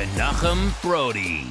Menachem 0.00 0.80
Brodie. 0.80 1.44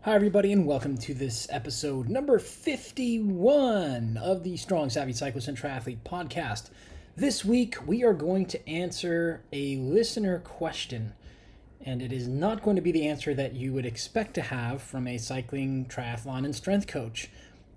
Hi, 0.00 0.12
everybody, 0.16 0.52
and 0.52 0.66
welcome 0.66 0.98
to 0.98 1.14
this 1.14 1.46
episode 1.50 2.08
number 2.08 2.40
51 2.40 4.16
of 4.16 4.42
the 4.42 4.56
Strong 4.56 4.90
Savvy 4.90 5.12
Cyclist 5.12 5.46
and 5.46 5.56
Triathlete 5.56 6.00
podcast. 6.04 6.70
This 7.14 7.44
week, 7.44 7.76
we 7.86 8.02
are 8.02 8.12
going 8.12 8.46
to 8.46 8.68
answer 8.68 9.44
a 9.52 9.76
listener 9.76 10.40
question, 10.40 11.12
and 11.80 12.02
it 12.02 12.12
is 12.12 12.26
not 12.26 12.60
going 12.60 12.74
to 12.74 12.82
be 12.82 12.90
the 12.90 13.06
answer 13.06 13.34
that 13.34 13.54
you 13.54 13.72
would 13.72 13.86
expect 13.86 14.34
to 14.34 14.42
have 14.42 14.82
from 14.82 15.06
a 15.06 15.16
cycling, 15.16 15.86
triathlon, 15.86 16.44
and 16.44 16.56
strength 16.56 16.88
coach 16.88 17.30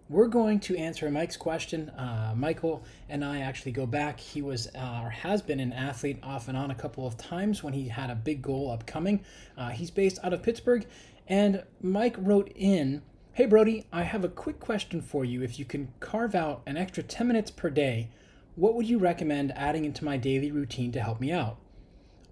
we're 0.10 0.28
going 0.28 0.60
to 0.62 0.78
answer 0.78 1.10
Mike's 1.12 1.36
question. 1.36 1.90
Uh, 1.90 2.34
Michael 2.36 2.84
and 3.10 3.26
I 3.26 3.40
actually 3.40 3.74
go 3.74 3.86
back. 3.86 4.20
He 4.20 4.42
was 4.42 4.68
uh, 4.74 5.02
or 5.04 5.10
has 5.10 5.42
been 5.42 5.60
an 5.60 5.74
athlete 5.74 6.20
off 6.24 6.48
and 6.48 6.58
on 6.58 6.72
a 6.72 6.76
couple 6.76 7.06
of 7.06 7.18
times 7.18 7.62
when 7.62 7.74
he 7.74 7.90
had 7.90 8.10
a 8.10 8.16
big 8.16 8.42
goal 8.42 8.72
upcoming. 8.72 9.24
Uh, 9.58 9.70
he's 9.70 9.92
based 9.92 10.20
out 10.24 10.34
of 10.34 10.44
Pittsburgh. 10.44 10.86
And 11.28 11.64
Mike 11.82 12.16
wrote 12.18 12.52
in 12.56 13.02
Hey, 13.34 13.46
Brodie, 13.46 13.86
I 13.92 14.04
have 14.04 14.24
a 14.24 14.30
quick 14.30 14.60
question 14.60 15.02
for 15.02 15.24
you. 15.24 15.44
If 15.44 15.60
you 15.60 15.66
can 15.66 15.90
carve 16.00 16.34
out 16.34 16.64
an 16.66 16.78
extra 16.78 17.04
10 17.04 17.28
minutes 17.28 17.52
per 17.52 17.70
day, 17.70 18.10
what 18.56 18.74
would 18.74 18.90
you 18.90 18.98
recommend 18.98 19.52
adding 19.56 19.86
into 19.86 20.04
my 20.04 20.18
daily 20.18 20.52
routine 20.52 20.92
to 20.94 21.02
help 21.02 21.20
me 21.20 21.32
out? 21.32 21.58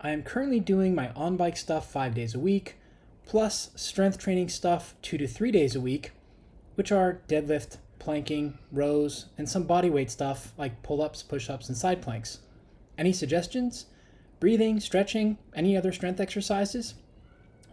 I 0.01 0.11
am 0.11 0.23
currently 0.23 0.59
doing 0.59 0.95
my 0.95 1.09
on 1.09 1.37
bike 1.37 1.57
stuff 1.57 1.91
five 1.91 2.15
days 2.15 2.33
a 2.33 2.39
week, 2.39 2.77
plus 3.25 3.69
strength 3.75 4.17
training 4.17 4.49
stuff 4.49 4.95
two 5.03 5.19
to 5.19 5.27
three 5.27 5.51
days 5.51 5.75
a 5.75 5.81
week 5.81 6.11
which 6.75 6.91
are 6.91 7.21
deadlift, 7.27 7.77
planking, 7.99 8.57
rows, 8.71 9.25
and 9.37 9.49
some 9.49 9.65
bodyweight 9.65 10.09
stuff 10.09 10.53
like 10.57 10.83
pull 10.83 11.01
ups, 11.01 11.23
push 11.23 11.49
ups, 11.49 11.67
and 11.67 11.77
side 11.77 12.01
planks. 12.01 12.39
Any 12.97 13.11
suggestions? 13.11 13.87
Breathing, 14.39 14.79
stretching, 14.79 15.37
any 15.55 15.75
other 15.75 15.91
strength 15.91 16.19
exercises? 16.19 16.95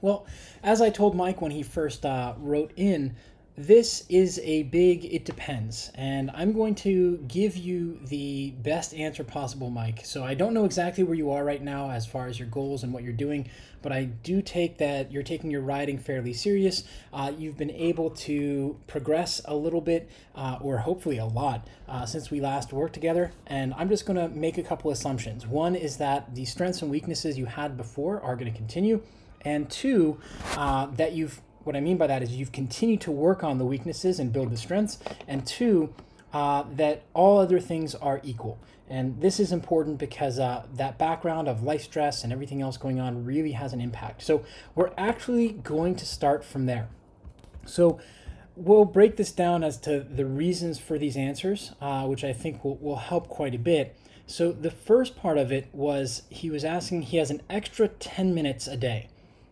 Well, 0.01 0.27
as 0.63 0.81
I 0.81 0.91
told 0.91 1.15
Mike 1.15 1.41
when 1.41 1.53
he 1.53 1.63
first 1.63 2.05
uh, 2.05 2.35
wrote 2.39 2.73
in, 2.77 3.15
this 3.57 4.05
is 4.09 4.41
a 4.45 4.63
big 4.65 5.05
it 5.05 5.27
depends 5.27 5.91
and 5.95 6.31
i'm 6.33 6.55
going 6.55 6.75
to 6.75 7.19
give 7.29 7.55
you 7.55 8.01
the 8.07 8.51
best 8.63 8.95
answer 8.95 9.23
possible 9.23 9.69
mike. 9.69 10.01
So 10.05 10.25
i 10.25 10.33
don't 10.33 10.55
know 10.55 10.65
exactly 10.65 11.05
where 11.05 11.15
you 11.15 11.31
are 11.33 11.45
right 11.45 11.63
now 11.63 11.91
as 11.91 12.07
far 12.07 12.29
as 12.29 12.39
your 12.39 12.49
goals 12.49 12.83
and 12.83 12.95
what 12.95 13.03
you're 13.03 13.13
doing 13.13 13.51
but 13.83 13.93
i 13.93 14.05
do 14.05 14.41
take 14.41 14.79
that 14.79 15.13
you're 15.13 15.23
taking 15.23 15.51
your 15.51 15.61
riding 15.61 15.99
fairly 15.99 16.33
serious. 16.33 16.85
Uh, 17.13 17.31
you've 17.37 17.59
been 17.59 17.71
able 17.71 18.09
to 18.11 18.79
progress 18.87 19.43
a 19.45 19.55
little 19.55 19.83
bit 19.83 20.09
uh, 20.35 20.57
or 20.63 20.79
hopefully 20.79 21.19
a 21.19 21.27
lot 21.27 21.69
uh, 21.89 22.07
since 22.07 22.31
we 22.31 22.41
last 22.41 22.73
worked 22.73 22.95
together 22.95 23.33
and 23.49 23.75
i'm 23.75 23.91
just 23.91 24.07
going 24.07 24.17
to 24.17 24.29
make 24.35 24.57
a 24.57 24.63
couple 24.63 24.91
assumptions. 24.91 25.47
One 25.47 25.75
is 25.75 25.99
that 25.99 26.35
the 26.35 26.47
strengths 26.47 26.81
and 26.81 26.91
weaknesses 26.91 27.37
you 27.37 27.45
had 27.45 27.77
before 27.77 28.19
are 28.23 28.35
going 28.35 28.51
to 28.51 28.57
continue 28.57 29.03
and 29.43 29.69
two 29.71 30.19
uh, 30.57 30.87
that 30.87 31.13
you've 31.13 31.41
what 31.65 31.77
I 31.77 31.81
mean 31.81 31.97
by 31.97 32.07
that 32.07 32.23
is 32.23 32.33
you've 32.35 32.53
continued 32.53 33.01
to 33.03 33.11
work 33.11 33.45
on 33.45 33.59
the 33.59 33.65
weaknesses 33.65 34.19
and 34.19 34.33
build 34.33 34.51
the 34.51 34.57
strengths, 34.57 34.99
and 35.27 35.47
two, 35.47 35.95
uh, 36.33 36.65
that 36.77 37.03
all 37.15 37.39
other 37.39 37.61
things 37.61 37.95
are 37.95 38.21
equal. 38.23 38.59
And 38.89 39.21
this 39.21 39.41
is 39.41 39.53
important 39.53 39.99
because 39.99 40.39
uh, 40.39 40.67
that 40.75 40.99
background 40.99 41.49
of 41.49 41.63
life 41.63 41.83
stress 41.83 42.25
and 42.25 42.33
everything 42.33 42.61
else 42.61 42.77
going 42.77 43.01
on 43.01 43.25
really 43.25 43.53
has 43.53 43.73
an 43.73 43.81
impact. 43.81 44.23
So 44.23 44.45
we're 44.75 44.93
actually 44.99 45.53
going 45.53 45.95
to 45.97 46.07
start 46.07 46.45
from 46.45 46.67
there. 46.67 46.89
So 47.65 48.01
we'll 48.57 48.85
break 48.85 49.17
this 49.17 49.33
down 49.33 49.65
as 49.65 49.79
to 49.79 50.01
the 50.01 50.27
reasons 50.27 50.79
for 50.79 50.99
these 50.99 51.17
answers, 51.17 51.73
uh, 51.81 52.07
which 52.07 52.25
I 52.25 52.33
think 52.33 52.65
will, 52.65 52.77
will 52.77 52.97
help 52.97 53.29
quite 53.29 53.55
a 53.55 53.59
bit. 53.59 53.97
So 54.27 54.53
the 54.53 54.71
first 54.71 55.17
part 55.17 55.39
of 55.39 55.51
it 55.53 55.69
was 55.73 56.23
he 56.29 56.51
was 56.51 56.65
asking, 56.65 57.03
he 57.03 57.17
has 57.17 57.31
an 57.31 57.43
extra 57.49 57.89
10 57.89 58.35
minutes 58.35 58.67
a 58.67 58.77
day. 58.77 59.09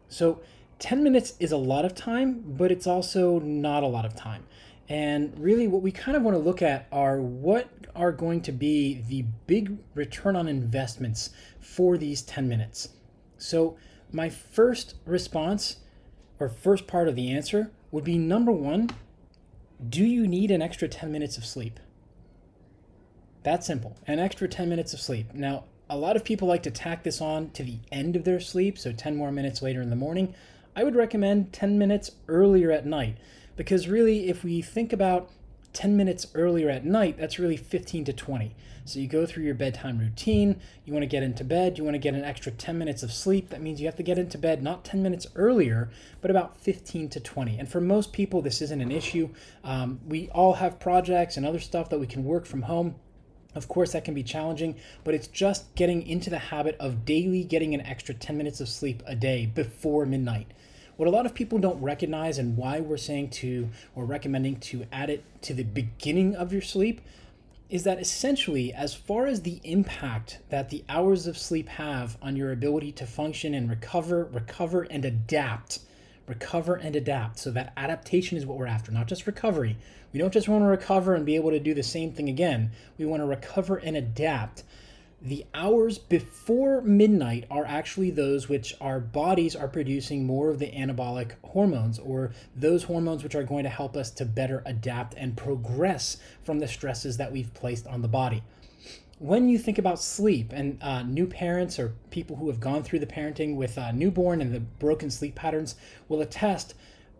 So 0.08 0.40
10 0.80 1.04
minutes 1.04 1.34
is 1.38 1.52
a 1.52 1.56
lot 1.56 1.84
of 1.84 1.94
time, 1.94 2.42
but 2.44 2.72
it's 2.72 2.86
also 2.86 3.38
not 3.38 3.82
a 3.82 3.86
lot 3.86 4.04
of 4.04 4.16
time. 4.16 4.44
And 4.88 5.38
really, 5.38 5.68
what 5.68 5.82
we 5.82 5.92
kind 5.92 6.16
of 6.16 6.24
want 6.24 6.36
to 6.36 6.42
look 6.42 6.62
at 6.62 6.88
are 6.90 7.20
what 7.20 7.68
are 7.94 8.10
going 8.10 8.40
to 8.42 8.52
be 8.52 9.04
the 9.08 9.22
big 9.46 9.78
return 9.94 10.34
on 10.34 10.48
investments 10.48 11.30
for 11.60 11.96
these 11.96 12.22
10 12.22 12.48
minutes. 12.48 12.88
So, 13.38 13.76
my 14.10 14.28
first 14.28 14.96
response 15.04 15.76
or 16.40 16.48
first 16.48 16.88
part 16.88 17.06
of 17.06 17.14
the 17.14 17.30
answer 17.30 17.70
would 17.92 18.02
be 18.02 18.18
number 18.18 18.50
one, 18.50 18.90
do 19.88 20.04
you 20.04 20.26
need 20.26 20.50
an 20.50 20.62
extra 20.62 20.88
10 20.88 21.12
minutes 21.12 21.36
of 21.36 21.44
sleep? 21.44 21.78
That 23.44 23.62
simple. 23.62 23.96
An 24.06 24.18
extra 24.18 24.48
10 24.48 24.68
minutes 24.68 24.92
of 24.92 25.00
sleep. 25.00 25.32
Now, 25.34 25.64
a 25.88 25.96
lot 25.96 26.16
of 26.16 26.24
people 26.24 26.48
like 26.48 26.62
to 26.64 26.70
tack 26.70 27.04
this 27.04 27.20
on 27.20 27.50
to 27.50 27.62
the 27.62 27.78
end 27.92 28.16
of 28.16 28.24
their 28.24 28.40
sleep, 28.40 28.78
so 28.78 28.92
10 28.92 29.16
more 29.16 29.30
minutes 29.32 29.62
later 29.62 29.80
in 29.82 29.90
the 29.90 29.96
morning. 29.96 30.34
I 30.76 30.84
would 30.84 30.94
recommend 30.94 31.52
10 31.52 31.78
minutes 31.78 32.12
earlier 32.28 32.70
at 32.70 32.86
night 32.86 33.16
because 33.56 33.88
really, 33.88 34.28
if 34.28 34.44
we 34.44 34.62
think 34.62 34.92
about 34.92 35.30
10 35.72 35.96
minutes 35.96 36.26
earlier 36.34 36.68
at 36.70 36.84
night, 36.84 37.18
that's 37.18 37.38
really 37.38 37.56
15 37.56 38.04
to 38.06 38.12
20. 38.12 38.54
So 38.84 38.98
you 38.98 39.06
go 39.06 39.26
through 39.26 39.44
your 39.44 39.54
bedtime 39.54 39.98
routine, 39.98 40.60
you 40.84 40.92
want 40.92 41.02
to 41.02 41.08
get 41.08 41.22
into 41.22 41.44
bed, 41.44 41.78
you 41.78 41.84
want 41.84 41.94
to 41.94 41.98
get 41.98 42.14
an 42.14 42.24
extra 42.24 42.50
10 42.50 42.78
minutes 42.78 43.02
of 43.02 43.12
sleep. 43.12 43.50
That 43.50 43.60
means 43.60 43.80
you 43.80 43.86
have 43.86 43.96
to 43.96 44.02
get 44.02 44.18
into 44.18 44.38
bed 44.38 44.62
not 44.62 44.84
10 44.84 45.02
minutes 45.02 45.26
earlier, 45.36 45.90
but 46.20 46.30
about 46.30 46.56
15 46.56 47.08
to 47.10 47.20
20. 47.20 47.58
And 47.58 47.68
for 47.68 47.80
most 47.80 48.12
people, 48.12 48.42
this 48.42 48.62
isn't 48.62 48.80
an 48.80 48.90
issue. 48.90 49.28
Um, 49.62 50.00
we 50.06 50.28
all 50.30 50.54
have 50.54 50.80
projects 50.80 51.36
and 51.36 51.46
other 51.46 51.60
stuff 51.60 51.88
that 51.90 52.00
we 52.00 52.06
can 52.06 52.24
work 52.24 52.46
from 52.46 52.62
home. 52.62 52.96
Of 53.54 53.68
course, 53.68 53.92
that 53.92 54.04
can 54.04 54.14
be 54.14 54.22
challenging, 54.22 54.76
but 55.02 55.14
it's 55.14 55.26
just 55.26 55.74
getting 55.74 56.06
into 56.06 56.30
the 56.30 56.38
habit 56.38 56.76
of 56.78 57.04
daily 57.04 57.42
getting 57.42 57.74
an 57.74 57.80
extra 57.80 58.14
10 58.14 58.36
minutes 58.36 58.60
of 58.60 58.68
sleep 58.68 59.02
a 59.06 59.16
day 59.16 59.46
before 59.46 60.06
midnight. 60.06 60.46
What 60.96 61.08
a 61.08 61.10
lot 61.10 61.26
of 61.26 61.34
people 61.34 61.58
don't 61.58 61.80
recognize 61.80 62.38
and 62.38 62.56
why 62.56 62.80
we're 62.80 62.96
saying 62.96 63.30
to 63.30 63.70
or 63.94 64.04
recommending 64.04 64.60
to 64.60 64.86
add 64.92 65.10
it 65.10 65.24
to 65.42 65.54
the 65.54 65.64
beginning 65.64 66.36
of 66.36 66.52
your 66.52 66.62
sleep 66.62 67.00
is 67.70 67.84
that 67.84 68.00
essentially, 68.00 68.72
as 68.72 68.94
far 68.94 69.26
as 69.26 69.42
the 69.42 69.60
impact 69.62 70.40
that 70.50 70.68
the 70.70 70.84
hours 70.88 71.26
of 71.26 71.38
sleep 71.38 71.68
have 71.68 72.18
on 72.20 72.36
your 72.36 72.52
ability 72.52 72.92
to 72.92 73.06
function 73.06 73.54
and 73.54 73.70
recover, 73.70 74.24
recover 74.24 74.82
and 74.82 75.04
adapt, 75.04 75.78
recover 76.26 76.74
and 76.74 76.96
adapt. 76.96 77.38
So 77.38 77.50
that 77.52 77.72
adaptation 77.76 78.36
is 78.36 78.44
what 78.44 78.58
we're 78.58 78.66
after, 78.66 78.90
not 78.92 79.06
just 79.06 79.26
recovery. 79.26 79.76
We 80.12 80.18
don't 80.18 80.32
just 80.32 80.48
want 80.48 80.62
to 80.62 80.66
recover 80.66 81.14
and 81.14 81.24
be 81.24 81.36
able 81.36 81.50
to 81.50 81.60
do 81.60 81.74
the 81.74 81.82
same 81.82 82.12
thing 82.12 82.28
again. 82.28 82.72
We 82.98 83.06
want 83.06 83.22
to 83.22 83.26
recover 83.26 83.76
and 83.76 83.96
adapt 83.96 84.64
the 85.22 85.44
hours 85.52 85.98
before 85.98 86.80
midnight 86.80 87.44
are 87.50 87.64
actually 87.66 88.10
those 88.10 88.48
which 88.48 88.74
our 88.80 88.98
bodies 88.98 89.54
are 89.54 89.68
producing 89.68 90.24
more 90.24 90.48
of 90.48 90.58
the 90.58 90.70
anabolic 90.72 91.32
hormones 91.44 91.98
or 91.98 92.32
those 92.56 92.84
hormones 92.84 93.22
which 93.22 93.34
are 93.34 93.44
going 93.44 93.64
to 93.64 93.70
help 93.70 93.96
us 93.96 94.10
to 94.12 94.24
better 94.24 94.62
adapt 94.64 95.12
and 95.14 95.36
progress 95.36 96.16
from 96.42 96.58
the 96.58 96.68
stresses 96.68 97.18
that 97.18 97.32
we've 97.32 97.52
placed 97.52 97.86
on 97.86 98.00
the 98.00 98.08
body. 98.08 98.42
When 99.18 99.50
you 99.50 99.58
think 99.58 99.76
about 99.76 100.00
sleep 100.00 100.52
and 100.54 100.82
uh, 100.82 101.02
new 101.02 101.26
parents 101.26 101.78
or 101.78 101.92
people 102.10 102.36
who 102.36 102.48
have 102.48 102.58
gone 102.58 102.82
through 102.82 103.00
the 103.00 103.06
parenting 103.06 103.56
with 103.56 103.76
a 103.76 103.92
newborn 103.92 104.40
and 104.40 104.54
the 104.54 104.60
broken 104.60 105.10
sleep 105.10 105.34
patterns 105.34 105.74
will 106.08 106.22
attest, 106.22 106.72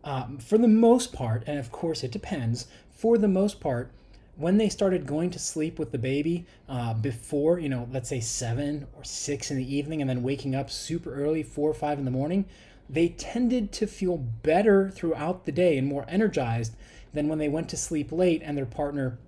um, 0.05 0.39
for 0.39 0.59
the 0.59 0.69
most 0.69 1.13
part, 1.13 1.45
and 1.47 1.59
of 1.59 1.71
course 1.71 2.03
it 2.03 2.11
depends, 2.11 2.67
for 2.91 3.19
the 3.19 3.29
most 3.29 3.61
part, 3.61 3.91
when 4.37 4.57
they 4.57 4.69
started 4.69 5.07
going 5.07 5.31
to 5.31 5.39
sleep 5.39 5.79
with 5.79 5.93
the 5.93 5.99
baby 5.99 6.47
uh, 6.69 6.95
before, 6.95 7.59
you 7.59 7.69
know, 7.69 7.87
let's 7.93 8.09
say 8.09 8.21
seven 8.21 8.87
or 8.97 9.05
six 9.05 9.51
in 9.51 9.57
the 9.59 9.75
evening, 9.75 10.01
and 10.01 10.09
then 10.09 10.23
waking 10.23 10.55
up 10.55 10.71
super 10.71 11.15
early, 11.15 11.43
four 11.43 11.71
or 11.71 11.75
five 11.75 11.99
in 11.99 12.07
the 12.07 12.11
morning, 12.11 12.47
they 12.89 13.09
tended 13.09 13.71
to 13.73 13.87
feel 13.87 14.17
better 14.17 14.91
throughout 14.91 15.45
the 15.45 15.53
day 15.53 15.77
and 15.77 15.87
more 15.87 16.07
energized 16.09 16.75
than 17.13 17.29
when 17.29 17.39
they 17.39 17.49
went 17.49 17.69
to 17.69 17.77
sleep 17.77 18.11
late 18.11 18.41
and 18.45 18.57
their 18.57 18.67
partner 18.67 19.19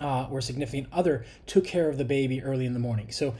uh, 0.00 0.26
or 0.30 0.40
significant 0.40 0.88
other 0.92 1.24
took 1.46 1.64
care 1.64 1.88
of 1.88 1.98
the 1.98 2.04
baby 2.04 2.42
early 2.42 2.66
in 2.66 2.72
the 2.72 2.80
morning. 2.80 3.10
So 3.10 3.34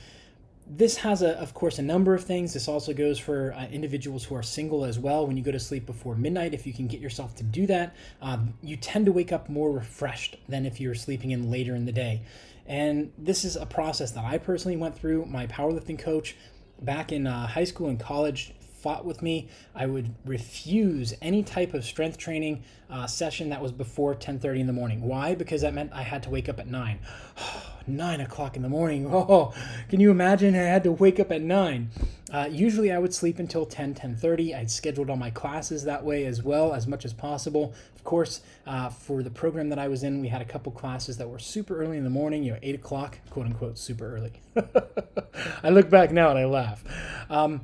this 0.67 0.97
has 0.99 1.23
a, 1.23 1.39
of 1.39 1.53
course 1.55 1.79
a 1.79 1.83
number 1.83 2.15
of 2.15 2.25
things. 2.25 2.55
This 2.55 2.69
also 2.69 2.93
goes 2.95 3.19
for 3.19 3.53
uh, 3.55 3.67
individuals 3.67 4.25
who 4.25 4.35
are 4.35 4.43
single 4.43 4.85
as 4.85 4.99
well. 4.99 5.27
When 5.27 5.37
you 5.37 5.43
go 5.43 5.53
to 5.53 5.61
sleep 5.61 5.87
before 5.87 6.15
midnight 6.15 6.55
if 6.55 6.67
you 6.67 6.73
can 6.73 6.87
get 6.87 7.01
yourself 7.01 7.35
to 7.37 7.43
do 7.43 7.67
that 7.67 7.95
um, 8.23 8.55
you 8.63 8.77
tend 8.77 9.07
to 9.07 9.13
wake 9.13 9.33
up 9.33 9.49
more 9.49 9.71
refreshed 9.71 10.37
than 10.49 10.67
if 10.67 10.81
you're 10.81 10.95
sleeping 10.95 11.31
in 11.31 11.51
later 11.51 11.75
in 11.75 11.85
the 11.85 11.93
day. 11.93 12.23
And 12.67 13.13
this 13.19 13.45
is 13.45 13.57
a 13.57 13.67
process 13.67 14.13
that 14.13 14.25
I 14.25 14.39
personally 14.39 14.77
went 14.77 14.97
through. 14.97 15.27
My 15.27 15.47
powerlifting 15.47 15.99
coach 15.99 16.35
back 16.81 17.13
in 17.13 17.27
uh, 17.27 17.47
high 17.47 17.65
school 17.65 17.89
and 17.89 18.01
college 18.01 18.55
fought 18.85 19.07
with 19.07 19.23
me. 19.23 19.49
I 19.75 19.87
would 19.87 20.15
refuse 20.27 21.15
any 21.23 21.43
type 21.43 21.73
of 21.73 21.87
strength 21.87 22.19
training 22.19 22.63
uh, 22.91 23.07
session 23.07 23.49
that 23.49 23.63
was 23.63 23.73
before 23.73 24.15
10:30 24.15 24.61
in 24.61 24.67
the 24.67 24.75
morning. 24.75 25.01
Why? 25.01 25.35
Because 25.35 25.63
that 25.63 25.73
meant 25.73 25.91
I 25.95 26.03
had 26.03 26.23
to 26.25 26.31
wake 26.31 26.51
up 26.51 26.61
at 26.61 26.69
nine. 26.69 26.99
nine 27.87 28.21
o'clock 28.21 28.57
in 28.57 28.63
the 28.63 28.69
morning. 28.69 29.11
Oh, 29.15 29.55
can 29.89 30.01
you 30.01 30.11
imagine? 30.11 30.55
I 30.55 30.59
had 30.59 30.85
to 30.85 30.93
wake 30.93 31.19
up 31.19 31.33
at 31.33 31.41
nine. 31.41 31.91
Uh, 32.31 32.47
usually 32.51 32.93
I 32.93 32.99
would 32.99 33.15
sleep 33.15 33.39
until 33.39 33.65
10, 33.65 33.95
10.30. 33.95 34.55
I'd 34.55 34.71
scheduled 34.71 35.09
all 35.09 35.17
my 35.17 35.31
classes 35.31 35.85
that 35.85 36.05
way 36.05 36.27
as 36.27 36.43
well, 36.43 36.75
as 36.75 36.87
much 36.87 37.05
as 37.07 37.13
possible. 37.15 37.73
Of 37.97 38.05
course, 38.05 38.43
uh, 38.67 38.91
for 38.91 39.23
the 39.23 39.31
program 39.31 39.71
that 39.71 39.79
I 39.79 39.89
was 39.89 40.03
in, 40.03 40.21
we 40.21 40.29
had 40.29 40.43
a 40.43 40.45
couple 40.45 40.73
classes 40.73 41.17
that 41.19 41.29
were 41.29 41.39
super 41.39 41.81
early 41.81 41.97
in 41.97 42.05
the 42.05 42.11
morning, 42.11 42.43
you 42.43 42.53
know, 42.53 42.59
8 42.61 42.75
o'clock, 42.75 43.19
quote 43.31 43.47
unquote, 43.47 43.79
super 43.79 44.15
early. 44.15 44.33
I 45.63 45.71
look 45.71 45.89
back 45.89 46.11
now 46.11 46.29
and 46.31 46.39
I 46.39 46.45
laugh. 46.45 46.85
Um, 47.31 47.63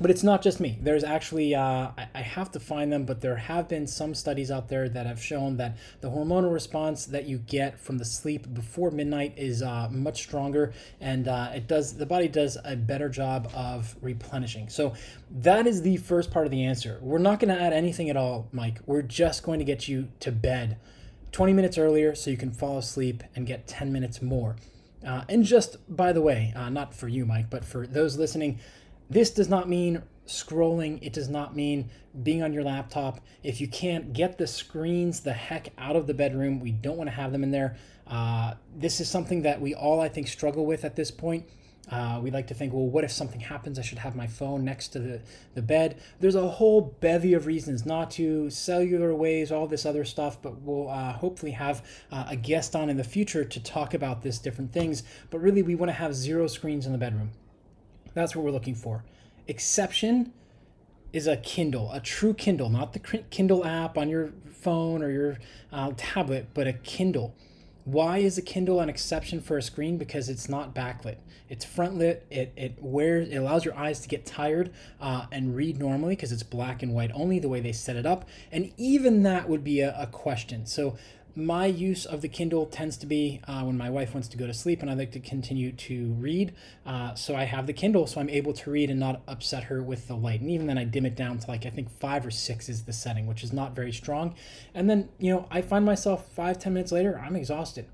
but 0.00 0.10
it's 0.10 0.22
not 0.22 0.42
just 0.42 0.60
me. 0.60 0.78
There's 0.80 1.04
actually, 1.04 1.54
uh, 1.54 1.60
I, 1.96 2.08
I, 2.14 2.20
have 2.20 2.50
to 2.52 2.60
find 2.60 2.92
them, 2.92 3.04
but 3.04 3.20
there 3.20 3.36
have 3.36 3.68
been 3.68 3.86
some 3.86 4.14
studies 4.14 4.50
out 4.50 4.68
there 4.68 4.88
that 4.88 5.06
have 5.06 5.22
shown 5.22 5.56
that 5.58 5.76
the 6.00 6.08
hormonal 6.08 6.52
response 6.52 7.06
that 7.06 7.26
you 7.26 7.38
get 7.38 7.78
from 7.78 7.98
the 7.98 8.04
sleep 8.04 8.52
before 8.52 8.90
midnight 8.90 9.34
is 9.36 9.62
uh, 9.62 9.88
much 9.90 10.22
stronger, 10.22 10.72
and 11.00 11.28
uh, 11.28 11.50
it 11.54 11.68
does 11.68 11.96
the 11.96 12.06
body 12.06 12.26
does 12.26 12.58
a 12.64 12.74
better 12.74 13.08
job 13.08 13.50
of 13.54 13.94
replenishing. 14.00 14.68
So 14.68 14.94
that 15.30 15.66
is 15.66 15.82
the 15.82 15.96
first 15.98 16.30
part 16.30 16.46
of 16.46 16.50
the 16.50 16.64
answer. 16.64 16.98
We're 17.00 17.18
not 17.18 17.38
going 17.38 17.54
to 17.54 17.60
add 17.60 17.72
anything 17.72 18.10
at 18.10 18.16
all, 18.16 18.48
Mike. 18.52 18.80
We're 18.86 19.02
just 19.02 19.42
going 19.42 19.60
to 19.60 19.64
get 19.64 19.86
you 19.86 20.08
to 20.20 20.32
bed 20.32 20.78
20 21.30 21.52
minutes 21.52 21.78
earlier 21.78 22.14
so 22.14 22.30
you 22.30 22.36
can 22.36 22.50
fall 22.50 22.78
asleep 22.78 23.22
and 23.34 23.46
get 23.46 23.66
10 23.66 23.92
minutes 23.92 24.20
more. 24.20 24.56
Uh, 25.06 25.24
and 25.28 25.44
just 25.44 25.76
by 25.94 26.12
the 26.12 26.22
way, 26.22 26.52
uh, 26.56 26.68
not 26.70 26.94
for 26.94 27.08
you, 27.08 27.26
Mike, 27.26 27.50
but 27.50 27.64
for 27.64 27.86
those 27.86 28.16
listening 28.16 28.58
this 29.10 29.30
does 29.30 29.48
not 29.48 29.68
mean 29.68 30.02
scrolling. 30.26 30.98
It 31.02 31.12
does 31.12 31.28
not 31.28 31.54
mean 31.54 31.90
being 32.22 32.42
on 32.42 32.52
your 32.52 32.62
laptop. 32.62 33.20
If 33.42 33.60
you 33.60 33.68
can't 33.68 34.12
get 34.12 34.38
the 34.38 34.46
screens 34.46 35.20
the 35.20 35.32
heck 35.32 35.68
out 35.78 35.96
of 35.96 36.06
the 36.06 36.14
bedroom, 36.14 36.60
we 36.60 36.70
don't 36.70 36.96
want 36.96 37.08
to 37.08 37.16
have 37.16 37.32
them 37.32 37.42
in 37.42 37.50
there. 37.50 37.76
Uh, 38.06 38.54
this 38.74 39.00
is 39.00 39.08
something 39.08 39.42
that 39.42 39.60
we 39.60 39.74
all, 39.74 40.00
I 40.00 40.08
think, 40.08 40.28
struggle 40.28 40.66
with 40.66 40.84
at 40.84 40.96
this 40.96 41.10
point. 41.10 41.46
Uh, 41.90 42.18
we 42.22 42.30
like 42.30 42.46
to 42.46 42.54
think, 42.54 42.72
well, 42.72 42.86
what 42.86 43.04
if 43.04 43.12
something 43.12 43.40
happens? 43.40 43.78
I 43.78 43.82
should 43.82 43.98
have 43.98 44.16
my 44.16 44.26
phone 44.26 44.64
next 44.64 44.88
to 44.88 44.98
the, 44.98 45.20
the 45.54 45.60
bed. 45.60 46.00
There's 46.18 46.34
a 46.34 46.48
whole 46.48 46.80
bevy 46.80 47.34
of 47.34 47.44
reasons 47.46 47.84
not 47.84 48.10
to, 48.12 48.48
cellular 48.48 49.14
ways, 49.14 49.52
all 49.52 49.66
this 49.66 49.84
other 49.84 50.04
stuff, 50.04 50.40
but 50.40 50.62
we'll 50.62 50.88
uh, 50.88 51.12
hopefully 51.12 51.52
have 51.52 51.84
uh, 52.10 52.24
a 52.28 52.36
guest 52.36 52.74
on 52.74 52.88
in 52.88 52.96
the 52.96 53.04
future 53.04 53.44
to 53.44 53.60
talk 53.62 53.92
about 53.92 54.22
this 54.22 54.38
different 54.38 54.72
things. 54.72 55.02
But 55.30 55.40
really, 55.40 55.62
we 55.62 55.74
want 55.74 55.90
to 55.90 55.94
have 55.94 56.14
zero 56.14 56.46
screens 56.46 56.86
in 56.86 56.92
the 56.92 56.98
bedroom. 56.98 57.32
That's 58.14 58.34
what 58.34 58.44
we're 58.44 58.52
looking 58.52 58.74
for. 58.74 59.04
Exception 59.46 60.32
is 61.12 61.26
a 61.26 61.36
Kindle, 61.36 61.90
a 61.92 62.00
true 62.00 62.34
Kindle, 62.34 62.68
not 62.68 62.92
the 62.92 62.98
Kindle 62.98 63.64
app 63.64 63.98
on 63.98 64.08
your 64.08 64.32
phone 64.50 65.02
or 65.02 65.10
your 65.10 65.38
uh, 65.72 65.92
tablet, 65.96 66.48
but 66.54 66.66
a 66.66 66.72
Kindle. 66.72 67.34
Why 67.84 68.18
is 68.18 68.38
a 68.38 68.42
Kindle 68.42 68.80
an 68.80 68.88
exception 68.88 69.40
for 69.42 69.58
a 69.58 69.62
screen? 69.62 69.98
Because 69.98 70.30
it's 70.30 70.48
not 70.48 70.74
backlit. 70.74 71.18
It's 71.50 71.66
front 71.66 71.96
lit. 71.96 72.26
It 72.30 72.52
it 72.56 72.78
wears 72.80 73.28
it 73.28 73.36
allows 73.36 73.66
your 73.66 73.76
eyes 73.76 74.00
to 74.00 74.08
get 74.08 74.24
tired 74.24 74.72
uh, 75.00 75.26
and 75.30 75.54
read 75.54 75.78
normally 75.78 76.16
because 76.16 76.32
it's 76.32 76.42
black 76.42 76.82
and 76.82 76.94
white 76.94 77.10
only 77.12 77.38
the 77.38 77.48
way 77.48 77.60
they 77.60 77.72
set 77.72 77.96
it 77.96 78.06
up. 78.06 78.26
And 78.50 78.72
even 78.78 79.22
that 79.24 79.50
would 79.50 79.62
be 79.62 79.80
a, 79.80 79.94
a 80.00 80.06
question. 80.06 80.64
So 80.64 80.96
my 81.36 81.66
use 81.66 82.06
of 82.06 82.20
the 82.20 82.28
Kindle 82.28 82.66
tends 82.66 82.96
to 82.98 83.06
be 83.06 83.40
uh, 83.48 83.62
when 83.62 83.76
my 83.76 83.90
wife 83.90 84.14
wants 84.14 84.28
to 84.28 84.36
go 84.36 84.46
to 84.46 84.54
sleep 84.54 84.82
and 84.82 84.90
I 84.90 84.94
like 84.94 85.12
to 85.12 85.20
continue 85.20 85.72
to 85.72 86.12
read. 86.12 86.54
Uh, 86.86 87.14
so 87.14 87.34
I 87.34 87.44
have 87.44 87.66
the 87.66 87.72
Kindle 87.72 88.06
so 88.06 88.20
I'm 88.20 88.30
able 88.30 88.52
to 88.52 88.70
read 88.70 88.90
and 88.90 89.00
not 89.00 89.22
upset 89.26 89.64
her 89.64 89.82
with 89.82 90.06
the 90.06 90.14
light. 90.14 90.40
And 90.40 90.50
even 90.50 90.66
then, 90.66 90.78
I 90.78 90.84
dim 90.84 91.06
it 91.06 91.16
down 91.16 91.38
to 91.38 91.50
like 91.50 91.66
I 91.66 91.70
think 91.70 91.90
five 91.98 92.24
or 92.24 92.30
six 92.30 92.68
is 92.68 92.84
the 92.84 92.92
setting, 92.92 93.26
which 93.26 93.42
is 93.42 93.52
not 93.52 93.74
very 93.74 93.92
strong. 93.92 94.34
And 94.74 94.88
then, 94.88 95.08
you 95.18 95.32
know, 95.32 95.48
I 95.50 95.60
find 95.60 95.84
myself 95.84 96.30
five, 96.32 96.58
ten 96.58 96.74
minutes 96.74 96.92
later, 96.92 97.18
I'm 97.18 97.36
exhausted 97.36 97.86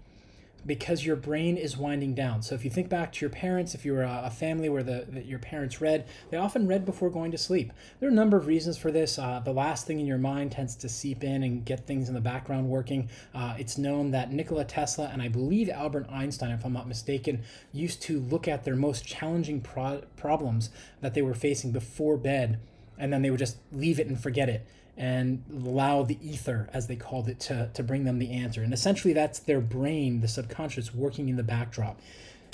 because 0.67 1.05
your 1.05 1.17
brain 1.17 1.57
is 1.57 1.77
winding 1.77 2.15
down. 2.15 2.43
So 2.43 2.55
if 2.55 2.65
you 2.65 2.71
think 2.71 2.89
back 2.89 3.13
to 3.13 3.21
your 3.21 3.31
parents, 3.31 3.75
if 3.75 3.85
you 3.85 3.93
were 3.93 4.03
a, 4.03 4.31
family 4.31 4.69
where 4.69 4.83
the, 4.83 5.23
your 5.25 5.39
parents 5.39 5.81
read, 5.81 6.07
they 6.31 6.37
often 6.37 6.67
read 6.67 6.85
before 6.85 7.11
going 7.11 7.31
to 7.33 7.39
sleep. 7.39 7.73
There 7.99 8.09
are 8.09 8.13
a 8.13 8.15
number 8.15 8.37
of 8.37 8.47
reasons 8.47 8.79
for 8.79 8.91
this. 8.91 9.19
Uh, 9.19 9.41
the 9.45 9.53
last 9.53 9.87
thing 9.87 10.01
in 10.01 10.07
your 10.07 10.19
mind 10.19 10.53
tends 10.53 10.77
to 10.77 10.89
seep 10.89 11.25
in 11.25 11.43
and 11.43 11.65
get 11.65 11.87
things 11.87 12.09
in 12.09 12.15
the 12.15 12.21
background 12.21 12.69
working. 12.69 13.11
Uh, 13.35 13.55
it's 13.59 13.77
known 13.77 14.13
that 14.13 14.33
Nikola 14.33 14.65
Tesla 14.65 15.11
and 15.13 15.21
I 15.21 15.29
believe 15.29 15.69
Albert 15.69 16.07
Einstein, 16.11 16.53
if 16.53 16.65
I'm 16.65 16.73
not 16.73 16.89
mistaken, 16.89 17.43
used 17.73 18.03
to 18.03 18.21
look 18.21 18.49
at 18.49 18.65
their 18.65 18.77
most 18.77 19.05
challenging 19.05 19.61
pro- 19.61 20.03
problems 20.17 20.71
that 21.01 21.15
they 21.15 21.23
were 21.23 21.35
facing 21.35 21.73
before 21.73 22.17
bed, 22.17 22.61
and 22.99 23.13
then 23.13 23.23
they 23.23 23.31
would 23.31 23.39
just 23.39 23.59
leave 23.73 23.99
it 23.99 24.07
and 24.07 24.21
forget 24.21 24.49
it 24.49 24.67
and 25.01 25.43
allow 25.51 26.03
the 26.03 26.19
ether, 26.21 26.69
as 26.75 26.87
they 26.87 26.95
called 26.95 27.27
it, 27.27 27.41
to, 27.41 27.71
to 27.73 27.83
bring 27.83 28.05
them 28.05 28.19
the 28.19 28.31
answer. 28.33 28.63
And 28.63 28.71
essentially, 28.75 29.15
that's 29.15 29.39
their 29.39 29.63
brain, 29.63 30.21
the 30.21 30.29
subconscious, 30.29 30.95
working 30.95 31.31
in 31.31 31.37
the 31.37 31.43
backdrop. 31.43 31.99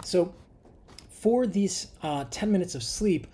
So, 0.05 0.33
for 1.09 1.45
these 1.45 1.89
uh, 2.05 2.25
10 2.31 2.53
minutes 2.53 2.77
of 2.77 2.85
sleep, 2.85 3.27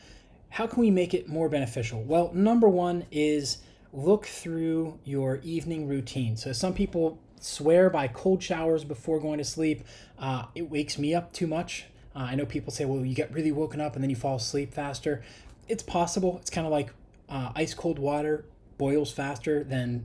how 0.49 0.67
can 0.67 0.81
we 0.81 0.91
make 0.91 1.13
it 1.13 1.29
more 1.29 1.51
beneficial? 1.51 2.03
Well, 2.03 2.31
number 2.33 2.71
one 2.71 3.05
is 3.11 3.59
look 3.93 4.25
through 4.25 4.99
your 5.05 5.41
evening 5.43 5.87
routine. 5.87 6.39
So, 6.39 6.55
some 6.55 6.73
people 6.73 7.19
swear 7.39 7.91
by 7.91 8.09
cold 8.09 8.43
showers 8.43 8.83
before 8.83 9.21
going 9.21 9.37
to 9.37 9.45
sleep. 9.45 9.85
Uh, 10.19 10.47
it 10.55 10.71
wakes 10.71 10.97
me 10.97 11.15
up 11.15 11.35
too 11.35 11.47
much. 11.47 11.85
Uh, 12.17 12.21
I 12.21 12.35
know 12.35 12.47
people 12.47 12.73
say, 12.73 12.87
well, 12.87 13.05
you 13.05 13.15
get 13.15 13.31
really 13.31 13.53
woken 13.53 13.79
up 13.79 13.95
and 13.95 14.03
then 14.03 14.09
you 14.09 14.17
fall 14.17 14.37
asleep 14.37 14.73
faster. 14.73 15.23
It's 15.69 15.83
possible. 15.83 16.39
It's 16.41 16.49
kind 16.49 16.67
of 16.67 16.73
like 16.73 16.95
uh, 17.29 17.53
ice 17.55 17.75
cold 17.75 17.99
water 17.99 18.47
boils 18.83 19.13
faster 19.13 19.63
than 19.63 20.05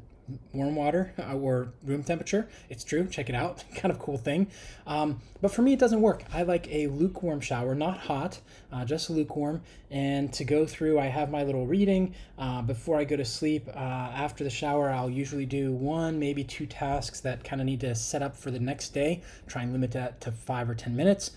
warm 0.53 0.75
water 0.75 1.12
uh, 1.18 1.33
or 1.35 1.74
room 1.83 2.03
temperature. 2.03 2.47
It's 2.69 2.83
true. 2.83 3.07
Check 3.07 3.27
it 3.27 3.33
out. 3.33 3.63
kind 3.75 3.91
of 3.91 3.97
cool 3.97 4.19
thing. 4.19 4.51
Um, 4.85 5.19
but 5.41 5.50
for 5.50 5.63
me, 5.63 5.74
it 5.74 5.79
doesn't 5.79 6.00
work. 6.00 6.24
I 6.31 6.44
like 6.44 6.68
a 6.69 6.85
lukewarm 6.85 7.41
shower, 7.41 7.74
not 7.74 7.97
hot, 7.97 8.39
uh, 8.71 8.85
just 8.85 9.09
lukewarm. 9.09 9.63
And 9.89 10.31
to 10.33 10.44
go 10.44 10.68
through, 10.68 11.00
I 11.00 11.07
have 11.07 11.31
my 11.31 11.44
little 11.44 11.65
reading 11.65 12.13
uh, 12.38 12.62
before 12.62 13.00
I 13.00 13.03
go 13.03 13.15
to 13.15 13.25
sleep. 13.25 13.68
Uh, 13.68 13.79
after 13.79 14.44
the 14.44 14.51
shower, 14.51 14.91
I'll 14.91 15.09
usually 15.09 15.47
do 15.47 15.71
one, 15.71 16.19
maybe 16.19 16.44
two 16.44 16.68
tasks 16.68 17.19
that 17.21 17.44
kind 17.44 17.59
of 17.59 17.65
need 17.65 17.80
to 17.80 17.95
set 17.95 18.21
up 18.21 18.38
for 18.38 18.51
the 18.51 18.59
next 18.59 18.89
day. 18.89 19.23
Try 19.47 19.63
and 19.63 19.73
limit 19.73 19.91
that 19.94 20.21
to 20.21 20.31
five 20.31 20.69
or 20.69 20.75
ten 20.75 20.95
minutes 20.95 21.31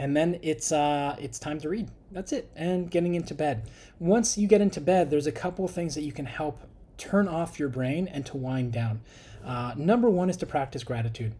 and 0.00 0.16
then 0.16 0.38
it's 0.40 0.72
uh, 0.72 1.14
it's 1.20 1.38
time 1.38 1.60
to 1.60 1.68
read. 1.68 1.90
That's 2.10 2.32
it, 2.32 2.50
and 2.56 2.90
getting 2.90 3.14
into 3.16 3.34
bed. 3.34 3.68
Once 3.98 4.38
you 4.38 4.48
get 4.48 4.62
into 4.62 4.80
bed, 4.80 5.10
there's 5.10 5.26
a 5.26 5.32
couple 5.32 5.62
of 5.62 5.72
things 5.72 5.94
that 5.94 6.02
you 6.02 6.10
can 6.10 6.24
help 6.24 6.62
turn 7.00 7.26
off 7.26 7.58
your 7.58 7.68
brain 7.68 8.06
and 8.06 8.24
to 8.26 8.36
wind 8.36 8.72
down. 8.72 9.00
Uh, 9.44 9.72
number 9.76 10.08
one 10.10 10.28
is 10.28 10.36
to 10.36 10.46
practice 10.46 10.84
gratitude. 10.84 11.34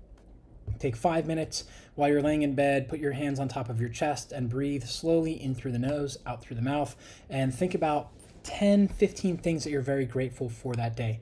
Take 0.79 0.97
five 0.97 1.27
minutes 1.27 1.65
while 1.95 2.09
you're 2.09 2.23
laying 2.23 2.43
in 2.43 2.55
bed, 2.55 2.89
put 2.89 2.99
your 2.99 3.13
hands 3.13 3.39
on 3.39 3.49
top 3.49 3.69
of 3.69 3.81
your 3.81 3.91
chest 3.91 4.33
and 4.33 4.49
breathe 4.49 4.85
slowly 4.85 5.33
in 5.33 5.55
through 5.55 5.73
the 5.73 5.79
nose, 5.79 6.17
out 6.27 6.41
through 6.41 6.57
the 6.57 6.63
mouth, 6.63 6.97
and 7.29 7.55
think 7.55 7.75
about 7.75 8.11
10, 8.45 8.89
15 8.89 9.37
things 9.37 9.65
that 9.65 9.71
you're 9.71 9.83
very 9.83 10.07
grateful 10.07 10.49
for 10.49 10.75
that 10.75 10.97
day. 10.97 11.21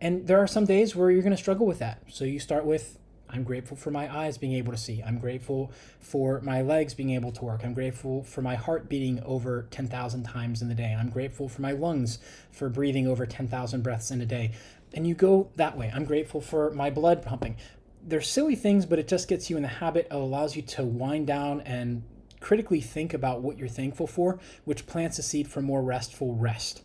And 0.00 0.26
there 0.26 0.38
are 0.38 0.46
some 0.46 0.64
days 0.64 0.96
where 0.96 1.10
you're 1.10 1.22
going 1.22 1.30
to 1.30 1.36
struggle 1.36 1.66
with 1.66 1.78
that. 1.78 2.02
So 2.08 2.24
you 2.24 2.40
start 2.40 2.64
with 2.64 2.98
I'm 3.30 3.42
grateful 3.42 3.76
for 3.76 3.90
my 3.90 4.14
eyes 4.14 4.38
being 4.38 4.54
able 4.54 4.72
to 4.72 4.78
see. 4.78 5.02
I'm 5.04 5.18
grateful 5.18 5.70
for 6.00 6.40
my 6.40 6.62
legs 6.62 6.94
being 6.94 7.10
able 7.10 7.32
to 7.32 7.44
work. 7.44 7.60
I'm 7.64 7.74
grateful 7.74 8.22
for 8.22 8.42
my 8.42 8.54
heart 8.54 8.88
beating 8.88 9.22
over 9.24 9.66
10,000 9.70 10.22
times 10.22 10.62
in 10.62 10.68
the 10.68 10.74
day. 10.74 10.96
I'm 10.98 11.10
grateful 11.10 11.48
for 11.48 11.62
my 11.62 11.72
lungs 11.72 12.18
for 12.50 12.68
breathing 12.68 13.06
over 13.06 13.26
10,000 13.26 13.82
breaths 13.82 14.10
in 14.10 14.20
a 14.20 14.26
day. 14.26 14.52
And 14.94 15.06
you 15.06 15.14
go 15.14 15.50
that 15.56 15.76
way. 15.76 15.92
I'm 15.94 16.04
grateful 16.04 16.40
for 16.40 16.70
my 16.70 16.90
blood 16.90 17.22
pumping. 17.22 17.56
They're 18.02 18.20
silly 18.20 18.56
things, 18.56 18.86
but 18.86 18.98
it 18.98 19.08
just 19.08 19.28
gets 19.28 19.50
you 19.50 19.56
in 19.56 19.62
the 19.62 19.68
habit. 19.68 20.06
It 20.10 20.14
allows 20.14 20.56
you 20.56 20.62
to 20.62 20.84
wind 20.84 21.26
down 21.26 21.60
and 21.62 22.02
critically 22.40 22.80
think 22.80 23.12
about 23.12 23.42
what 23.42 23.58
you're 23.58 23.68
thankful 23.68 24.06
for, 24.06 24.38
which 24.64 24.86
plants 24.86 25.18
a 25.18 25.22
seed 25.22 25.48
for 25.48 25.60
more 25.60 25.82
restful 25.82 26.34
rest. 26.34 26.82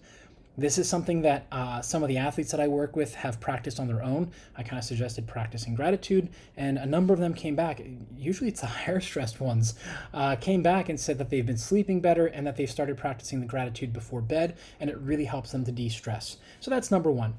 This 0.55 0.77
is 0.77 0.87
something 0.87 1.23
that 1.23 1.47
uh, 1.51 1.81
some 1.81 2.03
of 2.03 2.09
the 2.09 2.17
athletes 2.17 2.51
that 2.51 2.59
I 2.59 2.67
work 2.67 2.95
with 2.95 3.15
have 3.15 3.39
practiced 3.39 3.79
on 3.79 3.87
their 3.87 4.03
own. 4.03 4.31
I 4.55 4.61
kind 4.61 4.77
of 4.77 4.85
suggested 4.85 5.25
practicing 5.25 5.73
gratitude, 5.73 6.29
and 6.55 6.77
a 6.77 6.85
number 6.85 7.11
of 7.11 7.19
them 7.19 7.33
came 7.33 7.55
back. 7.55 7.81
Usually, 8.15 8.49
it's 8.49 8.61
the 8.61 8.67
higher 8.83 8.99
stressed 8.99 9.41
ones, 9.41 9.73
uh, 10.13 10.35
came 10.35 10.61
back 10.61 10.89
and 10.89 10.99
said 10.99 11.17
that 11.17 11.31
they've 11.31 11.45
been 11.45 11.57
sleeping 11.57 12.01
better 12.01 12.27
and 12.27 12.45
that 12.45 12.55
they've 12.55 12.69
started 12.69 12.97
practicing 12.97 13.39
the 13.39 13.47
gratitude 13.47 13.93
before 13.93 14.21
bed, 14.21 14.55
and 14.79 14.91
it 14.91 14.97
really 14.99 15.25
helps 15.25 15.51
them 15.51 15.65
to 15.65 15.71
de 15.71 15.89
stress. 15.89 16.37
So, 16.59 16.69
that's 16.69 16.91
number 16.91 17.11
one. 17.11 17.33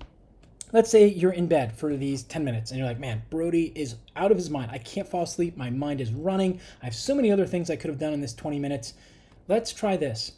Let's 0.73 0.91
say 0.91 1.07
you're 1.07 1.31
in 1.31 1.47
bed 1.47 1.77
for 1.77 1.97
these 1.97 2.25
10 2.25 2.45
minutes 2.45 2.73
and 2.73 2.79
you're 2.79 2.89
like, 2.89 2.99
man, 2.99 3.23
Brodie 3.31 3.71
is 3.77 3.95
out 4.17 4.33
of 4.33 4.37
his 4.37 4.51
mind. 4.51 4.73
I 4.73 4.79
can't 4.79 5.07
fall 5.07 5.23
asleep. 5.23 5.57
My 5.57 5.71
mind 5.71 6.01
is 6.01 6.13
running. 6.13 6.59
I 6.83 6.87
have 6.87 6.97
so 6.97 7.15
many 7.15 7.31
other 7.31 7.47
things 7.47 7.71
I 7.71 7.77
could 7.77 7.91
have 7.91 7.99
done 8.01 8.13
in 8.13 8.21
this 8.21 8.35
20 8.35 8.59
minutes. 8.59 8.95
Let's 9.47 9.73
try 9.73 9.97
this 9.97 10.33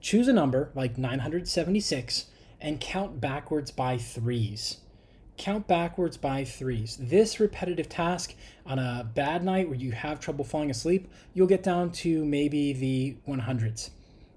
choose 0.00 0.28
a 0.28 0.32
number 0.32 0.70
like 0.74 0.98
976 0.98 2.26
and 2.60 2.80
count 2.80 3.20
backwards 3.20 3.70
by 3.70 3.96
threes. 3.98 4.78
count 5.36 5.68
backwards 5.68 6.16
by 6.16 6.44
threes. 6.44 6.96
This 7.00 7.38
repetitive 7.38 7.88
task 7.88 8.34
on 8.66 8.78
a 8.80 9.08
bad 9.14 9.44
night 9.44 9.68
where 9.68 9.78
you 9.78 9.92
have 9.92 10.18
trouble 10.18 10.44
falling 10.44 10.70
asleep, 10.70 11.08
you'll 11.32 11.46
get 11.46 11.62
down 11.62 11.92
to 11.92 12.24
maybe 12.24 12.72
the 12.72 13.16
100s. 13.28 13.90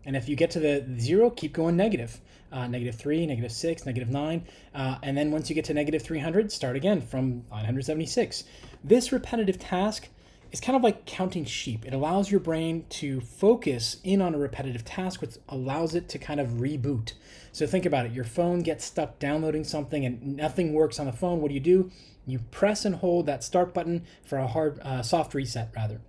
And 0.06 0.16
if 0.16 0.30
you 0.30 0.36
get 0.36 0.52
to 0.52 0.60
the 0.60 0.86
zero, 1.00 1.30
keep 1.32 1.54
going 1.54 1.76
negative. 1.76 2.20
Uh, 2.52 2.68
negative 2.68 2.96
3, 2.96 3.26
negative 3.26 3.52
6, 3.52 3.86
negative 3.86 4.10
9. 4.10 4.46
Uh, 4.76 4.98
and 5.04 5.18
then 5.18 5.32
once 5.32 5.50
you 5.50 5.56
get 5.56 5.66
to 5.66 5.74
negative 5.74 6.02
300, 6.02 6.52
start 6.52 6.76
again 6.76 7.02
from 7.02 7.44
976. 7.50 8.44
This 8.84 9.12
repetitive 9.12 9.58
task 9.58 10.10
is 10.52 10.60
kind 10.60 10.76
of 10.76 10.84
like 10.84 11.06
counting 11.06 11.46
sheep. 11.46 11.86
It 11.86 11.94
allows 11.94 12.30
your 12.30 12.40
brain 12.40 12.86
to 12.90 13.22
focus 13.22 13.98
in 14.04 14.22
on 14.22 14.36
a 14.36 14.38
repetitive 14.38 14.84
task, 14.84 15.22
which 15.22 15.38
allows 15.48 15.96
it 15.96 16.10
to 16.10 16.20
kind 16.20 16.40
of 16.40 16.50
reboot. 16.50 17.14
So 17.52 17.66
think 17.66 17.86
about 17.86 18.06
it. 18.06 18.12
Your 18.12 18.26
phone 18.26 18.60
gets 18.60 18.86
stuck 18.86 19.20
downloading 19.20 19.64
something 19.64 20.06
and 20.06 20.36
nothing 20.36 20.74
works 20.74 21.00
on 21.00 21.06
the 21.06 21.14
phone. 21.14 21.42
What 21.42 21.50
do 21.50 21.54
you 21.54 21.60
do? 21.60 21.92
You 22.26 22.40
press 22.52 22.86
and 22.86 22.96
hold 22.96 23.26
that 23.26 23.44
start 23.44 23.74
button 23.74 24.06
for 24.24 24.38
a 24.38 24.48
hard, 24.48 24.80
uh, 24.82 25.02
soft 25.02 25.34
reset, 25.34 25.72
rather. 25.76 26.02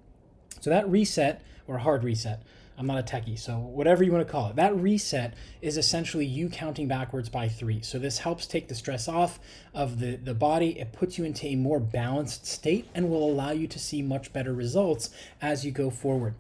So 0.60 0.70
that 0.70 0.88
reset, 0.88 1.42
or 1.66 1.78
hard 1.78 2.04
reset, 2.04 2.42
I'm 2.78 2.86
not 2.86 2.98
a 2.98 3.02
techie, 3.02 3.38
so 3.38 3.58
whatever 3.58 4.02
you 4.02 4.12
want 4.12 4.26
to 4.26 4.32
call 4.32 4.48
it. 4.48 4.56
That 4.56 4.74
reset 4.76 5.34
is 5.60 5.76
essentially 5.76 6.24
you 6.24 6.48
counting 6.48 6.88
backwards 6.88 7.28
by 7.28 7.48
three. 7.48 7.82
So 7.82 7.98
this 7.98 8.18
helps 8.18 8.46
take 8.46 8.68
the 8.68 8.74
stress 8.74 9.08
off 9.08 9.38
of 9.74 10.00
the, 10.00 10.16
the 10.16 10.34
body. 10.34 10.78
It 10.78 10.92
puts 10.92 11.18
you 11.18 11.24
into 11.24 11.46
a 11.46 11.56
more 11.56 11.80
balanced 11.80 12.46
state 12.46 12.88
and 12.94 13.10
will 13.10 13.28
allow 13.28 13.50
you 13.50 13.66
to 13.68 13.78
see 13.78 14.02
much 14.02 14.32
better 14.32 14.54
results 14.54 15.10
as 15.40 15.64
you 15.64 15.70
go 15.70 15.90
forward. 15.90 16.34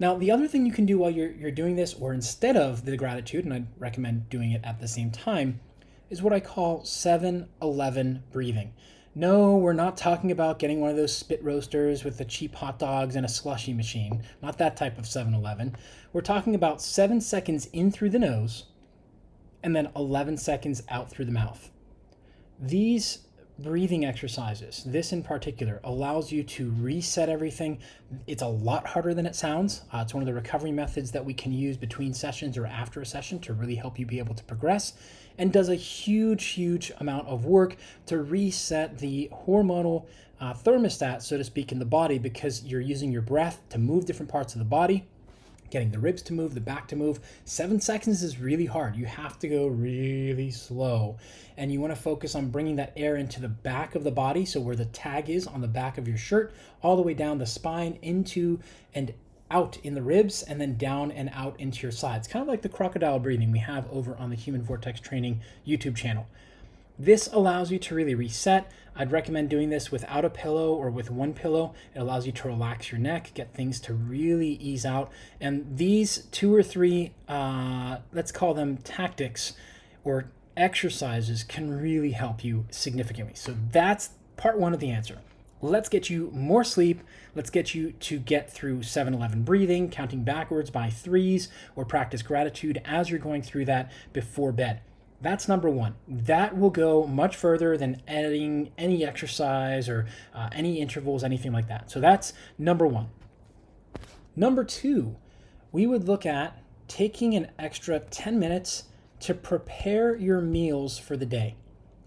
Now, 0.00 0.16
the 0.16 0.30
other 0.30 0.46
thing 0.46 0.64
you 0.64 0.72
can 0.72 0.86
do 0.86 0.98
while 0.98 1.10
you're, 1.10 1.30
you're 1.30 1.50
doing 1.50 1.74
this, 1.74 1.94
or 1.94 2.12
instead 2.12 2.56
of 2.56 2.84
the 2.84 2.96
gratitude, 2.96 3.44
and 3.44 3.52
I'd 3.52 3.66
recommend 3.78 4.28
doing 4.28 4.52
it 4.52 4.60
at 4.64 4.80
the 4.80 4.86
same 4.86 5.10
time, 5.10 5.60
is 6.08 6.22
what 6.22 6.32
I 6.32 6.40
call 6.40 6.84
7 6.84 7.48
11 7.60 8.22
breathing. 8.30 8.72
No, 9.14 9.56
we're 9.56 9.72
not 9.72 9.96
talking 9.96 10.30
about 10.30 10.58
getting 10.58 10.80
one 10.80 10.90
of 10.90 10.96
those 10.96 11.16
spit 11.16 11.42
roasters 11.42 12.04
with 12.04 12.18
the 12.18 12.24
cheap 12.24 12.54
hot 12.54 12.78
dogs 12.78 13.16
and 13.16 13.24
a 13.24 13.28
slushy 13.28 13.72
machine. 13.72 14.22
Not 14.42 14.58
that 14.58 14.76
type 14.76 14.98
of 14.98 15.06
7 15.06 15.34
Eleven. 15.34 15.76
We're 16.12 16.20
talking 16.20 16.54
about 16.54 16.82
seven 16.82 17.20
seconds 17.20 17.66
in 17.72 17.90
through 17.90 18.10
the 18.10 18.18
nose 18.18 18.64
and 19.62 19.74
then 19.74 19.90
11 19.96 20.36
seconds 20.36 20.82
out 20.88 21.10
through 21.10 21.24
the 21.24 21.32
mouth. 21.32 21.70
These 22.60 23.20
breathing 23.58 24.04
exercises, 24.04 24.84
this 24.86 25.12
in 25.12 25.22
particular, 25.22 25.80
allows 25.82 26.30
you 26.30 26.44
to 26.44 26.70
reset 26.78 27.28
everything. 27.28 27.78
It's 28.26 28.42
a 28.42 28.46
lot 28.46 28.86
harder 28.86 29.14
than 29.14 29.26
it 29.26 29.34
sounds. 29.34 29.82
Uh, 29.92 29.98
it's 30.02 30.14
one 30.14 30.22
of 30.22 30.26
the 30.26 30.34
recovery 30.34 30.70
methods 30.70 31.10
that 31.12 31.24
we 31.24 31.34
can 31.34 31.52
use 31.52 31.76
between 31.76 32.14
sessions 32.14 32.56
or 32.56 32.66
after 32.66 33.00
a 33.00 33.06
session 33.06 33.40
to 33.40 33.52
really 33.52 33.74
help 33.74 33.98
you 33.98 34.06
be 34.06 34.20
able 34.20 34.34
to 34.34 34.44
progress 34.44 34.92
and 35.38 35.52
does 35.52 35.68
a 35.68 35.74
huge, 35.74 36.44
huge 36.46 36.92
amount 36.98 37.28
of 37.28 37.44
work 37.44 37.76
to 38.06 38.18
reset 38.18 38.98
the 38.98 39.30
hormonal 39.46 40.06
uh, 40.40 40.52
thermostat, 40.52 41.22
so 41.22 41.36
to 41.36 41.44
speak, 41.44 41.72
in 41.72 41.78
the 41.78 41.84
body 41.84 42.18
because 42.18 42.64
you're 42.64 42.80
using 42.80 43.10
your 43.12 43.22
breath 43.22 43.60
to 43.70 43.78
move 43.78 44.04
different 44.04 44.30
parts 44.30 44.54
of 44.54 44.58
the 44.58 44.64
body 44.64 45.06
getting 45.70 45.90
the 45.90 45.98
ribs 45.98 46.22
to 46.22 46.32
move, 46.32 46.54
the 46.54 46.60
back 46.60 46.88
to 46.88 46.96
move. 46.96 47.20
Seven 47.44 47.80
seconds 47.80 48.22
is 48.22 48.38
really 48.38 48.66
hard. 48.66 48.96
You 48.96 49.06
have 49.06 49.38
to 49.40 49.48
go 49.48 49.66
really 49.66 50.50
slow. 50.50 51.16
And 51.56 51.72
you 51.72 51.80
want 51.80 51.94
to 51.94 52.00
focus 52.00 52.34
on 52.34 52.50
bringing 52.50 52.76
that 52.76 52.92
air 52.96 53.16
into 53.16 53.40
the 53.40 53.48
back 53.48 53.94
of 53.94 54.04
the 54.04 54.10
body, 54.10 54.44
so 54.44 54.60
where 54.60 54.76
the 54.76 54.86
tag 54.86 55.28
is 55.28 55.46
on 55.46 55.60
the 55.60 55.68
back 55.68 55.98
of 55.98 56.08
your 56.08 56.16
shirt, 56.16 56.52
all 56.82 56.96
the 56.96 57.02
way 57.02 57.14
down 57.14 57.38
the 57.38 57.46
spine 57.46 57.98
into 58.02 58.60
and 58.94 59.12
out 59.50 59.78
in 59.82 59.94
the 59.94 60.02
ribs 60.02 60.42
and 60.42 60.60
then 60.60 60.76
down 60.76 61.10
and 61.10 61.30
out 61.32 61.58
into 61.58 61.82
your 61.82 61.92
sides. 61.92 62.28
Kind 62.28 62.42
of 62.42 62.48
like 62.48 62.62
the 62.62 62.68
crocodile 62.68 63.18
breathing 63.18 63.50
we 63.50 63.58
have 63.60 63.90
over 63.90 64.16
on 64.16 64.30
the 64.30 64.36
Human 64.36 64.62
Vortex 64.62 65.00
Training 65.00 65.40
YouTube 65.66 65.96
channel. 65.96 66.26
This 66.98 67.28
allows 67.32 67.70
you 67.70 67.78
to 67.78 67.94
really 67.94 68.14
reset. 68.14 68.70
I'd 68.96 69.12
recommend 69.12 69.50
doing 69.50 69.70
this 69.70 69.92
without 69.92 70.24
a 70.24 70.30
pillow 70.30 70.74
or 70.74 70.90
with 70.90 71.10
one 71.10 71.32
pillow. 71.32 71.72
It 71.94 72.00
allows 72.00 72.26
you 72.26 72.32
to 72.32 72.48
relax 72.48 72.90
your 72.90 72.98
neck, 73.00 73.30
get 73.34 73.54
things 73.54 73.78
to 73.82 73.94
really 73.94 74.54
ease 74.54 74.84
out. 74.84 75.12
And 75.40 75.76
these 75.76 76.26
two 76.32 76.52
or 76.52 76.64
three, 76.64 77.12
uh, 77.28 77.98
let's 78.12 78.32
call 78.32 78.54
them 78.54 78.78
tactics 78.78 79.52
or 80.02 80.26
exercises, 80.56 81.44
can 81.44 81.80
really 81.80 82.10
help 82.10 82.42
you 82.42 82.66
significantly. 82.70 83.34
So 83.36 83.54
that's 83.70 84.10
part 84.36 84.58
one 84.58 84.74
of 84.74 84.80
the 84.80 84.90
answer. 84.90 85.18
Let's 85.60 85.88
get 85.88 86.08
you 86.08 86.30
more 86.32 86.62
sleep. 86.62 87.02
Let's 87.34 87.50
get 87.50 87.74
you 87.74 87.92
to 87.92 88.18
get 88.18 88.52
through 88.52 88.84
7 88.84 89.12
11 89.12 89.42
breathing, 89.42 89.90
counting 89.90 90.22
backwards 90.22 90.70
by 90.70 90.90
threes, 90.90 91.48
or 91.74 91.84
practice 91.84 92.22
gratitude 92.22 92.80
as 92.84 93.10
you're 93.10 93.18
going 93.18 93.42
through 93.42 93.64
that 93.66 93.90
before 94.12 94.52
bed. 94.52 94.80
That's 95.20 95.48
number 95.48 95.68
one. 95.68 95.96
That 96.06 96.56
will 96.56 96.70
go 96.70 97.06
much 97.06 97.34
further 97.34 97.76
than 97.76 98.02
adding 98.06 98.70
any 98.78 99.04
exercise 99.04 99.88
or 99.88 100.06
uh, 100.32 100.48
any 100.52 100.80
intervals, 100.80 101.24
anything 101.24 101.52
like 101.52 101.66
that. 101.66 101.90
So 101.90 102.00
that's 102.00 102.32
number 102.56 102.86
one. 102.86 103.08
Number 104.36 104.62
two, 104.62 105.16
we 105.72 105.86
would 105.86 106.06
look 106.06 106.24
at 106.24 106.62
taking 106.86 107.34
an 107.34 107.50
extra 107.58 107.98
10 107.98 108.38
minutes 108.38 108.84
to 109.20 109.34
prepare 109.34 110.14
your 110.14 110.40
meals 110.40 110.98
for 110.98 111.16
the 111.16 111.26
day. 111.26 111.56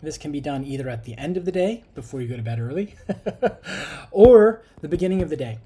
This 0.02 0.18
can 0.18 0.32
be 0.32 0.42
done 0.42 0.64
either 0.64 0.90
at 0.90 1.04
the 1.04 1.16
end 1.18 1.38
of 1.38 1.46
the 1.46 1.52
day 1.52 1.84
before 1.94 2.22
you 2.22 2.28
go 2.28 2.36
to 2.36 2.42
bed 2.42 2.60
early 2.60 2.96
or 4.12 4.64
the 4.82 4.88
beginning 4.88 5.22
of 5.22 5.30
the 5.30 5.38
day. 5.38 5.60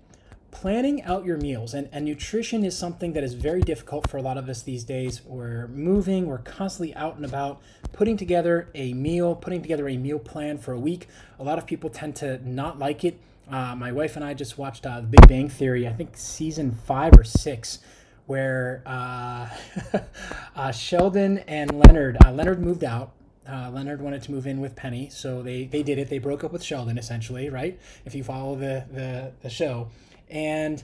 Planning 0.52 1.04
out 1.04 1.26
your 1.26 1.38
meals 1.38 1.74
and, 1.74 1.90
and 1.92 2.06
nutrition 2.06 2.64
is 2.64 2.78
something 2.78 3.14
that 3.14 3.24
is 3.24 3.34
very 3.34 3.62
difficult 3.62 4.10
for 4.10 4.18
a 4.18 4.22
lot 4.22 4.38
of 4.38 4.50
us 4.50 4.62
these 4.62 4.84
days. 4.84 5.22
We're 5.24 5.68
moving 5.68 6.28
we're 6.28 6.40
constantly 6.40 6.94
out 6.96 7.16
and 7.16 7.26
about 7.26 7.62
putting 7.94 8.18
together 8.18 8.70
a 8.76 8.94
meal 8.94 9.36
putting 9.36 9.62
together 9.62 9.88
a 9.88 9.98
meal 9.98 10.20
plan 10.20 10.58
for 10.58 10.74
a 10.74 10.80
week. 10.80 11.08
A 11.40 11.44
lot 11.44 11.58
of 11.58 11.66
people 11.66 11.90
tend 11.90 12.16
to 12.18 12.48
not 12.48 12.78
like 12.78 13.04
it. 13.04 13.20
Uh, 13.50 13.76
my 13.76 13.92
wife 13.92 14.16
and 14.16 14.26
i 14.26 14.34
just 14.34 14.58
watched 14.58 14.88
uh, 14.88 15.02
the 15.02 15.06
big 15.06 15.28
bang 15.28 15.48
theory 15.48 15.88
i 15.88 15.94
think 15.94 16.18
season 16.18 16.72
five 16.72 17.14
or 17.16 17.24
six 17.24 17.78
where 18.26 18.82
uh, 18.88 19.48
uh 20.56 20.72
sheldon 20.72 21.38
and 21.48 21.70
leonard 21.70 22.18
uh, 22.26 22.32
leonard 22.32 22.60
moved 22.60 22.84
out 22.84 23.12
uh, 23.48 23.70
Leonard 23.72 24.02
wanted 24.02 24.24
to 24.24 24.32
move 24.32 24.48
in 24.48 24.62
with 24.62 24.76
Penny, 24.76 25.10
so 25.10 25.42
they, 25.42 25.66
they 25.66 25.84
did 25.84 25.98
it. 25.98 26.10
They 26.10 26.20
broke 26.20 26.44
up 26.44 26.52
with 26.52 26.64
Sheldon, 26.64 26.98
essentially, 26.98 27.50
right? 27.50 27.80
If 28.06 28.16
you 28.16 28.24
follow 28.24 28.56
the, 28.56 28.86
the, 28.92 29.32
the 29.42 29.50
show 29.50 29.90
and 30.30 30.84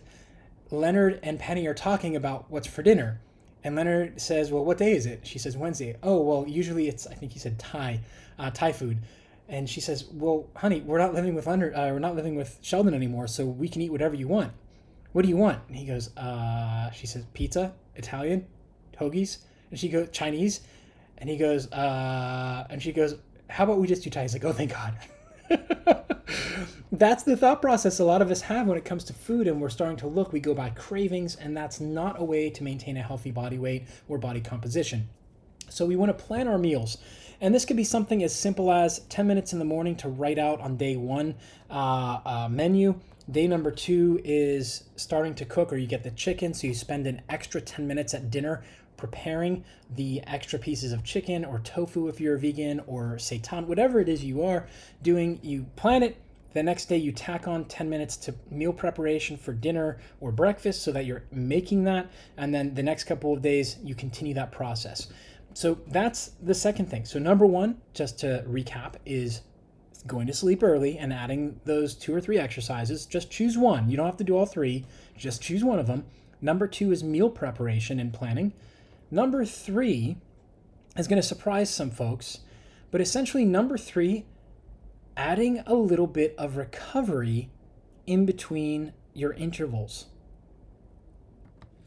Leonard 0.69 1.19
and 1.23 1.39
Penny 1.39 1.67
are 1.67 1.73
talking 1.73 2.15
about 2.15 2.49
what's 2.49 2.67
for 2.67 2.83
dinner. 2.83 3.19
And 3.63 3.75
Leonard 3.75 4.19
says, 4.19 4.51
"Well, 4.51 4.65
what 4.65 4.77
day 4.77 4.93
is 4.93 5.05
it?" 5.05 5.21
She 5.23 5.37
says, 5.37 5.57
"Wednesday." 5.57 5.95
Oh, 6.01 6.21
well, 6.21 6.45
usually 6.47 6.87
it's 6.87 7.05
I 7.05 7.13
think 7.13 7.33
he 7.33 7.39
said 7.39 7.59
Thai, 7.59 8.01
uh, 8.39 8.49
Thai 8.51 8.71
food. 8.71 8.99
And 9.47 9.69
she 9.69 9.81
says, 9.81 10.05
"Well, 10.11 10.47
honey, 10.55 10.81
we're 10.81 10.97
not 10.97 11.13
living 11.13 11.35
with 11.35 11.45
Leonard. 11.45 11.73
Uh, 11.75 11.89
we're 11.91 11.99
not 11.99 12.15
living 12.15 12.35
with 12.35 12.57
Sheldon 12.61 12.93
anymore, 12.93 13.27
so 13.27 13.45
we 13.45 13.67
can 13.67 13.81
eat 13.81 13.91
whatever 13.91 14.15
you 14.15 14.27
want. 14.27 14.53
What 15.11 15.23
do 15.23 15.29
you 15.29 15.37
want?" 15.37 15.59
And 15.67 15.75
he 15.75 15.85
goes, 15.85 16.15
uh, 16.17 16.89
"She 16.91 17.05
says 17.05 17.25
pizza, 17.33 17.73
Italian, 17.95 18.47
hoagies." 18.97 19.39
And 19.69 19.79
she 19.79 19.89
goes, 19.89 20.09
"Chinese," 20.11 20.61
and 21.21 21.29
he 21.29 21.37
goes, 21.37 21.71
uh, 21.71 22.67
and 22.69 22.81
she 22.81 22.91
goes, 22.91 23.15
"How 23.47 23.63
about 23.63 23.77
we 23.77 23.87
just 23.87 24.03
do 24.03 24.09
Thai?" 24.09 24.23
He's 24.23 24.33
like, 24.33 24.43
"Oh, 24.43 24.51
thank 24.51 24.71
God." 24.71 24.97
that's 26.91 27.23
the 27.23 27.37
thought 27.37 27.61
process 27.61 27.99
a 27.99 28.03
lot 28.03 28.21
of 28.21 28.31
us 28.31 28.41
have 28.41 28.67
when 28.67 28.77
it 28.77 28.85
comes 28.85 29.03
to 29.05 29.13
food 29.13 29.47
and 29.47 29.61
we're 29.61 29.69
starting 29.69 29.97
to 29.97 30.07
look 30.07 30.33
we 30.33 30.39
go 30.39 30.53
by 30.53 30.69
cravings 30.71 31.35
and 31.35 31.55
that's 31.55 31.79
not 31.79 32.19
a 32.19 32.23
way 32.23 32.49
to 32.49 32.63
maintain 32.63 32.97
a 32.97 33.01
healthy 33.01 33.31
body 33.31 33.57
weight 33.57 33.85
or 34.07 34.17
body 34.17 34.41
composition 34.41 35.07
so 35.69 35.85
we 35.85 35.95
want 35.95 36.15
to 36.15 36.23
plan 36.25 36.47
our 36.47 36.57
meals 36.57 36.97
and 37.39 37.55
this 37.55 37.65
could 37.65 37.77
be 37.77 37.83
something 37.83 38.23
as 38.23 38.35
simple 38.35 38.71
as 38.71 38.99
10 39.09 39.25
minutes 39.25 39.51
in 39.51 39.59
the 39.59 39.65
morning 39.65 39.95
to 39.95 40.09
write 40.09 40.37
out 40.37 40.59
on 40.59 40.77
day 40.77 40.95
one 40.95 41.35
uh, 41.69 42.19
uh, 42.25 42.47
menu 42.49 42.99
day 43.29 43.47
number 43.47 43.71
two 43.71 44.19
is 44.23 44.83
starting 44.95 45.33
to 45.33 45.45
cook 45.45 45.71
or 45.71 45.77
you 45.77 45.87
get 45.87 46.03
the 46.03 46.11
chicken 46.11 46.53
so 46.53 46.67
you 46.67 46.73
spend 46.73 47.07
an 47.07 47.21
extra 47.29 47.61
10 47.61 47.87
minutes 47.87 48.13
at 48.13 48.29
dinner 48.29 48.63
preparing 49.01 49.65
the 49.95 50.21
extra 50.27 50.57
pieces 50.57 50.93
of 50.93 51.03
chicken 51.03 51.43
or 51.43 51.59
tofu 51.59 52.07
if 52.07 52.21
you're 52.21 52.35
a 52.35 52.39
vegan 52.39 52.79
or 52.87 53.15
seitan, 53.17 53.65
whatever 53.65 53.99
it 53.99 54.07
is 54.07 54.23
you 54.23 54.43
are 54.43 54.67
doing, 55.01 55.39
you 55.41 55.65
plan 55.75 56.03
it. 56.03 56.21
The 56.53 56.61
next 56.61 56.85
day, 56.85 56.97
you 56.97 57.11
tack 57.13 57.47
on 57.47 57.65
10 57.65 57.89
minutes 57.89 58.17
to 58.17 58.35
meal 58.49 58.73
preparation 58.73 59.37
for 59.37 59.53
dinner 59.53 59.99
or 60.19 60.31
breakfast 60.31 60.83
so 60.83 60.91
that 60.91 61.05
you're 61.05 61.23
making 61.31 61.85
that. 61.85 62.11
And 62.37 62.53
then 62.53 62.73
the 62.73 62.83
next 62.83 63.05
couple 63.05 63.33
of 63.33 63.41
days, 63.41 63.77
you 63.81 63.95
continue 63.95 64.33
that 64.33 64.51
process. 64.51 65.07
So 65.53 65.79
that's 65.87 66.31
the 66.43 66.53
second 66.53 66.89
thing. 66.89 67.05
So, 67.05 67.19
number 67.19 67.45
one, 67.45 67.81
just 67.93 68.19
to 68.19 68.43
recap, 68.47 68.95
is 69.05 69.41
going 70.07 70.27
to 70.27 70.33
sleep 70.33 70.61
early 70.61 70.97
and 70.97 71.13
adding 71.13 71.59
those 71.65 71.95
two 71.95 72.13
or 72.13 72.21
three 72.21 72.37
exercises. 72.37 73.05
Just 73.05 73.31
choose 73.31 73.57
one. 73.57 73.89
You 73.89 73.97
don't 73.97 74.05
have 74.05 74.17
to 74.17 74.23
do 74.23 74.37
all 74.37 74.45
three, 74.45 74.85
just 75.17 75.41
choose 75.41 75.63
one 75.63 75.79
of 75.79 75.87
them. 75.87 76.05
Number 76.41 76.67
two 76.67 76.91
is 76.91 77.03
meal 77.03 77.29
preparation 77.29 77.99
and 77.99 78.11
planning. 78.11 78.53
Number 79.13 79.43
three 79.43 80.15
is 80.95 81.07
going 81.09 81.21
to 81.21 81.27
surprise 81.27 81.69
some 81.69 81.91
folks, 81.91 82.39
but 82.91 83.01
essentially, 83.01 83.43
number 83.43 83.77
three, 83.77 84.25
adding 85.17 85.59
a 85.67 85.75
little 85.75 86.07
bit 86.07 86.33
of 86.37 86.55
recovery 86.55 87.49
in 88.07 88.25
between 88.25 88.93
your 89.13 89.33
intervals. 89.33 90.05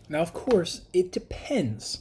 Now, 0.08 0.20
of 0.20 0.34
course, 0.34 0.82
it 0.92 1.10
depends. 1.12 2.00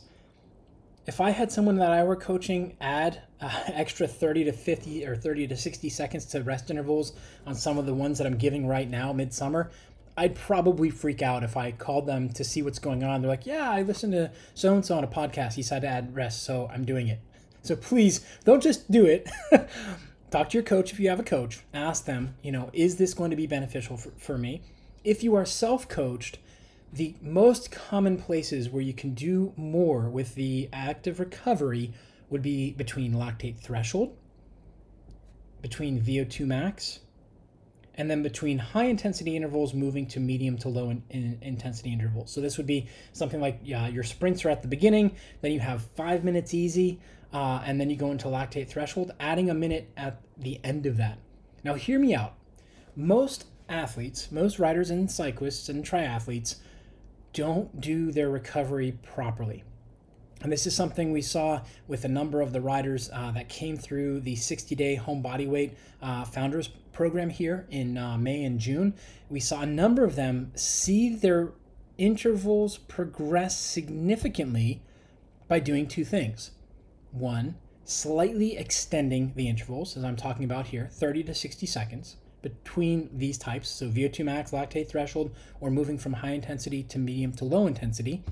if 1.06 1.20
I 1.20 1.32
had 1.32 1.52
someone 1.52 1.78
that 1.78 1.92
I 1.92 2.04
were 2.04 2.16
coaching 2.16 2.76
add 2.80 3.22
uh, 3.42 3.50
extra 3.68 4.08
30 4.08 4.46
to 4.46 4.52
50 4.52 5.06
or 5.06 5.16
30 5.16 5.48
to 5.48 5.58
60 5.58 5.90
seconds 5.90 6.26
to 6.28 6.44
rest 6.44 6.70
intervals 6.70 7.14
on 7.46 7.56
some 7.56 7.78
of 7.78 7.86
the 7.86 7.94
ones 7.94 8.18
that 8.18 8.28
I'm 8.28 8.38
giving 8.38 8.68
right 8.68 8.90
now, 8.90 9.14
midsummer, 9.14 9.72
I'd 10.16 10.36
probably 10.36 10.90
freak 10.90 11.22
out 11.22 11.44
if 11.44 11.58
I 11.58 11.72
called 11.72 12.06
them 12.06 12.30
to 12.30 12.44
see 12.44 12.62
what's 12.62 12.80
going 12.80 13.04
on. 13.04 13.22
They're 13.22 13.32
like, 13.32 13.46
yeah, 13.46 13.70
I 13.70 13.82
listened 13.82 14.14
to 14.14 14.32
so 14.54 14.76
and 14.76 14.86
so 14.86 14.98
on 14.98 15.04
a 15.04 15.08
podcast. 15.08 15.54
He 15.54 15.64
said 15.64 15.82
to 15.82 15.88
add 15.88 16.16
rest, 16.16 16.44
so 16.44 16.70
I'm 16.74 16.86
doing 16.86 17.08
it. 17.08 17.20
So 17.66 17.78
please 17.78 18.26
don't 18.44 18.62
just 18.62 18.92
do 18.92 19.06
it. 19.06 19.30
Talk 20.32 20.50
to 20.50 20.58
your 20.58 20.66
coach 20.66 20.92
if 20.92 21.00
you 21.00 21.08
have 21.08 21.22
a 21.22 21.24
coach. 21.24 21.62
Ask 21.74 22.04
them, 22.04 22.36
you 22.42 22.52
know, 22.52 22.70
is 22.74 22.98
this 22.98 23.14
going 23.14 23.30
to 23.30 23.38
be 23.38 23.48
beneficial 23.48 23.96
for, 23.96 24.12
for 24.18 24.38
me? 24.38 24.64
If 25.06 25.24
you 25.24 25.34
are 25.36 25.46
self 25.46 25.88
coached, 25.88 26.40
the 26.92 27.16
most 27.22 27.72
common 27.72 28.18
places 28.18 28.70
where 28.70 28.82
you 28.82 28.94
can 28.94 29.14
do 29.14 29.54
more 29.56 30.10
with 30.10 30.36
the 30.36 30.68
active 30.74 31.22
recovery 31.22 31.94
would 32.30 32.42
be 32.42 32.72
between 32.72 33.14
lactate 33.14 33.60
threshold, 33.60 34.18
between 35.62 36.02
VO2 36.02 36.46
max, 36.46 37.00
and 37.96 38.10
then 38.10 38.24
between 38.24 38.58
high 38.58 38.86
intensity 38.86 39.36
intervals 39.36 39.74
moving 39.74 40.08
to 40.08 40.20
medium 40.20 40.58
to 40.58 40.70
low 40.70 40.90
in, 40.90 41.04
in 41.10 41.38
intensity 41.42 41.92
intervals. 41.92 42.32
So 42.32 42.42
this 42.42 42.58
would 42.58 42.68
be 42.68 42.88
something 43.12 43.40
like 43.40 43.60
yeah, 43.64 43.88
your 43.88 44.04
sprints 44.04 44.44
are 44.46 44.50
at 44.50 44.62
the 44.62 44.68
beginning, 44.68 45.16
then 45.42 45.52
you 45.52 45.60
have 45.60 45.88
five 45.96 46.24
minutes 46.24 46.54
easy, 46.54 47.00
uh, 47.34 47.62
and 47.66 47.80
then 47.80 47.90
you 47.90 47.96
go 47.96 48.12
into 48.12 48.28
lactate 48.28 48.68
threshold, 48.68 49.12
adding 49.20 49.50
a 49.50 49.54
minute 49.54 49.90
at 49.98 50.22
the 50.38 50.60
end 50.64 50.86
of 50.86 50.98
that. 50.98 51.18
Now, 51.64 51.76
hear 51.76 52.00
me 52.00 52.14
out. 52.14 52.36
Most 52.96 53.46
athletes, 53.70 54.32
most 54.32 54.60
riders 54.60 54.90
and 54.90 55.10
cyclists 55.10 55.70
and 55.70 55.84
triathletes 55.84 56.58
don't 57.32 57.82
do 57.82 58.12
their 58.12 58.30
recovery 58.30 59.00
properly. 59.02 59.64
And 60.42 60.52
this 60.52 60.68
is 60.68 60.76
something 60.76 61.12
we 61.12 61.22
saw 61.22 61.62
with 61.88 62.04
a 62.04 62.10
number 62.10 62.42
of 62.42 62.52
the 62.52 62.60
riders 62.62 63.10
uh, 63.14 63.32
that 63.32 63.48
came 63.48 63.78
through 63.78 64.20
the 64.20 64.36
60 64.36 64.76
day 64.76 64.96
home 64.96 65.22
body 65.22 65.48
weight 65.48 65.78
uh, 66.02 66.26
founders 66.26 66.70
program 66.94 67.30
here 67.30 67.68
in 67.70 67.98
uh, 67.98 68.18
May 68.18 68.44
and 68.44 68.60
June. 68.60 68.94
We 69.30 69.40
saw 69.40 69.62
a 69.62 69.66
number 69.66 70.04
of 70.04 70.16
them 70.16 70.52
see 70.56 71.14
their 71.14 71.52
intervals 71.98 72.78
progress 72.78 73.58
significantly 73.58 74.82
by 75.48 75.60
doing 75.60 75.88
two 75.88 76.06
things. 76.06 76.52
One, 77.12 77.56
slightly 77.84 78.58
extending 78.58 79.34
the 79.36 79.50
intervals, 79.50 79.98
as 79.98 80.04
I'm 80.04 80.16
talking 80.16 80.46
about 80.46 80.68
here, 80.68 80.90
30 80.92 81.24
to 81.24 81.36
60 81.36 81.66
seconds 81.66 82.16
between 82.42 83.10
these 83.14 83.38
types, 83.38 83.70
so 83.70 83.88
VO2 83.88 84.26
max, 84.26 84.52
lactate 84.52 84.90
threshold, 84.90 85.32
or 85.60 85.72
moving 85.72 85.98
from 85.98 86.14
high 86.14 86.32
intensity 86.32 86.84
to 86.84 87.00
medium 87.00 87.32
to 87.34 87.46
low 87.46 87.68
intensity 87.68 88.24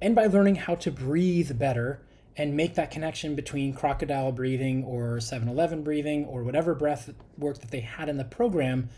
and 0.00 0.14
by 0.14 0.26
learning 0.26 0.56
how 0.56 0.74
to 0.76 0.90
breathe 0.90 1.58
better 1.58 2.00
and 2.38 2.56
make 2.56 2.76
that 2.76 2.90
connection 2.90 3.34
between 3.34 3.74
crocodile 3.74 4.30
breathing 4.30 4.84
or 4.84 5.16
7-Eleven 5.16 5.82
breathing 5.82 6.24
or 6.24 6.44
whatever 6.44 6.72
breath 6.74 7.12
work 7.36 7.58
that 7.58 7.72
they 7.72 7.80
had 7.80 8.08
in 8.08 8.16
the 8.16 8.24
program 8.24 8.88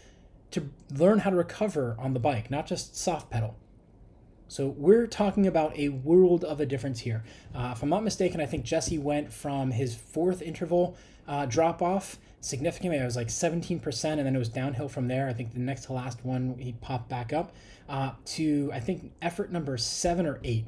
to 0.50 0.68
learn 0.94 1.20
how 1.20 1.30
to 1.30 1.36
recover 1.36 1.96
on 1.98 2.12
the 2.12 2.20
bike, 2.20 2.50
not 2.50 2.66
just 2.66 2.94
soft 2.94 3.30
pedal. 3.30 3.56
So 4.46 4.68
we're 4.68 5.06
talking 5.06 5.46
about 5.46 5.76
a 5.78 5.88
world 5.88 6.44
of 6.44 6.60
a 6.60 6.66
difference 6.66 7.00
here. 7.00 7.24
Uh, 7.54 7.70
if 7.74 7.82
I'm 7.82 7.88
not 7.88 8.04
mistaken, 8.04 8.40
I 8.40 8.46
think 8.46 8.64
Jesse 8.64 8.98
went 8.98 9.32
from 9.32 9.70
his 9.70 9.94
fourth 9.94 10.42
interval 10.42 10.96
uh, 11.26 11.46
drop 11.46 11.80
off 11.80 12.18
significantly. 12.40 12.98
It 12.98 13.04
was 13.04 13.16
like 13.16 13.28
17%, 13.28 14.04
and 14.04 14.26
then 14.26 14.34
it 14.34 14.38
was 14.38 14.48
downhill 14.48 14.88
from 14.88 15.06
there. 15.08 15.28
I 15.28 15.32
think 15.32 15.54
the 15.54 15.60
next 15.60 15.84
to 15.86 15.92
last 15.92 16.24
one 16.24 16.56
he 16.58 16.72
popped 16.72 17.08
back 17.08 17.32
up 17.32 17.52
uh, 17.88 18.10
to 18.24 18.70
I 18.74 18.80
think 18.80 19.12
effort 19.22 19.52
number 19.52 19.76
seven 19.76 20.26
or 20.26 20.40
eight 20.42 20.66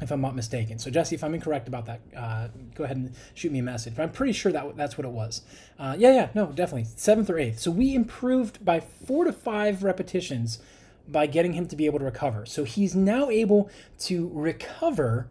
if 0.00 0.10
I'm 0.10 0.20
not 0.20 0.34
mistaken. 0.34 0.78
So 0.78 0.90
Jesse, 0.90 1.14
if 1.14 1.22
I'm 1.22 1.34
incorrect 1.34 1.68
about 1.68 1.86
that, 1.86 2.00
uh, 2.16 2.48
go 2.74 2.84
ahead 2.84 2.96
and 2.96 3.14
shoot 3.34 3.52
me 3.52 3.58
a 3.58 3.62
message. 3.62 3.94
But 3.94 4.02
I'm 4.02 4.12
pretty 4.12 4.32
sure 4.32 4.52
that 4.52 4.76
that's 4.76 4.96
what 4.96 5.04
it 5.04 5.10
was. 5.10 5.42
Uh, 5.78 5.96
yeah, 5.98 6.12
yeah, 6.12 6.28
no, 6.34 6.46
definitely 6.46 6.86
seventh 6.96 7.28
or 7.30 7.38
eighth. 7.38 7.58
So 7.58 7.70
we 7.70 7.94
improved 7.94 8.64
by 8.64 8.80
four 8.80 9.24
to 9.24 9.32
five 9.32 9.82
repetitions 9.82 10.58
by 11.08 11.26
getting 11.26 11.52
him 11.52 11.66
to 11.66 11.76
be 11.76 11.86
able 11.86 11.98
to 11.98 12.04
recover. 12.04 12.46
So 12.46 12.64
he's 12.64 12.94
now 12.94 13.30
able 13.30 13.70
to 14.00 14.30
recover 14.32 15.28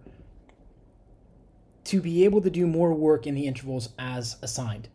to 1.85 2.01
be 2.01 2.23
able 2.25 2.41
to 2.41 2.49
do 2.49 2.67
more 2.67 2.93
work 2.93 3.25
in 3.25 3.33
the 3.33 3.47
intervals 3.47 3.89
as 3.97 4.37
assigned. 4.41 4.89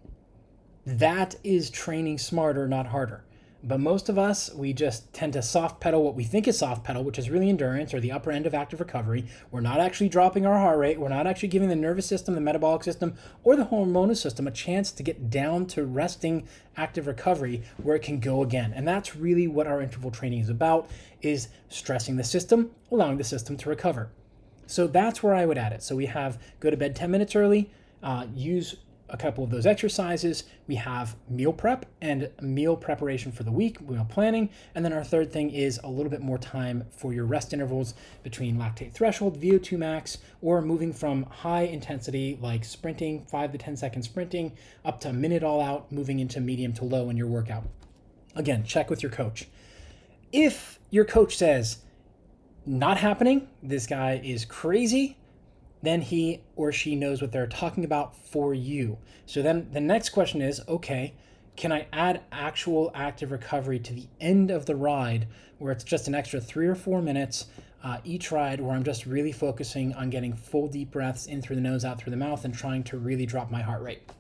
That 0.87 1.35
is 1.43 1.71
training 1.71 2.19
smarter, 2.19 2.69
not 2.69 2.87
harder. 2.87 3.25
But 3.67 3.81
most 3.81 4.11
of 4.11 4.19
us, 4.19 4.53
we 4.55 4.75
just 4.75 5.11
tend 5.15 5.33
to 5.33 5.43
soft 5.43 5.81
pedal 5.81 6.03
what 6.03 6.15
we 6.15 6.25
think 6.25 6.47
is 6.47 6.59
soft 6.59 6.85
pedal, 6.85 7.03
which 7.03 7.19
is 7.19 7.31
really 7.31 7.49
endurance 7.49 7.95
or 7.95 8.01
the 8.01 8.13
upper 8.13 8.31
end 8.31 8.45
of 8.45 8.53
active 8.53 8.79
recovery. 8.79 9.25
We're 9.51 9.63
not 9.63 9.81
actually 9.81 10.11
dropping 10.11 10.45
our 10.45 10.59
heart 10.59 10.79
rate. 10.79 11.01
We're 11.01 11.09
not 11.09 11.27
actually 11.27 11.49
giving 11.49 11.71
the 11.71 11.77
nervous 11.77 12.05
system, 12.05 12.35
the 12.35 12.43
metabolic 12.43 12.85
system, 12.85 13.15
or 13.43 13.57
the 13.57 13.65
hormonal 13.65 14.15
system 14.15 14.47
a 14.47 14.51
chance 14.51 14.93
to 14.93 15.03
get 15.03 15.31
down 15.31 15.65
to 15.69 15.87
resting 15.87 16.47
active 16.77 17.07
recovery 17.07 17.63
where 17.83 17.97
it 17.97 18.03
can 18.03 18.21
go 18.21 18.43
again. 18.43 18.75
And 18.75 18.87
that's 18.87 19.17
really 19.17 19.49
what 19.49 19.67
our 19.67 19.81
interval 19.81 20.11
training 20.11 20.41
is 20.41 20.51
about 20.51 20.91
is 21.23 21.49
stressing 21.71 22.17
the 22.17 22.25
system, 22.25 22.71
allowing 22.93 23.17
the 23.17 23.25
system 23.25 23.57
to 23.57 23.71
recover. 23.71 24.11
So 24.67 24.87
that's 24.87 25.23
where 25.23 25.35
I 25.35 25.47
would 25.47 25.57
add 25.57 25.73
it. 25.73 25.83
So 25.83 25.97
we 25.97 26.07
have 26.07 26.39
go 26.61 26.69
to 26.69 26.77
bed 26.77 26.95
10 26.95 27.11
minutes 27.11 27.35
early, 27.35 27.71
uh, 28.03 28.27
use 28.35 28.77
a 29.15 29.17
couple 29.17 29.45
of 29.45 29.51
those 29.51 29.65
exercises. 29.65 30.43
We 30.67 30.75
have 30.75 31.15
meal 31.29 31.53
prep 31.53 31.87
and 32.03 32.31
meal 32.43 32.77
preparation 32.77 33.31
for 33.31 33.45
the 33.45 33.53
week, 33.53 33.81
meal 33.89 34.07
planning. 34.11 34.51
And 34.75 34.85
then 34.85 34.93
our 34.93 35.05
third 35.05 35.33
thing 35.33 35.53
is 35.53 35.79
a 35.85 35.89
little 35.89 36.11
bit 36.11 36.21
more 36.21 36.37
time 36.37 36.85
for 36.91 37.15
your 37.15 37.25
rest 37.25 37.53
intervals 37.53 37.95
between 38.25 38.59
lactate 38.59 38.93
threshold, 38.93 39.41
VO2 39.41 39.79
max, 39.79 40.19
or 40.43 40.61
moving 40.61 40.93
from 40.93 41.23
high 41.27 41.63
intensity 41.63 42.37
like 42.43 42.65
sprinting, 42.65 43.25
five 43.31 43.53
to 43.53 43.59
10 43.59 43.77
second 43.77 44.03
sprinting, 44.03 44.53
up 44.85 44.99
to 45.01 45.11
a 45.11 45.13
minute 45.13 45.45
all 45.45 45.61
out, 45.61 45.93
moving 45.93 46.19
into 46.19 46.41
medium 46.41 46.73
to 46.73 46.85
low 46.85 47.09
in 47.09 47.17
your 47.17 47.29
workout. 47.29 47.63
Again, 48.35 48.65
check 48.65 48.91
with 48.91 49.01
your 49.01 49.13
coach. 49.13 49.47
If 50.33 50.81
your 50.91 51.05
coach 51.05 51.37
says, 51.37 51.79
not 52.67 52.99
happening, 52.99 53.47
this 53.63 53.87
guy 53.87 54.21
is 54.25 54.45
crazy, 54.45 55.17
then 55.85 56.03
he 56.03 56.43
or 56.57 56.73
she 56.73 56.95
knows 56.95 57.21
what 57.21 57.33
they're 57.33 57.47
talking 57.47 57.85
about 57.85 58.17
for 58.17 58.55
you. 58.55 58.99
So 59.27 59.43
then 59.43 59.69
the 59.73 59.81
next 59.81 60.11
question 60.11 60.41
is 60.41 60.61
okay, 60.69 61.15
can 61.57 61.73
I 61.73 61.87
add 61.93 62.23
actual 62.33 62.91
active 62.95 63.31
recovery 63.31 63.79
to 63.81 63.93
the 63.93 64.09
end 64.21 64.51
of 64.51 64.67
the 64.67 64.77
ride 64.77 65.29
where 65.59 65.73
it's 65.73 65.85
just 65.85 66.09
an 66.09 66.15
extra 66.15 66.41
three 66.41 66.67
or 66.67 66.75
four 66.75 67.01
minutes 67.01 67.47
uh, 67.83 67.99
each 68.03 68.33
ride 68.33 68.61
where 68.61 68.75
I'm 68.75 68.83
just 68.83 69.07
really 69.07 69.31
focusing 69.31 69.93
on 69.95 70.11
getting 70.11 70.35
full 70.35 70.69
deep 70.69 70.91
breaths 70.91 71.27
in 71.27 71.43
through 71.43 71.57
the 71.57 71.63
nose, 71.63 71.85
out 71.85 71.99
through 71.99 72.11
the 72.11 72.17
mouth, 72.17 72.45
and 72.45 72.55
trying 72.55 72.83
to 72.85 72.97
really 72.97 73.27
drop 73.27 73.51
my 73.51 73.61
heart 73.61 73.83
rate? 73.83 74.11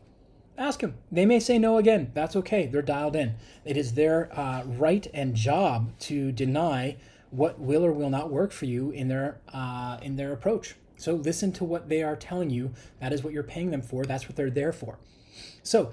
Ask 0.56 0.80
them. 0.80 0.94
They 1.10 1.26
may 1.26 1.40
say 1.40 1.58
no 1.58 1.78
again. 1.78 2.12
That's 2.14 2.36
okay. 2.36 2.66
They're 2.66 2.82
dialed 2.82 3.16
in. 3.16 3.34
It 3.64 3.76
is 3.76 3.94
their 3.94 4.28
uh, 4.38 4.62
right 4.64 5.06
and 5.12 5.34
job 5.34 5.98
to 6.00 6.30
deny 6.30 6.96
what 7.30 7.58
will 7.58 7.84
or 7.84 7.92
will 7.92 8.10
not 8.10 8.30
work 8.30 8.52
for 8.52 8.66
you 8.66 8.90
in 8.90 9.08
their 9.08 9.40
uh, 9.52 9.98
in 10.00 10.14
their 10.14 10.32
approach. 10.32 10.76
So 10.96 11.14
listen 11.14 11.52
to 11.52 11.64
what 11.64 11.88
they 11.88 12.02
are 12.02 12.16
telling 12.16 12.50
you. 12.50 12.72
That 13.00 13.12
is 13.12 13.22
what 13.22 13.32
you're 13.32 13.42
paying 13.42 13.70
them 13.70 13.82
for. 13.82 14.04
That's 14.04 14.28
what 14.28 14.36
they're 14.36 14.50
there 14.50 14.72
for. 14.72 14.98
So 15.62 15.92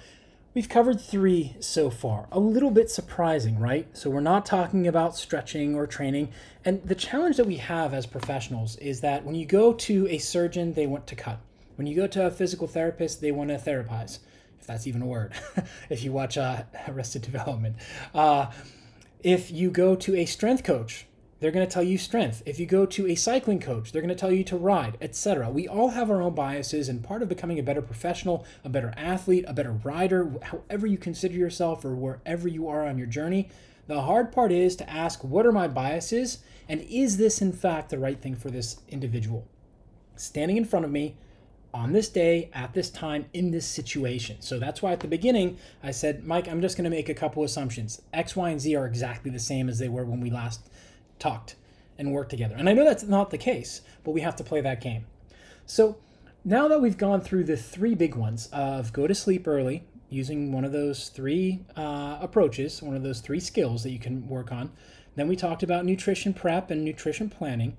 we've 0.53 0.69
covered 0.69 0.99
three 0.99 1.55
so 1.59 1.89
far. 1.89 2.27
A 2.31 2.39
little 2.39 2.71
bit 2.71 2.89
surprising, 2.89 3.59
right? 3.59 3.87
So 3.93 4.09
we're 4.09 4.21
not 4.21 4.45
talking 4.45 4.87
about 4.87 5.15
stretching 5.15 5.75
or 5.75 5.87
training. 5.87 6.29
And 6.63 6.83
the 6.83 6.95
challenge 6.95 7.37
that 7.37 7.47
we 7.47 7.57
have 7.57 7.93
as 7.93 8.05
professionals 8.05 8.75
is 8.77 9.01
that 9.01 9.25
when 9.25 9.35
you 9.35 9.45
go 9.45 9.73
to 9.73 10.07
a 10.07 10.17
surgeon, 10.17 10.73
they 10.73 10.87
want 10.87 11.07
to 11.07 11.15
cut. 11.15 11.39
When 11.75 11.87
you 11.87 11.95
go 11.95 12.07
to 12.07 12.27
a 12.27 12.31
physical 12.31 12.67
therapist, 12.67 13.21
they 13.21 13.31
want 13.31 13.49
to 13.49 13.55
therapize, 13.55 14.19
if 14.59 14.67
that's 14.67 14.85
even 14.85 15.01
a 15.01 15.05
word, 15.05 15.33
if 15.89 16.03
you 16.03 16.11
watch 16.11 16.37
uh, 16.37 16.63
Arrested 16.87 17.23
Development. 17.23 17.75
Uh, 18.13 18.51
if 19.23 19.51
you 19.51 19.71
go 19.71 19.95
to 19.95 20.15
a 20.15 20.25
strength 20.25 20.63
coach, 20.63 21.05
they're 21.41 21.51
going 21.51 21.67
to 21.67 21.73
tell 21.73 21.83
you 21.83 21.97
strength. 21.97 22.43
If 22.45 22.59
you 22.59 22.67
go 22.67 22.85
to 22.85 23.07
a 23.07 23.15
cycling 23.15 23.59
coach, 23.59 23.91
they're 23.91 24.01
going 24.01 24.09
to 24.09 24.15
tell 24.15 24.31
you 24.31 24.43
to 24.45 24.55
ride, 24.55 24.97
etc. 25.01 25.49
We 25.49 25.67
all 25.67 25.89
have 25.89 26.11
our 26.11 26.21
own 26.21 26.35
biases, 26.35 26.87
and 26.87 27.03
part 27.03 27.23
of 27.23 27.29
becoming 27.29 27.57
a 27.57 27.63
better 27.63 27.81
professional, 27.81 28.45
a 28.63 28.69
better 28.69 28.93
athlete, 28.95 29.45
a 29.47 29.53
better 29.53 29.71
rider, 29.71 30.31
however 30.43 30.85
you 30.85 30.99
consider 30.99 31.33
yourself 31.33 31.83
or 31.83 31.95
wherever 31.95 32.47
you 32.47 32.67
are 32.67 32.85
on 32.85 32.99
your 32.99 33.07
journey, 33.07 33.49
the 33.87 34.03
hard 34.03 34.31
part 34.31 34.51
is 34.51 34.75
to 34.77 34.89
ask, 34.89 35.23
what 35.23 35.47
are 35.47 35.51
my 35.51 35.67
biases? 35.67 36.43
And 36.69 36.81
is 36.81 37.17
this 37.17 37.41
in 37.41 37.51
fact 37.51 37.89
the 37.89 37.97
right 37.97 38.21
thing 38.21 38.35
for 38.35 38.51
this 38.51 38.79
individual? 38.87 39.47
Standing 40.15 40.57
in 40.57 40.65
front 40.65 40.85
of 40.85 40.91
me 40.91 41.17
on 41.73 41.91
this 41.91 42.09
day, 42.09 42.51
at 42.53 42.73
this 42.73 42.89
time, 42.91 43.25
in 43.33 43.49
this 43.49 43.65
situation. 43.65 44.37
So 44.41 44.59
that's 44.59 44.81
why 44.81 44.91
at 44.91 44.99
the 44.99 45.07
beginning 45.07 45.57
I 45.81 45.89
said, 45.89 46.23
Mike, 46.23 46.47
I'm 46.47 46.61
just 46.61 46.77
going 46.77 46.83
to 46.83 46.95
make 46.95 47.09
a 47.09 47.13
couple 47.15 47.43
assumptions. 47.43 48.01
X, 48.13 48.35
Y, 48.35 48.49
and 48.49 48.61
Z 48.61 48.75
are 48.75 48.85
exactly 48.85 49.31
the 49.31 49.39
same 49.39 49.69
as 49.69 49.79
they 49.79 49.89
were 49.89 50.05
when 50.05 50.21
we 50.21 50.29
last 50.29 50.69
talked 51.21 51.55
and 51.97 52.11
worked 52.11 52.31
together. 52.31 52.55
And 52.57 52.67
I 52.67 52.73
know 52.73 52.83
that's 52.83 53.03
not 53.03 53.29
the 53.29 53.37
case, 53.37 53.81
but 54.03 54.11
we 54.11 54.21
have 54.21 54.35
to 54.37 54.43
play 54.43 54.59
that 54.61 54.81
game. 54.81 55.05
So 55.65 55.97
now 56.43 56.67
that 56.67 56.81
we've 56.81 56.97
gone 56.97 57.21
through 57.21 57.45
the 57.45 57.55
three 57.55 57.95
big 57.95 58.15
ones 58.15 58.49
of 58.51 58.91
go 58.91 59.07
to 59.07 59.15
sleep 59.15 59.47
early, 59.47 59.83
using 60.09 60.51
one 60.51 60.65
of 60.65 60.73
those 60.73 61.09
three 61.09 61.61
uh, 61.77 62.17
approaches, 62.19 62.81
one 62.81 62.95
of 62.95 63.03
those 63.03 63.21
three 63.21 63.39
skills 63.39 63.83
that 63.83 63.91
you 63.91 63.99
can 63.99 64.27
work 64.27 64.51
on. 64.51 64.71
Then 65.15 65.27
we 65.27 65.35
talked 65.35 65.63
about 65.63 65.85
nutrition 65.85 66.33
prep 66.33 66.69
and 66.69 66.83
nutrition 66.83 67.29
planning. 67.29 67.77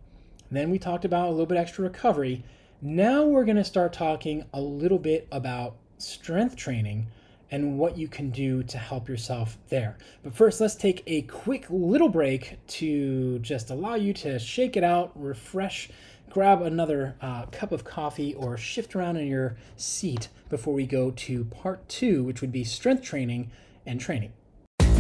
Then 0.51 0.71
we 0.71 0.79
talked 0.79 1.05
about 1.05 1.29
a 1.29 1.31
little 1.31 1.47
bit 1.47 1.59
extra 1.59 1.85
recovery. 1.85 2.45
Now 2.81 3.25
we're 3.25 3.45
going 3.45 3.57
to 3.57 3.65
start 3.65 3.93
talking 3.93 4.45
a 4.53 4.61
little 4.61 4.99
bit 4.99 5.29
about 5.31 5.77
strength 5.99 6.57
training 6.57 7.07
and 7.53 7.79
what 7.79 7.97
you 7.97 8.09
can 8.09 8.31
do 8.31 8.65
to 8.65 8.79
help 8.79 9.09
yourself 9.09 9.57
there. 9.69 9.97
But 10.25 10.35
first, 10.35 10.61
let's 10.61 10.75
take 10.75 11.05
a 11.07 11.23
quick 11.23 11.67
little 11.69 12.09
break 12.09 12.59
to 12.67 13.39
just 13.39 13.71
allow 13.71 13.95
you 13.95 14.13
to 14.15 14.41
shake 14.41 14.77
it 14.77 14.83
out, 14.83 15.13
refresh, 15.15 15.89
grab 16.31 16.63
another 16.63 17.15
uh, 17.21 17.47
cup 17.47 17.71
of 17.71 17.85
coffee, 17.85 18.35
or 18.35 18.57
shift 18.57 18.97
around 18.97 19.19
in 19.19 19.29
your 19.29 19.55
seat 19.77 20.27
before 20.49 20.73
we 20.73 20.87
go 20.87 21.13
to 21.13 21.45
part 21.45 21.89
two, 21.89 22.25
which 22.25 22.41
would 22.41 22.51
be 22.51 22.65
strength 22.65 23.05
training 23.05 23.53
and 23.87 24.01
training. 24.01 24.33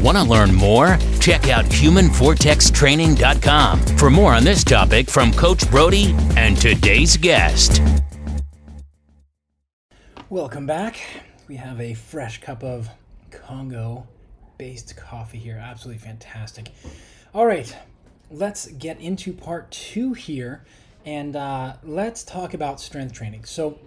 Want 0.00 0.16
to 0.18 0.24
learn 0.24 0.54
more? 0.54 0.98
Check 1.20 1.48
out 1.48 1.64
humanvortextraining.com 1.66 3.80
for 3.96 4.10
more 4.10 4.34
on 4.34 4.44
this 4.44 4.64
topic 4.64 5.08
from 5.08 5.32
Coach 5.32 5.70
Brodie 5.70 6.14
and 6.36 6.56
today's 6.56 7.16
guest. 7.16 7.80
Welcome 10.28 10.66
back. 10.66 11.00
We 11.52 11.58
have 11.58 11.82
a 11.82 11.92
fresh 11.92 12.40
cup 12.40 12.64
of 12.64 12.88
Congo 13.30 14.06
based 14.56 14.96
coffee 14.96 15.36
here. 15.36 15.60
Absolutely 15.62 15.98
fantastic. 15.98 16.70
All 17.34 17.44
right, 17.44 17.76
let's 18.30 18.68
get 18.68 18.98
into 18.98 19.34
part 19.34 19.70
two 19.70 20.14
here 20.14 20.64
and 21.04 21.36
uh, 21.36 21.74
let's 21.84 22.24
talk 22.24 22.54
about 22.54 22.80
strength 22.80 23.12
training. 23.12 23.44
So, 23.44 23.78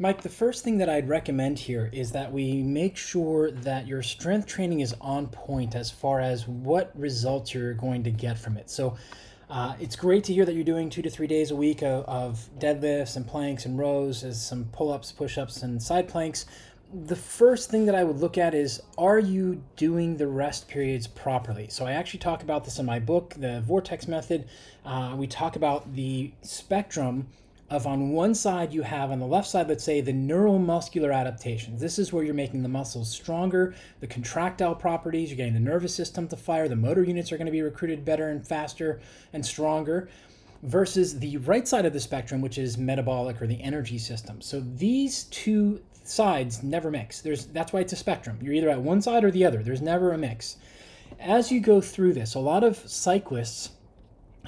Mike, 0.00 0.22
the 0.22 0.28
first 0.28 0.64
thing 0.64 0.78
that 0.78 0.88
I'd 0.88 1.08
recommend 1.08 1.60
here 1.60 1.88
is 1.92 2.10
that 2.10 2.32
we 2.32 2.64
make 2.64 2.96
sure 2.96 3.52
that 3.52 3.86
your 3.86 4.02
strength 4.02 4.48
training 4.48 4.80
is 4.80 4.92
on 5.00 5.28
point 5.28 5.76
as 5.76 5.92
far 5.92 6.18
as 6.18 6.48
what 6.48 6.90
results 6.98 7.54
you're 7.54 7.74
going 7.74 8.02
to 8.02 8.10
get 8.10 8.38
from 8.38 8.56
it. 8.56 8.70
So, 8.70 8.96
uh, 9.48 9.74
it's 9.78 9.94
great 9.94 10.24
to 10.24 10.32
hear 10.32 10.44
that 10.44 10.54
you're 10.54 10.64
doing 10.64 10.90
two 10.90 11.02
to 11.02 11.10
three 11.10 11.26
days 11.26 11.50
a 11.50 11.56
week 11.56 11.82
of, 11.82 12.04
of 12.06 12.48
deadlifts 12.58 13.16
and 13.16 13.26
planks 13.26 13.64
and 13.64 13.78
rows, 13.78 14.24
as 14.24 14.44
some 14.44 14.64
pull 14.72 14.92
ups, 14.92 15.12
push 15.12 15.38
ups, 15.38 15.62
and 15.62 15.80
side 15.80 16.08
planks. 16.08 16.46
The 16.92 17.16
first 17.16 17.70
thing 17.70 17.86
that 17.86 17.94
I 17.94 18.04
would 18.04 18.18
look 18.18 18.38
at 18.38 18.54
is 18.54 18.80
are 18.98 19.18
you 19.18 19.62
doing 19.76 20.16
the 20.16 20.26
rest 20.26 20.68
periods 20.68 21.06
properly? 21.06 21.68
So, 21.68 21.86
I 21.86 21.92
actually 21.92 22.20
talk 22.20 22.42
about 22.42 22.64
this 22.64 22.78
in 22.78 22.86
my 22.86 22.98
book, 22.98 23.34
The 23.36 23.60
Vortex 23.60 24.08
Method. 24.08 24.46
Uh, 24.84 25.14
we 25.16 25.26
talk 25.26 25.56
about 25.56 25.94
the 25.94 26.32
spectrum 26.42 27.28
of 27.68 27.86
on 27.86 28.10
one 28.10 28.34
side 28.34 28.72
you 28.72 28.82
have 28.82 29.10
on 29.10 29.18
the 29.18 29.26
left 29.26 29.48
side 29.48 29.68
let's 29.68 29.82
say 29.82 30.00
the 30.00 30.12
neuromuscular 30.12 31.14
adaptations. 31.14 31.80
This 31.80 31.98
is 31.98 32.12
where 32.12 32.22
you're 32.22 32.34
making 32.34 32.62
the 32.62 32.68
muscles 32.68 33.10
stronger 33.10 33.74
the 34.00 34.06
contractile 34.06 34.74
properties 34.74 35.30
you're 35.30 35.36
getting 35.36 35.54
the 35.54 35.60
nervous 35.60 35.94
system 35.94 36.28
to 36.28 36.36
fire 36.36 36.68
the 36.68 36.76
motor 36.76 37.02
units 37.02 37.32
are 37.32 37.36
going 37.36 37.46
to 37.46 37.52
be 37.52 37.62
recruited 37.62 38.04
better 38.04 38.28
and 38.28 38.46
faster 38.46 39.00
and 39.32 39.44
stronger 39.44 40.08
versus 40.62 41.18
the 41.18 41.36
right 41.38 41.66
side 41.66 41.84
of 41.84 41.92
the 41.92 42.00
spectrum 42.00 42.40
which 42.40 42.56
is 42.58 42.78
metabolic 42.78 43.42
or 43.42 43.46
the 43.46 43.60
energy 43.62 43.98
system. 43.98 44.40
So 44.40 44.60
these 44.60 45.24
two 45.24 45.80
sides 46.04 46.62
never 46.62 46.90
mix. 46.90 47.20
There's 47.20 47.46
that's 47.46 47.72
why 47.72 47.80
it's 47.80 47.92
a 47.92 47.96
spectrum. 47.96 48.38
You're 48.40 48.54
either 48.54 48.70
at 48.70 48.80
one 48.80 49.02
side 49.02 49.24
or 49.24 49.32
the 49.32 49.44
other. 49.44 49.62
There's 49.62 49.82
never 49.82 50.12
a 50.12 50.18
mix. 50.18 50.56
As 51.18 51.50
you 51.50 51.60
go 51.60 51.80
through 51.80 52.14
this 52.14 52.34
a 52.34 52.40
lot 52.40 52.62
of 52.62 52.76
cyclists 52.88 53.70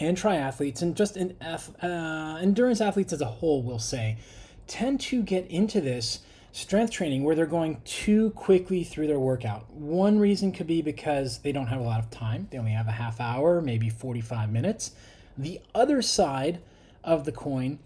and 0.00 0.16
triathletes 0.16 0.82
and 0.82 0.96
just 0.96 1.16
in, 1.16 1.36
uh, 1.42 2.38
endurance 2.40 2.80
athletes 2.80 3.12
as 3.12 3.20
a 3.20 3.26
whole 3.26 3.62
will 3.62 3.78
say 3.78 4.18
tend 4.66 5.00
to 5.00 5.22
get 5.22 5.46
into 5.46 5.80
this 5.80 6.20
strength 6.52 6.92
training 6.92 7.24
where 7.24 7.34
they're 7.34 7.46
going 7.46 7.80
too 7.84 8.30
quickly 8.30 8.84
through 8.84 9.06
their 9.06 9.18
workout. 9.18 9.70
One 9.72 10.18
reason 10.18 10.52
could 10.52 10.66
be 10.66 10.82
because 10.82 11.38
they 11.38 11.52
don't 11.52 11.66
have 11.66 11.80
a 11.80 11.84
lot 11.84 12.00
of 12.00 12.10
time. 12.10 12.48
They 12.50 12.58
only 12.58 12.72
have 12.72 12.88
a 12.88 12.92
half 12.92 13.20
hour, 13.20 13.60
maybe 13.60 13.88
45 13.88 14.50
minutes. 14.50 14.92
The 15.36 15.60
other 15.74 16.02
side 16.02 16.60
of 17.04 17.24
the 17.24 17.32
coin 17.32 17.78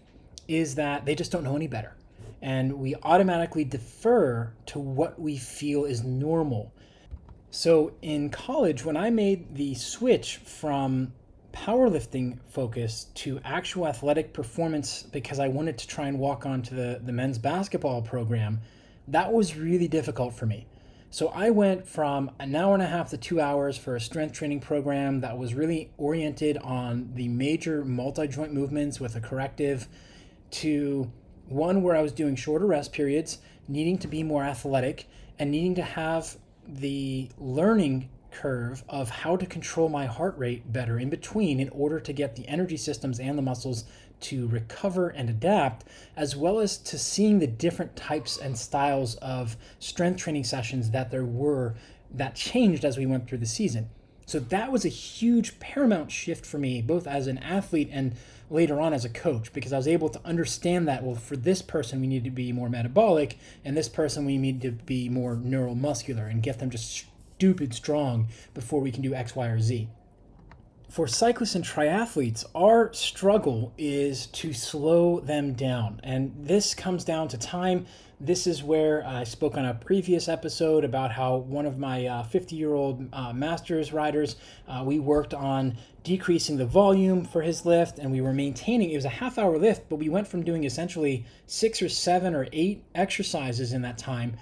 is 0.47 0.75
that 0.75 1.05
they 1.05 1.15
just 1.15 1.31
don't 1.31 1.43
know 1.43 1.55
any 1.55 1.67
better. 1.67 1.95
And 2.41 2.73
we 2.73 2.95
automatically 3.03 3.63
defer 3.63 4.53
to 4.67 4.79
what 4.79 5.19
we 5.19 5.37
feel 5.37 5.85
is 5.85 6.03
normal. 6.03 6.73
So 7.51 7.93
in 8.01 8.29
college, 8.29 8.83
when 8.83 8.97
I 8.97 9.09
made 9.09 9.55
the 9.55 9.75
switch 9.75 10.37
from 10.37 11.13
powerlifting 11.53 12.39
focus 12.49 13.05
to 13.13 13.39
actual 13.45 13.87
athletic 13.87 14.33
performance 14.33 15.03
because 15.03 15.39
I 15.39 15.47
wanted 15.47 15.77
to 15.77 15.87
try 15.87 16.07
and 16.07 16.19
walk 16.19 16.45
on 16.45 16.61
to 16.63 16.73
the, 16.73 17.01
the 17.03 17.13
men's 17.13 17.37
basketball 17.37 18.01
program, 18.01 18.59
that 19.07 19.31
was 19.31 19.55
really 19.55 19.87
difficult 19.87 20.33
for 20.33 20.45
me. 20.45 20.65
So 21.11 21.27
I 21.27 21.51
went 21.51 21.87
from 21.87 22.31
an 22.39 22.55
hour 22.55 22.73
and 22.73 22.81
a 22.81 22.87
half 22.87 23.11
to 23.11 23.17
two 23.17 23.39
hours 23.39 23.77
for 23.77 23.95
a 23.95 24.01
strength 24.01 24.33
training 24.33 24.61
program 24.61 25.21
that 25.21 25.37
was 25.37 25.53
really 25.53 25.91
oriented 25.97 26.57
on 26.57 27.11
the 27.13 27.27
major 27.27 27.85
multi 27.85 28.27
joint 28.27 28.51
movements 28.51 28.99
with 28.99 29.15
a 29.15 29.21
corrective 29.21 29.87
to 30.51 31.11
one 31.47 31.83
where 31.83 31.95
I 31.95 32.01
was 32.01 32.13
doing 32.13 32.35
shorter 32.35 32.65
rest 32.65 32.93
periods, 32.93 33.37
needing 33.67 33.99
to 33.99 34.07
be 34.07 34.23
more 34.23 34.43
athletic, 34.43 35.07
and 35.37 35.51
needing 35.51 35.75
to 35.75 35.83
have 35.83 36.35
the 36.67 37.29
learning 37.37 38.09
curve 38.33 38.83
of 38.89 39.09
how 39.09 39.35
to 39.37 39.45
control 39.45 39.87
my 39.87 40.05
heart 40.05 40.37
rate 40.37 40.73
better 40.73 40.99
in 40.99 41.09
between 41.09 41.59
in 41.59 41.69
order 41.69 41.99
to 41.99 42.11
get 42.11 42.35
the 42.35 42.47
energy 42.47 42.77
systems 42.77 43.19
and 43.19 43.37
the 43.37 43.41
muscles 43.41 43.85
to 44.21 44.47
recover 44.47 45.09
and 45.09 45.29
adapt, 45.29 45.85
as 46.15 46.35
well 46.35 46.59
as 46.59 46.77
to 46.77 46.97
seeing 46.97 47.39
the 47.39 47.47
different 47.47 47.95
types 47.95 48.37
and 48.37 48.57
styles 48.57 49.15
of 49.15 49.57
strength 49.79 50.17
training 50.17 50.43
sessions 50.43 50.91
that 50.91 51.11
there 51.11 51.25
were 51.25 51.75
that 52.09 52.35
changed 52.35 52.85
as 52.85 52.97
we 52.97 53.05
went 53.05 53.27
through 53.27 53.39
the 53.39 53.45
season. 53.45 53.89
So 54.25 54.39
that 54.39 54.71
was 54.71 54.85
a 54.85 54.89
huge 54.89 55.59
paramount 55.59 56.11
shift 56.11 56.45
for 56.45 56.57
me, 56.57 56.81
both 56.81 57.07
as 57.07 57.27
an 57.27 57.39
athlete 57.39 57.89
and 57.91 58.15
later 58.49 58.79
on 58.79 58.93
as 58.93 59.03
a 59.03 59.09
coach, 59.09 59.51
because 59.51 59.73
I 59.73 59.77
was 59.77 59.87
able 59.87 60.09
to 60.09 60.21
understand 60.23 60.87
that, 60.87 61.03
well, 61.03 61.15
for 61.15 61.35
this 61.35 61.61
person, 61.61 61.99
we 61.99 62.07
need 62.07 62.23
to 62.23 62.29
be 62.29 62.53
more 62.53 62.69
metabolic, 62.69 63.37
and 63.65 63.75
this 63.75 63.89
person, 63.89 64.25
we 64.25 64.37
need 64.37 64.61
to 64.61 64.71
be 64.71 65.09
more 65.09 65.35
neuromuscular 65.35 66.29
and 66.29 66.41
get 66.41 66.59
them 66.59 66.69
just 66.69 67.05
stupid 67.35 67.73
strong 67.73 68.27
before 68.53 68.81
we 68.81 68.91
can 68.91 69.01
do 69.01 69.13
X, 69.13 69.35
Y, 69.35 69.47
or 69.47 69.59
Z. 69.59 69.89
For 70.89 71.07
cyclists 71.07 71.55
and 71.55 71.65
triathletes, 71.65 72.45
our 72.53 72.93
struggle 72.93 73.73
is 73.79 74.27
to 74.27 74.53
slow 74.53 75.19
them 75.19 75.53
down. 75.53 75.99
And 76.03 76.31
this 76.37 76.75
comes 76.75 77.03
down 77.03 77.29
to 77.29 77.37
time. 77.37 77.87
This 78.19 78.45
is 78.45 78.63
where 78.63 79.03
I 79.03 79.23
spoke 79.23 79.57
on 79.57 79.65
a 79.65 79.73
previous 79.73 80.29
episode 80.29 80.85
about 80.85 81.11
how 81.11 81.37
one 81.37 81.65
of 81.65 81.79
my 81.79 82.23
50 82.29 82.55
uh, 82.55 82.59
year 82.59 82.73
old 82.75 83.09
uh, 83.11 83.33
masters 83.33 83.91
riders, 83.91 84.35
uh, 84.67 84.83
we 84.85 84.99
worked 84.99 85.33
on 85.33 85.77
decreasing 86.03 86.57
the 86.57 86.65
volume 86.65 87.25
for 87.25 87.41
his 87.41 87.65
lift 87.65 87.97
and 87.97 88.11
we 88.11 88.21
were 88.21 88.33
maintaining 88.33 88.91
it 88.91 88.95
was 88.95 89.05
a 89.05 89.09
half 89.09 89.37
hour 89.37 89.57
lift 89.57 89.87
but 89.87 89.95
we 89.95 90.09
went 90.09 90.27
from 90.27 90.43
doing 90.43 90.65
essentially 90.65 91.25
six 91.47 91.81
or 91.81 91.87
seven 91.87 92.35
or 92.35 92.45
eight 92.51 92.83
exercises 92.93 93.71
in 93.71 93.81
that 93.81 93.97
time 93.97 94.35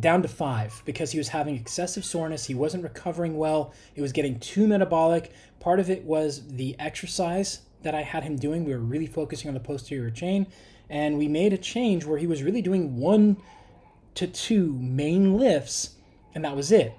down 0.00 0.22
to 0.22 0.28
five 0.28 0.82
because 0.84 1.12
he 1.12 1.18
was 1.18 1.28
having 1.28 1.54
excessive 1.54 2.04
soreness. 2.04 2.46
He 2.46 2.54
wasn't 2.54 2.82
recovering 2.82 3.36
well. 3.36 3.72
It 3.94 4.02
was 4.02 4.12
getting 4.12 4.38
too 4.40 4.66
metabolic. 4.66 5.32
Part 5.60 5.80
of 5.80 5.90
it 5.90 6.04
was 6.04 6.46
the 6.48 6.76
exercise 6.78 7.60
that 7.82 7.94
I 7.94 8.02
had 8.02 8.24
him 8.24 8.36
doing. 8.36 8.64
We 8.64 8.72
were 8.72 8.80
really 8.80 9.06
focusing 9.06 9.48
on 9.48 9.54
the 9.54 9.60
posterior 9.60 10.10
chain, 10.10 10.46
and 10.88 11.18
we 11.18 11.28
made 11.28 11.52
a 11.52 11.58
change 11.58 12.04
where 12.04 12.18
he 12.18 12.26
was 12.26 12.42
really 12.42 12.62
doing 12.62 12.96
one 12.96 13.36
to 14.14 14.26
two 14.26 14.72
main 14.74 15.36
lifts, 15.36 15.96
and 16.34 16.44
that 16.44 16.56
was 16.56 16.72
it. 16.72 16.94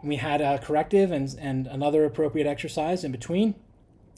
And 0.00 0.08
we 0.08 0.16
had 0.16 0.40
a 0.40 0.58
corrective 0.58 1.12
and, 1.12 1.34
and 1.38 1.66
another 1.66 2.04
appropriate 2.04 2.46
exercise 2.46 3.04
in 3.04 3.12
between, 3.12 3.54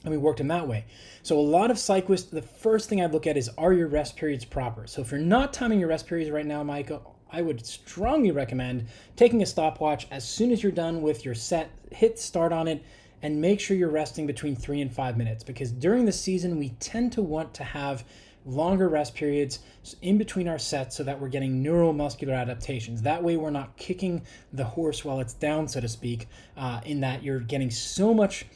and 0.04 0.10
we 0.10 0.18
worked 0.18 0.40
him 0.40 0.48
that 0.48 0.68
way. 0.68 0.84
So 1.22 1.38
a 1.38 1.40
lot 1.40 1.70
of 1.70 1.78
cyclists, 1.78 2.30
the 2.30 2.42
first 2.42 2.88
thing 2.88 3.00
I 3.00 3.06
look 3.06 3.26
at 3.26 3.36
is 3.36 3.50
are 3.58 3.72
your 3.72 3.88
rest 3.88 4.16
periods 4.16 4.44
proper? 4.44 4.86
So 4.86 5.02
if 5.02 5.10
you're 5.10 5.20
not 5.20 5.52
timing 5.52 5.80
your 5.80 5.88
rest 5.88 6.06
periods 6.06 6.30
right 6.30 6.46
now, 6.46 6.62
Michael, 6.62 7.15
I 7.30 7.42
would 7.42 7.64
strongly 7.66 8.30
recommend 8.30 8.86
taking 9.16 9.42
a 9.42 9.46
stopwatch 9.46 10.06
as 10.10 10.26
soon 10.26 10.52
as 10.52 10.62
you're 10.62 10.72
done 10.72 11.02
with 11.02 11.24
your 11.24 11.34
set, 11.34 11.70
hit 11.90 12.18
start 12.18 12.52
on 12.52 12.68
it, 12.68 12.84
and 13.22 13.40
make 13.40 13.60
sure 13.60 13.76
you're 13.76 13.88
resting 13.88 14.26
between 14.26 14.54
three 14.54 14.80
and 14.80 14.92
five 14.92 15.16
minutes 15.16 15.42
because 15.42 15.72
during 15.72 16.04
the 16.04 16.12
season, 16.12 16.58
we 16.58 16.70
tend 16.80 17.12
to 17.12 17.22
want 17.22 17.54
to 17.54 17.64
have 17.64 18.04
longer 18.44 18.88
rest 18.88 19.14
periods 19.14 19.58
in 20.02 20.16
between 20.16 20.46
our 20.46 20.58
sets 20.58 20.96
so 20.96 21.02
that 21.02 21.20
we're 21.20 21.28
getting 21.28 21.64
neuromuscular 21.64 22.36
adaptations. 22.36 23.02
That 23.02 23.22
way, 23.22 23.36
we're 23.36 23.50
not 23.50 23.76
kicking 23.76 24.22
the 24.52 24.64
horse 24.64 25.04
while 25.04 25.18
it's 25.18 25.34
down, 25.34 25.66
so 25.66 25.80
to 25.80 25.88
speak, 25.88 26.28
uh, 26.56 26.80
in 26.84 27.00
that 27.00 27.22
you're 27.24 27.40
getting 27.40 27.70
so 27.70 28.14
much 28.14 28.46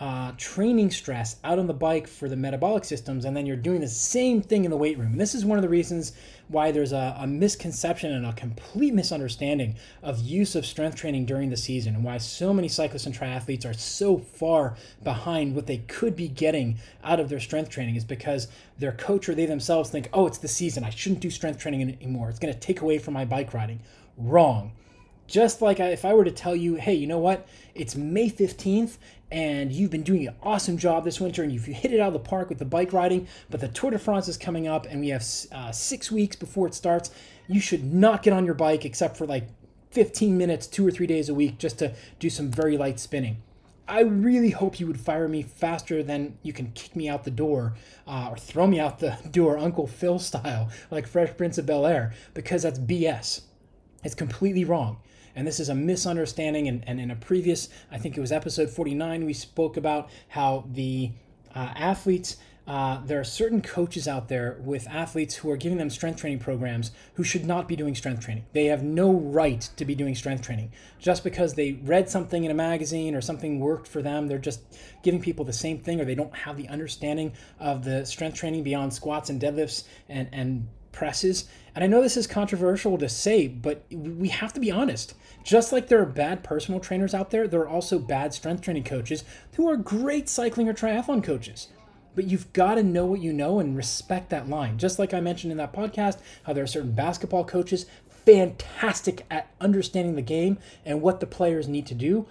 uh, 0.00 0.32
training 0.36 0.90
stress 0.90 1.36
out 1.42 1.58
on 1.58 1.66
the 1.66 1.74
bike 1.74 2.06
for 2.06 2.28
the 2.28 2.36
metabolic 2.36 2.84
systems, 2.84 3.24
and 3.24 3.36
then 3.36 3.46
you're 3.46 3.56
doing 3.56 3.80
the 3.80 3.88
same 3.88 4.40
thing 4.40 4.64
in 4.64 4.70
the 4.70 4.76
weight 4.76 4.96
room. 4.96 5.12
And 5.12 5.20
this 5.20 5.34
is 5.34 5.44
one 5.44 5.58
of 5.58 5.62
the 5.62 5.68
reasons 5.68 6.12
why 6.46 6.70
there's 6.70 6.92
a, 6.92 7.16
a, 7.18 7.26
misconception 7.26 8.12
and 8.12 8.24
a 8.24 8.32
complete 8.32 8.94
misunderstanding 8.94 9.74
of 10.02 10.20
use 10.20 10.54
of 10.54 10.64
strength 10.64 10.96
training 10.96 11.26
during 11.26 11.50
the 11.50 11.56
season, 11.56 11.96
and 11.96 12.04
why 12.04 12.16
so 12.18 12.54
many 12.54 12.68
cyclists 12.68 13.06
and 13.06 13.14
triathletes 13.14 13.68
are 13.68 13.74
so 13.74 14.18
far 14.18 14.76
behind 15.02 15.54
what 15.54 15.66
they 15.66 15.78
could 15.78 16.14
be 16.14 16.28
getting 16.28 16.78
out 17.02 17.18
of 17.18 17.28
their 17.28 17.40
strength 17.40 17.68
training 17.68 17.96
is 17.96 18.04
because 18.04 18.46
their 18.78 18.92
coach 18.92 19.28
or 19.28 19.34
they 19.34 19.46
themselves 19.46 19.90
think, 19.90 20.08
oh, 20.12 20.26
it's 20.26 20.38
the 20.38 20.48
season, 20.48 20.84
I 20.84 20.90
shouldn't 20.90 21.20
do 21.20 21.30
strength 21.30 21.58
training 21.58 21.82
anymore. 21.82 22.30
It's 22.30 22.38
going 22.38 22.54
to 22.54 22.60
take 22.60 22.80
away 22.80 22.98
from 22.98 23.14
my 23.14 23.24
bike 23.24 23.52
riding. 23.52 23.80
Wrong 24.16 24.72
Just 25.28 25.60
like 25.60 25.78
I, 25.78 25.88
if 25.88 26.06
I 26.06 26.14
were 26.14 26.24
to 26.24 26.30
tell 26.30 26.56
you, 26.56 26.76
hey, 26.76 26.94
you 26.94 27.06
know 27.06 27.18
what? 27.18 27.46
It's 27.74 27.94
May 27.94 28.30
15th 28.30 28.96
and 29.30 29.70
you've 29.70 29.90
been 29.90 30.02
doing 30.02 30.26
an 30.26 30.34
awesome 30.42 30.78
job 30.78 31.04
this 31.04 31.20
winter 31.20 31.42
and 31.42 31.52
you've 31.52 31.66
hit 31.66 31.92
it 31.92 32.00
out 32.00 32.08
of 32.08 32.12
the 32.14 32.18
park 32.18 32.48
with 32.48 32.58
the 32.58 32.64
bike 32.64 32.94
riding, 32.94 33.28
but 33.50 33.60
the 33.60 33.68
Tour 33.68 33.90
de 33.90 33.98
France 33.98 34.26
is 34.26 34.38
coming 34.38 34.66
up 34.66 34.86
and 34.86 35.00
we 35.00 35.10
have 35.10 35.22
uh, 35.52 35.70
six 35.70 36.10
weeks 36.10 36.34
before 36.34 36.66
it 36.66 36.72
starts. 36.72 37.10
You 37.46 37.60
should 37.60 37.92
not 37.92 38.22
get 38.22 38.32
on 38.32 38.46
your 38.46 38.54
bike 38.54 38.86
except 38.86 39.18
for 39.18 39.26
like 39.26 39.46
15 39.90 40.36
minutes, 40.38 40.66
two 40.66 40.86
or 40.86 40.90
three 40.90 41.06
days 41.06 41.28
a 41.28 41.34
week, 41.34 41.58
just 41.58 41.78
to 41.80 41.94
do 42.18 42.30
some 42.30 42.50
very 42.50 42.78
light 42.78 42.98
spinning. 42.98 43.42
I 43.86 44.00
really 44.00 44.50
hope 44.50 44.80
you 44.80 44.86
would 44.86 45.00
fire 45.00 45.28
me 45.28 45.42
faster 45.42 46.02
than 46.02 46.38
you 46.42 46.54
can 46.54 46.72
kick 46.72 46.96
me 46.96 47.06
out 47.06 47.24
the 47.24 47.30
door 47.30 47.74
uh, 48.06 48.28
or 48.30 48.38
throw 48.38 48.66
me 48.66 48.80
out 48.80 48.98
the 48.98 49.18
door, 49.30 49.58
Uncle 49.58 49.86
Phil 49.86 50.18
style, 50.18 50.70
like 50.90 51.06
Fresh 51.06 51.36
Prince 51.36 51.58
of 51.58 51.66
Bel 51.66 51.86
Air, 51.86 52.14
because 52.32 52.62
that's 52.62 52.78
BS. 52.78 53.42
It's 54.04 54.14
completely 54.14 54.64
wrong. 54.64 54.98
And 55.38 55.46
this 55.46 55.60
is 55.60 55.68
a 55.68 55.74
misunderstanding. 55.74 56.66
And, 56.66 56.82
and 56.88 57.00
in 57.00 57.12
a 57.12 57.16
previous, 57.16 57.68
I 57.92 57.98
think 57.98 58.16
it 58.16 58.20
was 58.20 58.32
episode 58.32 58.70
49, 58.70 59.24
we 59.24 59.32
spoke 59.32 59.76
about 59.76 60.10
how 60.26 60.64
the 60.72 61.12
uh, 61.54 61.72
athletes, 61.76 62.38
uh, 62.66 63.00
there 63.04 63.20
are 63.20 63.24
certain 63.24 63.62
coaches 63.62 64.08
out 64.08 64.28
there 64.28 64.58
with 64.60 64.88
athletes 64.88 65.36
who 65.36 65.48
are 65.48 65.56
giving 65.56 65.78
them 65.78 65.90
strength 65.90 66.20
training 66.20 66.40
programs 66.40 66.90
who 67.14 67.22
should 67.22 67.46
not 67.46 67.68
be 67.68 67.76
doing 67.76 67.94
strength 67.94 68.24
training. 68.24 68.46
They 68.52 68.64
have 68.64 68.82
no 68.82 69.12
right 69.12 69.60
to 69.76 69.84
be 69.84 69.94
doing 69.94 70.16
strength 70.16 70.42
training. 70.42 70.72
Just 70.98 71.22
because 71.22 71.54
they 71.54 71.74
read 71.84 72.10
something 72.10 72.42
in 72.42 72.50
a 72.50 72.54
magazine 72.54 73.14
or 73.14 73.20
something 73.20 73.60
worked 73.60 73.86
for 73.86 74.02
them, 74.02 74.26
they're 74.26 74.38
just 74.38 74.60
giving 75.04 75.22
people 75.22 75.44
the 75.44 75.52
same 75.52 75.78
thing 75.78 76.00
or 76.00 76.04
they 76.04 76.16
don't 76.16 76.34
have 76.34 76.56
the 76.56 76.68
understanding 76.68 77.32
of 77.60 77.84
the 77.84 78.04
strength 78.04 78.36
training 78.36 78.64
beyond 78.64 78.92
squats 78.92 79.30
and 79.30 79.40
deadlifts 79.40 79.84
and, 80.08 80.28
and 80.32 80.66
presses. 80.98 81.44
And 81.76 81.84
I 81.84 81.86
know 81.86 82.02
this 82.02 82.16
is 82.16 82.26
controversial 82.26 82.98
to 82.98 83.08
say, 83.08 83.46
but 83.46 83.84
we 83.88 84.30
have 84.30 84.52
to 84.54 84.60
be 84.60 84.72
honest. 84.72 85.14
Just 85.44 85.72
like 85.72 85.86
there 85.86 86.02
are 86.02 86.06
bad 86.06 86.42
personal 86.42 86.80
trainers 86.80 87.14
out 87.14 87.30
there, 87.30 87.46
there 87.46 87.60
are 87.60 87.68
also 87.68 88.00
bad 88.00 88.34
strength 88.34 88.62
training 88.62 88.82
coaches 88.82 89.22
who 89.54 89.68
are 89.68 89.76
great 89.76 90.28
cycling 90.28 90.68
or 90.68 90.74
triathlon 90.74 91.22
coaches. 91.22 91.68
But 92.16 92.24
you've 92.24 92.52
got 92.52 92.74
to 92.74 92.82
know 92.82 93.06
what 93.06 93.20
you 93.20 93.32
know 93.32 93.60
and 93.60 93.76
respect 93.76 94.28
that 94.30 94.48
line. 94.48 94.76
Just 94.76 94.98
like 94.98 95.14
I 95.14 95.20
mentioned 95.20 95.52
in 95.52 95.58
that 95.58 95.72
podcast, 95.72 96.18
how 96.42 96.52
there 96.52 96.64
are 96.64 96.66
certain 96.66 96.90
basketball 96.90 97.44
coaches 97.44 97.86
fantastic 98.26 99.24
at 99.30 99.48
understanding 99.60 100.16
the 100.16 100.22
game 100.22 100.58
and 100.84 101.00
what 101.00 101.20
the 101.20 101.26
players 101.26 101.68
need 101.68 101.86
to 101.86 101.94
do 101.94 102.26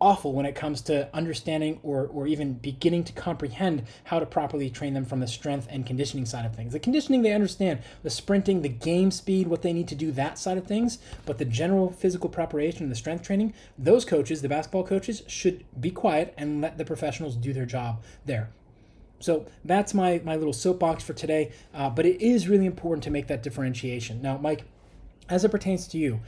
awful 0.00 0.32
when 0.32 0.46
it 0.46 0.54
comes 0.54 0.80
to 0.82 1.08
understanding 1.14 1.78
or, 1.82 2.06
or 2.06 2.26
even 2.26 2.54
beginning 2.54 3.04
to 3.04 3.12
comprehend 3.12 3.82
how 4.04 4.18
to 4.18 4.26
properly 4.26 4.70
train 4.70 4.94
them 4.94 5.04
from 5.04 5.20
the 5.20 5.26
strength 5.26 5.66
and 5.70 5.86
conditioning 5.86 6.24
side 6.24 6.46
of 6.46 6.54
things. 6.54 6.72
The 6.72 6.78
conditioning, 6.78 7.22
they 7.22 7.32
understand 7.32 7.80
the 8.02 8.10
sprinting, 8.10 8.62
the 8.62 8.68
game 8.68 9.10
speed, 9.10 9.46
what 9.46 9.62
they 9.62 9.72
need 9.72 9.88
to 9.88 9.94
do, 9.94 10.10
that 10.12 10.38
side 10.38 10.58
of 10.58 10.66
things. 10.66 10.98
But 11.26 11.38
the 11.38 11.44
general 11.44 11.92
physical 11.92 12.30
preparation 12.30 12.82
and 12.82 12.90
the 12.90 12.96
strength 12.96 13.24
training, 13.24 13.54
those 13.78 14.04
coaches, 14.04 14.42
the 14.42 14.48
basketball 14.48 14.84
coaches, 14.84 15.22
should 15.26 15.64
be 15.80 15.90
quiet 15.90 16.34
and 16.36 16.60
let 16.60 16.78
the 16.78 16.84
professionals 16.84 17.36
do 17.36 17.52
their 17.52 17.66
job 17.66 18.02
there. 18.24 18.50
So 19.20 19.44
that's 19.66 19.92
my, 19.92 20.22
my 20.24 20.36
little 20.36 20.54
soapbox 20.54 21.04
for 21.04 21.12
today. 21.12 21.52
Uh, 21.74 21.90
but 21.90 22.06
it 22.06 22.22
is 22.22 22.48
really 22.48 22.66
important 22.66 23.04
to 23.04 23.10
make 23.10 23.26
that 23.26 23.42
differentiation. 23.42 24.22
Now, 24.22 24.38
Mike, 24.38 24.64
as 25.28 25.44
it 25.44 25.50
pertains 25.50 25.86
to 25.88 25.98
you, 25.98 26.20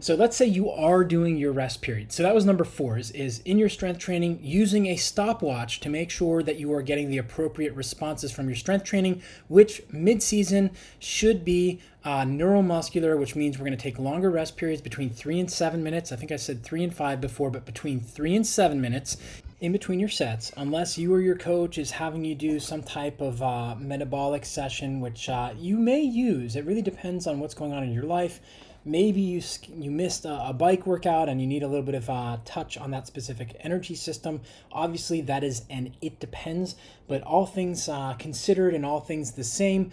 so 0.00 0.14
let's 0.14 0.36
say 0.36 0.46
you 0.46 0.70
are 0.70 1.04
doing 1.04 1.36
your 1.36 1.52
rest 1.52 1.82
period. 1.82 2.12
So 2.12 2.22
that 2.22 2.34
was 2.34 2.44
number 2.44 2.64
four 2.64 2.98
is, 2.98 3.10
is 3.10 3.40
in 3.40 3.58
your 3.58 3.68
strength 3.68 3.98
training, 3.98 4.40
using 4.42 4.86
a 4.86 4.96
stopwatch 4.96 5.80
to 5.80 5.88
make 5.88 6.10
sure 6.10 6.42
that 6.42 6.58
you 6.58 6.72
are 6.72 6.82
getting 6.82 7.10
the 7.10 7.18
appropriate 7.18 7.74
responses 7.74 8.32
from 8.32 8.46
your 8.46 8.56
strength 8.56 8.84
training, 8.84 9.22
which 9.48 9.82
mid-season 9.90 10.70
should 10.98 11.44
be 11.44 11.80
uh, 12.04 12.22
neuromuscular, 12.22 13.18
which 13.18 13.36
means 13.36 13.58
we're 13.58 13.66
going 13.66 13.76
to 13.76 13.82
take 13.82 13.98
longer 13.98 14.30
rest 14.30 14.56
periods 14.56 14.80
between 14.80 15.10
three 15.10 15.38
and 15.38 15.50
seven 15.50 15.82
minutes. 15.82 16.12
I 16.12 16.16
think 16.16 16.32
I 16.32 16.36
said 16.36 16.62
three 16.62 16.82
and 16.82 16.94
five 16.94 17.20
before, 17.20 17.50
but 17.50 17.66
between 17.66 18.00
three 18.00 18.34
and 18.34 18.46
seven 18.46 18.80
minutes 18.80 19.18
in 19.60 19.72
between 19.72 20.00
your 20.00 20.08
sets, 20.08 20.50
unless 20.56 20.96
you 20.96 21.12
or 21.12 21.20
your 21.20 21.36
coach 21.36 21.76
is 21.76 21.90
having 21.90 22.24
you 22.24 22.34
do 22.34 22.58
some 22.58 22.82
type 22.82 23.20
of 23.20 23.42
uh, 23.42 23.74
metabolic 23.76 24.46
session, 24.46 25.00
which 25.00 25.28
uh, 25.28 25.52
you 25.58 25.76
may 25.76 26.00
use. 26.00 26.56
It 26.56 26.64
really 26.64 26.80
depends 26.80 27.26
on 27.26 27.38
what's 27.38 27.54
going 27.54 27.74
on 27.74 27.82
in 27.82 27.92
your 27.92 28.04
life 28.04 28.40
maybe 28.84 29.20
you 29.20 29.42
you 29.74 29.90
missed 29.90 30.24
a, 30.24 30.48
a, 30.48 30.52
bike 30.52 30.86
workout 30.86 31.28
and 31.28 31.40
you 31.40 31.46
need 31.46 31.62
a 31.62 31.68
little 31.68 31.84
bit 31.84 31.94
of 31.94 32.08
uh, 32.08 32.38
touch 32.44 32.78
on 32.78 32.90
that 32.90 33.06
specific 33.06 33.56
energy 33.60 33.94
system. 33.94 34.40
Obviously 34.72 35.20
that 35.22 35.44
is 35.44 35.64
and 35.68 35.92
it 36.00 36.18
depends 36.20 36.76
but 37.08 37.22
all 37.22 37.46
things 37.46 37.88
uh, 37.88 38.14
considered 38.14 38.74
and 38.74 38.86
all 38.86 39.00
things 39.00 39.32
the 39.32 39.44
same 39.44 39.90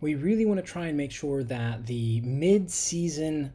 we 0.00 0.14
really 0.14 0.46
want 0.46 0.58
to 0.58 0.66
try 0.66 0.86
and 0.86 0.96
make 0.96 1.12
sure 1.12 1.42
that 1.44 1.86
the 1.86 2.22
mid-season 2.22 3.52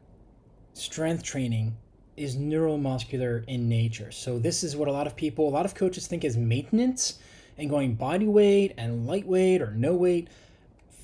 strength 0.74 1.24
training 1.24 1.76
is 2.16 2.36
neuromuscular 2.36 3.44
in 3.46 3.68
nature. 3.68 4.10
So 4.10 4.38
this 4.38 4.62
is 4.62 4.76
what 4.76 4.88
a 4.88 4.92
lot 4.92 5.06
of 5.06 5.16
people 5.16 5.48
a 5.48 5.50
lot 5.50 5.66
of 5.66 5.74
coaches 5.74 6.06
think 6.06 6.24
is 6.24 6.36
maintenance 6.36 7.18
and 7.58 7.68
going 7.68 7.94
body 7.94 8.26
weight 8.26 8.74
and 8.76 9.06
lightweight 9.06 9.60
or 9.60 9.72
no 9.72 9.94
weight 9.94 10.28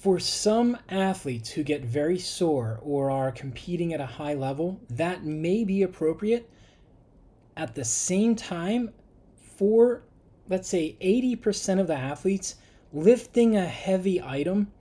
for 0.02 0.18
some 0.18 0.76
athletes 0.88 1.50
who 1.50 1.62
get 1.62 1.84
very 1.84 2.18
sore 2.18 2.80
or 2.82 3.08
are 3.08 3.30
competing 3.30 3.94
at 3.94 4.00
a 4.00 4.06
high 4.06 4.34
level, 4.34 4.80
that 4.90 5.22
may 5.22 5.62
be 5.62 5.84
appropriate. 5.84 6.50
At 7.56 7.76
the 7.76 7.84
same 7.84 8.34
time, 8.34 8.90
for 9.56 10.02
let's 10.48 10.68
say 10.68 10.96
80% 11.00 11.78
of 11.78 11.86
the 11.86 11.94
athletes, 11.94 12.56
lifting 12.92 13.56
a 13.56 13.64
heavy 13.64 14.20
item 14.20 14.72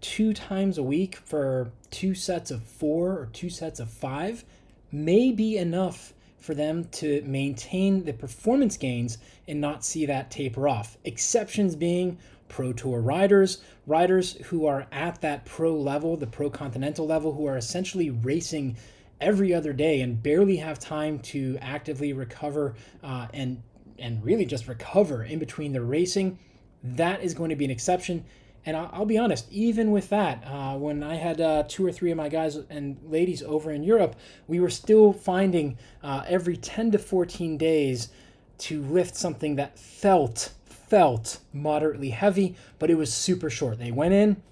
two 0.00 0.34
times 0.34 0.76
a 0.76 0.82
week 0.82 1.14
for 1.14 1.70
two 1.92 2.16
sets 2.16 2.50
of 2.50 2.64
four 2.64 3.12
or 3.12 3.28
two 3.32 3.50
sets 3.50 3.78
of 3.78 3.88
five 3.88 4.44
may 4.90 5.30
be 5.30 5.56
enough 5.56 6.12
for 6.36 6.54
them 6.54 6.84
to 6.86 7.22
maintain 7.22 8.02
the 8.02 8.12
performance 8.12 8.76
gains 8.76 9.18
and 9.46 9.60
not 9.60 9.84
see 9.84 10.04
that 10.06 10.32
taper 10.32 10.66
off. 10.68 10.98
Exceptions 11.04 11.76
being 11.76 12.18
pro 12.48 12.72
tour 12.72 13.00
riders, 13.00 13.58
riders 13.86 14.36
who 14.46 14.66
are 14.66 14.86
at 14.92 15.20
that 15.20 15.44
pro 15.44 15.74
level, 15.74 16.16
the 16.16 16.26
pro 16.26 16.50
continental 16.50 17.06
level, 17.06 17.32
who 17.32 17.46
are 17.46 17.56
essentially 17.56 18.10
racing 18.10 18.76
every 19.20 19.52
other 19.52 19.72
day 19.72 20.00
and 20.00 20.22
barely 20.22 20.56
have 20.56 20.78
time 20.78 21.18
to 21.18 21.58
actively 21.60 22.12
recover 22.12 22.74
uh, 23.02 23.26
and 23.34 23.62
and 23.98 24.24
really 24.24 24.44
just 24.44 24.68
recover 24.68 25.24
in 25.24 25.38
between 25.38 25.72
the 25.72 25.82
racing. 25.82 26.38
That 26.84 27.22
is 27.22 27.34
going 27.34 27.50
to 27.50 27.56
be 27.56 27.64
an 27.64 27.70
exception. 27.70 28.24
And 28.64 28.76
I'll, 28.76 28.90
I'll 28.92 29.06
be 29.06 29.18
honest, 29.18 29.50
even 29.50 29.90
with 29.90 30.08
that, 30.10 30.44
uh, 30.46 30.76
when 30.76 31.02
I 31.02 31.16
had 31.16 31.40
uh, 31.40 31.64
two 31.66 31.84
or 31.84 31.90
three 31.90 32.10
of 32.10 32.16
my 32.16 32.28
guys 32.28 32.56
and 32.70 32.98
ladies 33.04 33.42
over 33.42 33.70
in 33.70 33.82
Europe, 33.82 34.14
we 34.46 34.60
were 34.60 34.70
still 34.70 35.12
finding 35.12 35.78
uh, 36.02 36.24
every 36.28 36.56
10 36.56 36.92
to 36.92 36.98
14 36.98 37.56
days 37.56 38.10
to 38.58 38.82
lift 38.82 39.16
something 39.16 39.56
that 39.56 39.78
felt 39.78 40.52
felt 40.88 41.40
moderately 41.52 42.10
heavy, 42.10 42.56
but 42.78 42.90
it 42.90 42.96
was 42.96 43.12
super 43.12 43.50
short. 43.50 43.78
They 43.78 43.92
went 43.92 44.14
in, 44.14 44.42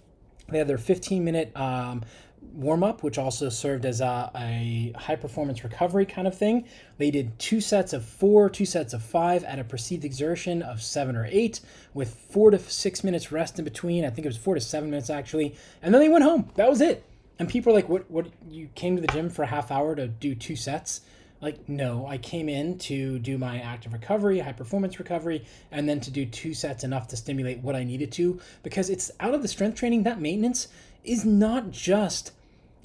they 0.48 0.58
had 0.58 0.68
their 0.68 0.78
15 0.78 1.24
minute 1.24 1.56
um, 1.56 2.04
warm 2.52 2.82
up, 2.82 3.02
which 3.02 3.18
also 3.18 3.48
served 3.48 3.84
as 3.84 4.00
a, 4.00 4.30
a, 4.34 4.92
high 4.96 5.16
performance 5.16 5.62
recovery 5.64 6.06
kind 6.06 6.26
of 6.26 6.36
thing. 6.36 6.64
They 6.98 7.10
did 7.10 7.38
two 7.38 7.60
sets 7.60 7.92
of 7.92 8.04
four, 8.04 8.48
two 8.48 8.64
sets 8.64 8.94
of 8.94 9.02
five 9.02 9.44
at 9.44 9.58
a 9.58 9.64
perceived 9.64 10.04
exertion 10.04 10.62
of 10.62 10.82
seven 10.82 11.16
or 11.16 11.26
eight, 11.30 11.60
with 11.92 12.14
four 12.14 12.50
to 12.50 12.58
six 12.58 13.04
minutes 13.04 13.32
rest 13.32 13.58
in 13.58 13.64
between. 13.64 14.04
I 14.04 14.10
think 14.10 14.24
it 14.24 14.28
was 14.28 14.36
four 14.36 14.54
to 14.54 14.60
seven 14.60 14.90
minutes 14.90 15.10
actually. 15.10 15.54
And 15.82 15.92
then 15.92 16.00
they 16.00 16.08
went 16.08 16.24
home. 16.24 16.50
That 16.54 16.68
was 16.68 16.80
it. 16.80 17.04
And 17.38 17.48
people 17.48 17.72
are 17.72 17.74
like, 17.74 17.88
what, 17.88 18.10
what, 18.10 18.28
you 18.48 18.68
came 18.74 18.96
to 18.96 19.02
the 19.02 19.08
gym 19.08 19.28
for 19.28 19.42
a 19.42 19.46
half 19.46 19.70
hour 19.70 19.94
to 19.94 20.08
do 20.08 20.34
two 20.34 20.56
sets? 20.56 21.02
Like, 21.40 21.68
no, 21.68 22.06
I 22.06 22.18
came 22.18 22.48
in 22.48 22.78
to 22.78 23.18
do 23.18 23.36
my 23.36 23.60
active 23.60 23.92
recovery, 23.92 24.38
high 24.38 24.52
performance 24.52 24.98
recovery, 24.98 25.44
and 25.70 25.88
then 25.88 26.00
to 26.00 26.10
do 26.10 26.24
two 26.24 26.54
sets 26.54 26.82
enough 26.82 27.08
to 27.08 27.16
stimulate 27.16 27.58
what 27.60 27.76
I 27.76 27.84
needed 27.84 28.10
to. 28.12 28.40
Because 28.62 28.88
it's 28.88 29.10
out 29.20 29.34
of 29.34 29.42
the 29.42 29.48
strength 29.48 29.78
training, 29.78 30.04
that 30.04 30.20
maintenance 30.20 30.68
is 31.04 31.24
not 31.24 31.70
just 31.70 32.32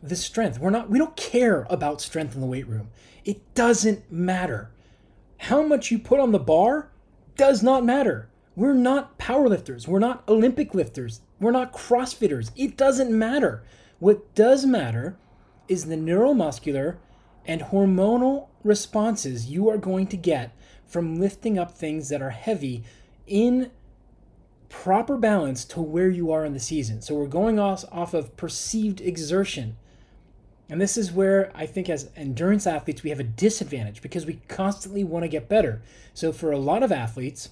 the 0.04 0.16
strength. 0.16 0.60
We're 0.60 0.70
not, 0.70 0.90
we 0.90 0.98
don't 0.98 1.16
care 1.16 1.66
about 1.70 2.02
strength 2.02 2.36
in 2.36 2.42
the 2.42 2.48
weight 2.48 2.68
room. 2.68 2.90
It 3.24 3.54
doesn't 3.54 4.12
matter. 4.12 4.72
How 5.38 5.64
much 5.64 5.90
you 5.90 5.98
put 5.98 6.20
on 6.20 6.32
the 6.32 6.40
bar 6.40 6.90
does 7.38 7.64
not 7.64 7.86
matter. 7.86 8.28
We're 8.56 8.74
not 8.74 9.18
powerlifters. 9.18 9.88
We're 9.88 10.00
not 10.00 10.24
Olympic 10.28 10.76
lifters. 10.76 11.22
We're 11.40 11.52
not 11.52 11.74
CrossFitters. 11.74 12.52
It 12.56 12.78
doesn't 12.78 13.18
matter. 13.18 13.64
What 14.00 14.36
does 14.36 14.66
matter 14.66 15.16
is 15.68 15.86
the 15.86 15.96
neuromuscular 15.96 16.98
and 17.46 17.62
hormonal 17.62 18.48
responses 18.64 19.48
you 19.48 19.70
are 19.70 19.78
going 19.78 20.08
to 20.08 20.18
get 20.18 20.56
from 20.86 21.20
lifting 21.20 21.58
up 21.58 21.72
things 21.72 22.10
that 22.10 22.22
are 22.22 22.32
heavy 22.32 22.84
in 23.26 23.72
proper 24.70 25.18
balance 25.18 25.66
to 25.66 25.82
where 25.82 26.10
you 26.10 26.32
are 26.32 26.46
in 26.46 26.54
the 26.54 26.60
season. 26.60 27.02
So 27.02 27.16
we're 27.16 27.28
going 27.28 27.60
off, 27.60 27.86
off 27.92 28.14
of 28.14 28.36
perceived 28.38 29.02
exertion. 29.02 29.78
And 30.70 30.80
this 30.80 30.98
is 30.98 31.12
where 31.12 31.52
I 31.54 31.66
think, 31.66 31.90
as 31.90 32.10
endurance 32.16 32.66
athletes, 32.66 33.04
we 33.04 33.10
have 33.10 33.20
a 33.20 33.26
disadvantage 33.26 34.02
because 34.02 34.26
we 34.26 34.40
constantly 34.48 35.04
want 35.04 35.24
to 35.24 35.30
get 35.30 35.50
better. 35.50 35.82
So, 36.14 36.32
for 36.32 36.52
a 36.52 36.58
lot 36.58 36.82
of 36.82 36.94
athletes 36.94 37.50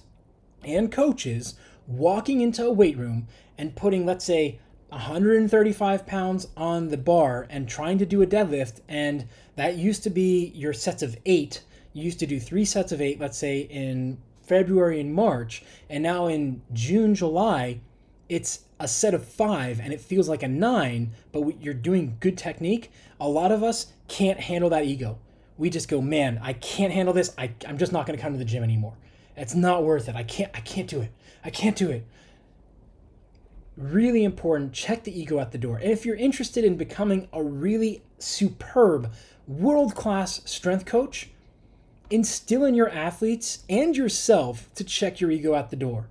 and 0.64 0.90
coaches, 0.90 1.54
walking 1.86 2.40
into 2.40 2.64
a 2.64 2.72
weight 2.72 2.96
room 2.96 3.28
and 3.58 3.76
putting, 3.76 4.06
let's 4.06 4.24
say, 4.24 4.58
135 4.90 6.06
pounds 6.06 6.48
on 6.56 6.88
the 6.88 6.96
bar 6.96 7.46
and 7.48 7.68
trying 7.68 7.98
to 7.98 8.06
do 8.06 8.22
a 8.22 8.26
deadlift, 8.26 8.80
and 8.88 9.26
that 9.56 9.76
used 9.76 10.02
to 10.04 10.10
be 10.10 10.52
your 10.54 10.72
sets 10.72 11.02
of 11.02 11.16
eight. 11.26 11.62
You 11.92 12.04
used 12.04 12.18
to 12.20 12.26
do 12.26 12.40
three 12.40 12.64
sets 12.64 12.92
of 12.92 13.00
eight, 13.00 13.20
let's 13.20 13.38
say 13.38 13.60
in 13.60 14.18
February 14.42 15.00
and 15.00 15.14
March, 15.14 15.62
and 15.88 16.02
now 16.02 16.26
in 16.26 16.62
June, 16.72 17.14
July, 17.14 17.80
it's 18.28 18.60
a 18.78 18.88
set 18.88 19.12
of 19.12 19.24
five 19.24 19.80
and 19.80 19.92
it 19.92 20.00
feels 20.00 20.28
like 20.28 20.42
a 20.42 20.48
nine, 20.48 21.12
but 21.32 21.62
you're 21.62 21.74
doing 21.74 22.16
good 22.20 22.38
technique. 22.38 22.90
A 23.20 23.28
lot 23.28 23.52
of 23.52 23.62
us 23.62 23.92
can't 24.08 24.40
handle 24.40 24.70
that 24.70 24.84
ego. 24.84 25.18
We 25.58 25.68
just 25.68 25.88
go, 25.88 26.00
man, 26.00 26.40
I 26.42 26.54
can't 26.54 26.92
handle 26.92 27.12
this. 27.12 27.34
I, 27.36 27.52
I'm 27.66 27.76
just 27.76 27.92
not 27.92 28.06
going 28.06 28.16
to 28.16 28.22
come 28.22 28.32
to 28.32 28.38
the 28.38 28.44
gym 28.44 28.62
anymore. 28.62 28.94
It's 29.36 29.54
not 29.54 29.84
worth 29.84 30.08
it. 30.08 30.16
I 30.16 30.22
can't. 30.22 30.50
I 30.54 30.60
can't 30.60 30.88
do 30.88 31.00
it. 31.00 31.12
I 31.44 31.50
can't 31.50 31.76
do 31.76 31.90
it 31.90 32.06
really 33.80 34.24
important. 34.24 34.72
Check 34.72 35.04
the 35.04 35.18
ego 35.18 35.38
at 35.38 35.52
the 35.52 35.58
door. 35.58 35.78
And 35.78 35.90
if 35.90 36.04
you're 36.04 36.16
interested 36.16 36.64
in 36.64 36.76
becoming 36.76 37.28
a 37.32 37.42
really 37.42 38.02
superb, 38.18 39.12
world 39.48 39.94
class 39.94 40.42
strength 40.44 40.84
coach, 40.84 41.30
instill 42.10 42.64
in 42.64 42.74
your 42.74 42.90
athletes 42.90 43.64
and 43.68 43.96
yourself 43.96 44.68
to 44.74 44.84
check 44.84 45.20
your 45.20 45.30
ego 45.30 45.54
at 45.54 45.70
the 45.70 45.76
door. 45.76 46.08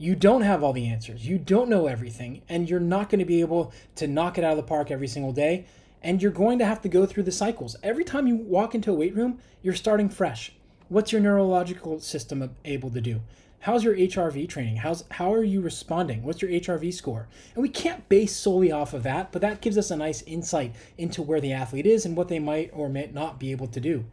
You 0.00 0.14
don't 0.14 0.42
have 0.42 0.62
all 0.62 0.72
the 0.72 0.86
answers, 0.86 1.26
you 1.26 1.38
don't 1.38 1.68
know 1.68 1.88
everything, 1.88 2.42
and 2.48 2.70
you're 2.70 2.78
not 2.78 3.10
going 3.10 3.18
to 3.18 3.24
be 3.24 3.40
able 3.40 3.72
to 3.96 4.06
knock 4.06 4.38
it 4.38 4.44
out 4.44 4.52
of 4.52 4.56
the 4.56 4.62
park 4.62 4.92
every 4.92 5.08
single 5.08 5.32
day. 5.32 5.66
And 6.00 6.22
you're 6.22 6.30
going 6.30 6.60
to 6.60 6.64
have 6.64 6.80
to 6.82 6.88
go 6.88 7.04
through 7.04 7.24
the 7.24 7.32
cycles. 7.32 7.74
Every 7.82 8.04
time 8.04 8.28
you 8.28 8.36
walk 8.36 8.76
into 8.76 8.92
a 8.92 8.94
weight 8.94 9.16
room, 9.16 9.40
you're 9.62 9.74
starting 9.74 10.08
fresh. 10.08 10.52
What's 10.88 11.10
your 11.10 11.20
neurological 11.20 11.98
system 11.98 12.54
able 12.64 12.90
to 12.90 13.00
do? 13.00 13.20
How's 13.60 13.82
your 13.82 13.96
HRV 13.96 14.48
training? 14.48 14.76
How's 14.76 15.04
how 15.10 15.34
are 15.34 15.42
you 15.42 15.60
responding? 15.60 16.22
What's 16.22 16.40
your 16.40 16.50
HRV 16.50 16.94
score? 16.94 17.26
And 17.54 17.62
we 17.62 17.68
can't 17.68 18.08
base 18.08 18.34
solely 18.34 18.70
off 18.70 18.94
of 18.94 19.02
that, 19.02 19.32
but 19.32 19.42
that 19.42 19.60
gives 19.60 19.76
us 19.76 19.90
a 19.90 19.96
nice 19.96 20.22
insight 20.22 20.74
into 20.96 21.22
where 21.22 21.40
the 21.40 21.52
athlete 21.52 21.86
is 21.86 22.06
and 22.06 22.16
what 22.16 22.28
they 22.28 22.38
might 22.38 22.70
or 22.72 22.88
may 22.88 23.10
not 23.12 23.40
be 23.40 23.50
able 23.50 23.66
to 23.68 23.80
do. 23.80 24.04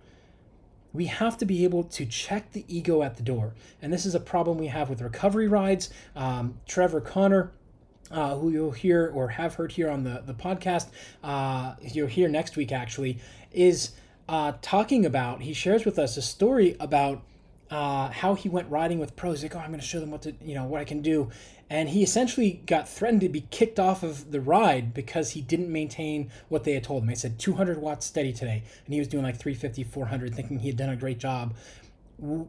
We 0.94 1.06
have 1.06 1.38
to 1.40 1.46
be 1.46 1.64
able 1.64 1.84
to 1.84 2.06
check 2.06 2.54
the 2.54 2.66
ego 2.68 3.04
at 3.04 3.18
the 3.18 3.24
door, 3.24 3.54
and 3.82 3.94
this 3.94 4.06
is 4.06 4.16
a 4.16 4.20
problem 4.20 4.58
we 4.58 4.68
have 4.68 4.90
with 4.90 5.02
recovery 5.02 5.48
rides. 5.48 5.90
Um, 6.16 6.58
Trevor 6.68 7.02
Connor. 7.02 7.52
Uh, 8.12 8.36
who 8.36 8.52
you'll 8.52 8.70
hear 8.70 9.12
or 9.16 9.30
have 9.30 9.56
heard 9.56 9.72
here 9.72 9.90
on 9.90 10.04
the, 10.04 10.22
the 10.28 10.34
podcast, 10.34 10.90
uh, 11.24 11.74
you'll 11.82 12.06
hear 12.06 12.30
next 12.30 12.56
week 12.56 12.72
actually, 12.72 13.18
is 13.52 13.94
uh, 14.30 14.54
talking 14.62 15.08
about, 15.08 15.42
he 15.42 15.54
shares 15.54 15.86
with 15.86 15.98
us 15.98 16.16
a 16.16 16.22
story 16.22 16.78
about 16.80 17.24
uh, 17.70 18.10
how 18.10 18.36
he 18.36 18.50
went 18.50 18.70
riding 18.70 19.00
with 19.00 19.16
pros. 19.16 19.44
Like, 19.44 19.56
oh, 19.56 19.60
I'm 19.60 19.70
going 19.70 19.80
to 19.80 19.86
show 19.86 20.00
them 20.00 20.12
what 20.12 20.22
to, 20.24 20.34
you 20.42 20.56
know, 20.56 20.66
what 20.66 20.82
I 20.82 20.84
can 20.84 21.02
do. 21.02 21.30
And 21.70 21.90
he 21.90 22.04
essentially 22.04 22.62
got 22.68 22.88
threatened 22.88 23.22
to 23.22 23.30
be 23.30 23.42
kicked 23.50 23.80
off 23.80 24.04
of 24.04 24.32
the 24.32 24.40
ride 24.40 24.94
because 24.94 25.32
he 25.32 25.42
didn't 25.42 25.72
maintain 25.72 26.30
what 26.48 26.64
they 26.64 26.74
had 26.74 26.84
told 26.84 27.04
him. 27.04 27.08
They 27.08 27.16
said 27.16 27.40
200 27.40 27.80
watts 27.80 28.06
steady 28.06 28.32
today, 28.34 28.64
and 28.86 28.94
he 28.94 29.00
was 29.00 29.08
doing 29.08 29.24
like 29.24 29.38
350, 29.38 29.84
400, 29.84 30.36
thinking 30.36 30.60
he 30.60 30.68
had 30.68 30.78
done 30.78 30.90
a 30.90 30.96
great 30.96 31.18
job. 31.18 31.56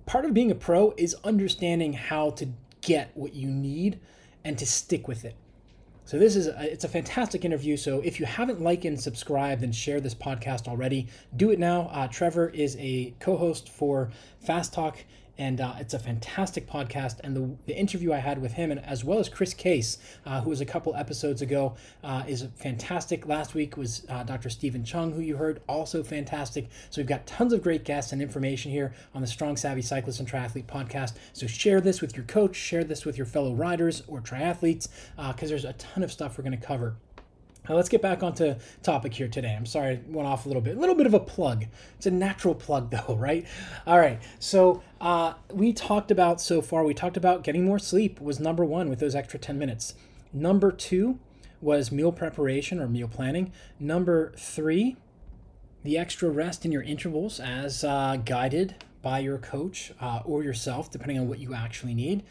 Part 0.04 0.26
of 0.26 0.34
being 0.34 0.50
a 0.50 0.54
pro 0.54 0.92
is 0.98 1.16
understanding 1.24 1.94
how 1.94 2.30
to 2.30 2.48
get 2.82 3.10
what 3.14 3.34
you 3.34 3.48
need 3.48 3.98
and 4.44 4.58
to 4.58 4.66
stick 4.66 5.08
with 5.08 5.24
it. 5.24 5.34
So 6.06 6.20
this 6.20 6.36
is 6.36 6.46
a, 6.46 6.72
it's 6.72 6.84
a 6.84 6.88
fantastic 6.88 7.44
interview. 7.44 7.76
So 7.76 8.00
if 8.00 8.20
you 8.20 8.26
haven't 8.26 8.60
liked 8.60 8.84
and 8.84 8.98
subscribed 8.98 9.64
and 9.64 9.74
shared 9.74 10.04
this 10.04 10.14
podcast 10.14 10.68
already, 10.68 11.08
do 11.36 11.50
it 11.50 11.58
now. 11.58 11.90
Uh, 11.92 12.06
Trevor 12.06 12.48
is 12.48 12.76
a 12.78 13.12
co-host 13.18 13.68
for 13.68 14.10
Fast 14.38 14.72
Talk 14.72 15.04
and 15.38 15.60
uh, 15.60 15.74
it's 15.78 15.94
a 15.94 15.98
fantastic 15.98 16.68
podcast. 16.68 17.20
And 17.22 17.36
the, 17.36 17.56
the 17.66 17.76
interview 17.76 18.12
I 18.12 18.18
had 18.18 18.40
with 18.40 18.52
him, 18.52 18.70
and 18.70 18.84
as 18.84 19.04
well 19.04 19.18
as 19.18 19.28
Chris 19.28 19.54
Case, 19.54 19.98
uh, 20.24 20.40
who 20.40 20.50
was 20.50 20.60
a 20.60 20.64
couple 20.64 20.94
episodes 20.94 21.42
ago, 21.42 21.76
uh, 22.02 22.24
is 22.26 22.46
fantastic. 22.56 23.26
Last 23.26 23.54
week 23.54 23.76
was 23.76 24.06
uh, 24.08 24.22
Dr. 24.22 24.50
Stephen 24.50 24.82
Cheung, 24.82 25.14
who 25.14 25.20
you 25.20 25.36
heard, 25.36 25.60
also 25.68 26.02
fantastic. 26.02 26.68
So 26.90 27.00
we've 27.00 27.08
got 27.08 27.26
tons 27.26 27.52
of 27.52 27.62
great 27.62 27.84
guests 27.84 28.12
and 28.12 28.22
information 28.22 28.70
here 28.70 28.94
on 29.14 29.20
the 29.20 29.26
Strong 29.26 29.56
Savvy 29.56 29.82
Cyclist 29.82 30.20
and 30.20 30.28
Triathlete 30.28 30.66
podcast. 30.66 31.14
So 31.32 31.46
share 31.46 31.80
this 31.80 32.00
with 32.00 32.16
your 32.16 32.24
coach, 32.24 32.56
share 32.56 32.84
this 32.84 33.04
with 33.04 33.16
your 33.16 33.26
fellow 33.26 33.54
riders 33.54 34.02
or 34.06 34.20
triathletes, 34.20 34.88
because 35.16 35.44
uh, 35.44 35.46
there's 35.48 35.64
a 35.64 35.72
ton 35.74 36.02
of 36.02 36.12
stuff 36.12 36.38
we're 36.38 36.44
going 36.44 36.58
to 36.58 36.66
cover. 36.66 36.96
Now 37.68 37.74
let's 37.74 37.88
get 37.88 38.02
back 38.02 38.22
onto 38.22 38.54
topic 38.82 39.14
here 39.14 39.28
today. 39.28 39.54
I'm 39.54 39.66
sorry 39.66 39.94
I 39.94 40.00
went 40.08 40.28
off 40.28 40.46
a 40.46 40.48
little 40.48 40.62
bit. 40.62 40.76
A 40.76 40.80
little 40.80 40.94
bit 40.94 41.06
of 41.06 41.14
a 41.14 41.20
plug. 41.20 41.66
It's 41.96 42.06
a 42.06 42.10
natural 42.10 42.54
plug 42.54 42.90
though, 43.06 43.16
right? 43.16 43.46
All 43.86 43.98
right. 43.98 44.20
So 44.38 44.82
uh, 45.00 45.34
we 45.52 45.72
talked 45.72 46.10
about 46.10 46.40
so 46.40 46.62
far. 46.62 46.84
We 46.84 46.94
talked 46.94 47.16
about 47.16 47.42
getting 47.42 47.64
more 47.64 47.78
sleep 47.78 48.20
was 48.20 48.38
number 48.38 48.64
one 48.64 48.88
with 48.88 49.00
those 49.00 49.14
extra 49.14 49.38
10 49.38 49.58
minutes. 49.58 49.94
Number 50.32 50.70
two 50.70 51.18
was 51.60 51.90
meal 51.90 52.12
preparation 52.12 52.80
or 52.80 52.86
meal 52.86 53.08
planning. 53.08 53.52
Number 53.80 54.32
three, 54.36 54.96
the 55.82 55.96
extra 55.98 56.28
rest 56.28 56.64
in 56.64 56.72
your 56.72 56.82
intervals 56.82 57.40
as 57.40 57.82
uh, 57.82 58.16
guided 58.24 58.74
by 59.02 59.20
your 59.20 59.38
coach 59.38 59.92
uh, 60.00 60.20
or 60.24 60.42
yourself, 60.42 60.90
depending 60.90 61.18
on 61.18 61.28
what 61.28 61.38
you 61.38 61.54
actually 61.54 61.94
need. 61.94 62.22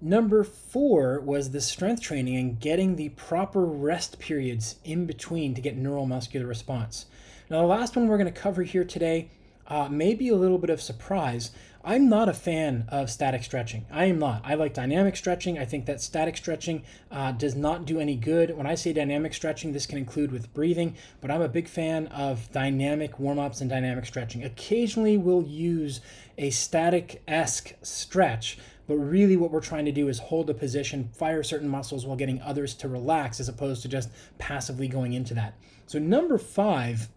Number 0.00 0.44
four 0.44 1.18
was 1.18 1.50
the 1.50 1.60
strength 1.60 2.02
training 2.02 2.36
and 2.36 2.60
getting 2.60 2.94
the 2.94 3.08
proper 3.10 3.64
rest 3.64 4.20
periods 4.20 4.76
in 4.84 5.06
between 5.06 5.54
to 5.54 5.60
get 5.60 5.76
neuromuscular 5.76 6.46
response. 6.46 7.06
Now, 7.50 7.62
the 7.62 7.66
last 7.66 7.96
one 7.96 8.06
we're 8.06 8.18
going 8.18 8.32
to 8.32 8.40
cover 8.40 8.62
here 8.62 8.84
today 8.84 9.28
uh, 9.66 9.88
may 9.88 10.14
be 10.14 10.28
a 10.28 10.36
little 10.36 10.58
bit 10.58 10.70
of 10.70 10.80
surprise. 10.80 11.50
I'm 11.84 12.08
not 12.08 12.28
a 12.28 12.34
fan 12.34 12.84
of 12.88 13.10
static 13.10 13.42
stretching. 13.42 13.86
I 13.90 14.04
am 14.04 14.20
not. 14.20 14.42
I 14.44 14.54
like 14.54 14.72
dynamic 14.72 15.16
stretching. 15.16 15.58
I 15.58 15.64
think 15.64 15.86
that 15.86 16.00
static 16.00 16.36
stretching 16.36 16.84
uh, 17.10 17.32
does 17.32 17.56
not 17.56 17.84
do 17.84 17.98
any 17.98 18.14
good. 18.14 18.56
When 18.56 18.66
I 18.66 18.76
say 18.76 18.92
dynamic 18.92 19.34
stretching, 19.34 19.72
this 19.72 19.86
can 19.86 19.98
include 19.98 20.30
with 20.30 20.52
breathing, 20.54 20.94
but 21.20 21.30
I'm 21.30 21.42
a 21.42 21.48
big 21.48 21.66
fan 21.66 22.06
of 22.08 22.52
dynamic 22.52 23.18
warm 23.18 23.40
ups 23.40 23.60
and 23.60 23.70
dynamic 23.70 24.06
stretching. 24.06 24.44
Occasionally, 24.44 25.16
we'll 25.16 25.42
use 25.42 26.00
a 26.36 26.50
static 26.50 27.22
esque 27.26 27.74
stretch 27.82 28.58
but 28.88 28.96
really, 28.96 29.36
what 29.36 29.52
we're 29.52 29.60
trying 29.60 29.84
to 29.84 29.92
do 29.92 30.08
is 30.08 30.18
hold 30.18 30.48
a 30.48 30.54
position, 30.54 31.10
fire 31.12 31.42
certain 31.42 31.68
muscles 31.68 32.06
while 32.06 32.16
getting 32.16 32.40
others 32.40 32.74
to 32.76 32.88
relax, 32.88 33.38
as 33.38 33.48
opposed 33.48 33.82
to 33.82 33.88
just 33.88 34.10
passively 34.38 34.88
going 34.88 35.12
into 35.12 35.34
that. 35.34 35.54
So, 35.86 35.98
number 35.98 36.38
five 36.38 37.08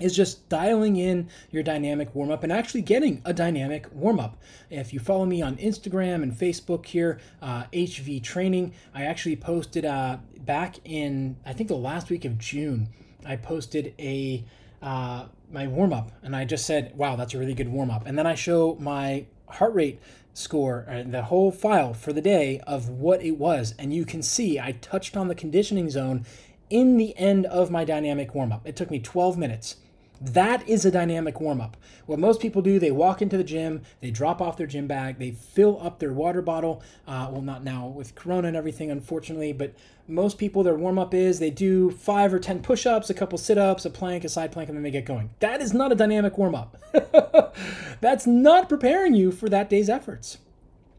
is 0.00 0.14
just 0.14 0.48
dialing 0.48 0.96
in 0.96 1.28
your 1.52 1.62
dynamic 1.62 2.12
warm 2.16 2.32
up 2.32 2.42
and 2.42 2.52
actually 2.52 2.82
getting 2.82 3.22
a 3.24 3.32
dynamic 3.32 3.86
warm 3.92 4.18
up. 4.18 4.36
If 4.68 4.92
you 4.92 4.98
follow 4.98 5.24
me 5.24 5.40
on 5.40 5.56
Instagram 5.58 6.24
and 6.24 6.32
Facebook 6.32 6.84
here, 6.84 7.20
uh, 7.40 7.66
HV 7.72 8.20
Training, 8.22 8.72
I 8.92 9.04
actually 9.04 9.36
posted 9.36 9.84
uh, 9.84 10.18
back 10.40 10.80
in, 10.84 11.36
I 11.46 11.52
think 11.52 11.68
the 11.68 11.76
last 11.76 12.10
week 12.10 12.24
of 12.24 12.38
June, 12.38 12.88
I 13.24 13.36
posted 13.36 13.94
a 14.00 14.44
uh, 14.82 15.26
my 15.50 15.66
warm 15.66 15.92
up 15.92 16.10
and 16.22 16.34
I 16.34 16.44
just 16.44 16.66
said, 16.66 16.92
wow, 16.96 17.16
that's 17.16 17.32
a 17.32 17.38
really 17.38 17.54
good 17.54 17.68
warm 17.68 17.90
up. 17.90 18.04
And 18.06 18.18
then 18.18 18.26
I 18.26 18.34
show 18.34 18.76
my 18.80 19.26
heart 19.48 19.74
rate 19.74 20.00
score 20.34 20.84
uh, 20.88 21.04
the 21.06 21.22
whole 21.22 21.50
file 21.50 21.94
for 21.94 22.12
the 22.12 22.20
day 22.20 22.60
of 22.66 22.88
what 22.88 23.22
it 23.22 23.38
was. 23.38 23.74
And 23.78 23.94
you 23.94 24.04
can 24.04 24.22
see 24.22 24.60
I 24.60 24.72
touched 24.72 25.16
on 25.16 25.28
the 25.28 25.34
conditioning 25.34 25.88
zone 25.88 26.26
in 26.68 26.96
the 26.96 27.16
end 27.16 27.46
of 27.46 27.70
my 27.70 27.84
dynamic 27.84 28.34
warm 28.34 28.52
up. 28.52 28.66
It 28.66 28.76
took 28.76 28.90
me 28.90 28.98
12 28.98 29.38
minutes. 29.38 29.76
That 30.20 30.66
is 30.68 30.84
a 30.84 30.90
dynamic 30.90 31.40
warm 31.40 31.60
up. 31.60 31.76
What 32.06 32.18
most 32.18 32.40
people 32.40 32.62
do, 32.62 32.78
they 32.78 32.90
walk 32.90 33.20
into 33.20 33.36
the 33.36 33.44
gym, 33.44 33.82
they 34.00 34.10
drop 34.10 34.40
off 34.40 34.56
their 34.56 34.66
gym 34.66 34.86
bag, 34.86 35.18
they 35.18 35.32
fill 35.32 35.78
up 35.82 35.98
their 35.98 36.12
water 36.12 36.40
bottle. 36.40 36.82
Uh, 37.06 37.28
well, 37.30 37.42
not 37.42 37.64
now 37.64 37.86
with 37.86 38.14
Corona 38.14 38.48
and 38.48 38.56
everything, 38.56 38.90
unfortunately, 38.90 39.52
but 39.52 39.74
most 40.06 40.38
people, 40.38 40.62
their 40.62 40.76
warm 40.76 40.98
up 40.98 41.14
is 41.14 41.38
they 41.38 41.50
do 41.50 41.90
five 41.90 42.32
or 42.32 42.38
10 42.38 42.60
push 42.62 42.86
ups, 42.86 43.10
a 43.10 43.14
couple 43.14 43.38
sit 43.38 43.56
ups, 43.58 43.84
a 43.84 43.90
plank, 43.90 44.24
a 44.24 44.28
side 44.28 44.52
plank, 44.52 44.68
and 44.68 44.76
then 44.76 44.82
they 44.82 44.90
get 44.90 45.06
going. 45.06 45.30
That 45.40 45.60
is 45.60 45.72
not 45.72 45.92
a 45.92 45.94
dynamic 45.94 46.36
warm 46.36 46.54
up. 46.54 46.76
That's 48.00 48.26
not 48.26 48.68
preparing 48.68 49.14
you 49.14 49.32
for 49.32 49.48
that 49.48 49.70
day's 49.70 49.88
efforts. 49.88 50.38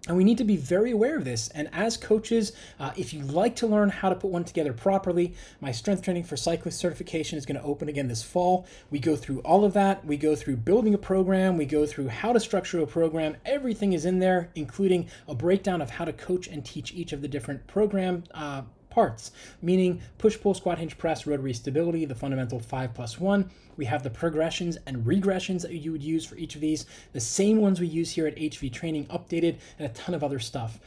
And 0.07 0.15
we 0.15 0.23
need 0.23 0.37
to 0.37 0.43
be 0.43 0.57
very 0.57 0.91
aware 0.91 1.17
of 1.17 1.25
this. 1.25 1.49
And 1.49 1.67
as 1.73 1.97
coaches, 1.97 2.51
uh, 2.79 2.91
if 2.95 3.11
you'd 3.13 3.31
like 3.31 3.55
to 3.57 3.67
learn 3.67 3.89
how 3.89 4.09
to 4.09 4.15
put 4.15 4.29
one 4.29 4.43
together 4.43 4.71
properly, 4.71 5.33
my 5.61 5.71
strength 5.71 6.03
training 6.03 6.25
for 6.25 6.37
cyclist 6.37 6.77
certification 6.77 7.37
is 7.39 7.45
going 7.45 7.59
to 7.59 7.65
open 7.65 7.89
again 7.89 8.07
this 8.07 8.21
fall. 8.21 8.67
We 8.91 8.99
go 8.99 9.15
through 9.15 9.39
all 9.39 9.65
of 9.65 9.73
that. 9.73 10.05
We 10.05 10.17
go 10.17 10.35
through 10.35 10.57
building 10.57 10.93
a 10.93 10.99
program. 10.99 11.57
We 11.57 11.65
go 11.65 11.87
through 11.87 12.09
how 12.09 12.33
to 12.33 12.39
structure 12.39 12.79
a 12.81 12.87
program. 12.87 13.37
Everything 13.45 13.93
is 13.93 14.05
in 14.05 14.19
there, 14.19 14.51
including 14.53 15.09
a 15.27 15.33
breakdown 15.33 15.81
of 15.81 15.89
how 15.89 16.05
to 16.05 16.13
coach 16.13 16.47
and 16.47 16.63
teach 16.63 16.93
each 16.93 17.11
of 17.11 17.21
the 17.23 17.27
different 17.27 17.65
program 17.65 18.23
uh, 18.31 18.61
parts, 18.95 19.31
meaning 19.61 20.01
push, 20.17 20.39
pull, 20.39 20.53
squat, 20.53 20.79
hinge, 20.79 20.97
press, 20.97 21.27
rotary 21.27 21.53
stability, 21.53 22.05
the 22.05 22.15
fundamental 22.15 22.59
5 22.61 22.93
plus 22.93 23.19
1. 23.19 23.49
We 23.75 23.83
have 23.85 24.03
the 24.03 24.09
progressions 24.09 24.77
and 24.87 25.05
regressions 25.05 25.63
that 25.63 25.73
you 25.73 25.91
would 25.91 26.01
use 26.01 26.25
for 26.25 26.37
each 26.37 26.55
of 26.55 26.61
these, 26.61 26.85
the 27.11 27.19
same 27.19 27.59
ones 27.59 27.81
we 27.81 27.87
use 27.87 28.11
here 28.11 28.25
at 28.25 28.37
HV 28.37 28.71
Training, 28.71 29.05
updated, 29.07 29.57
and 29.77 29.91
a 29.91 29.93
ton 29.93 30.15
of 30.15 30.23
other 30.23 30.39
stuff. 30.39 30.79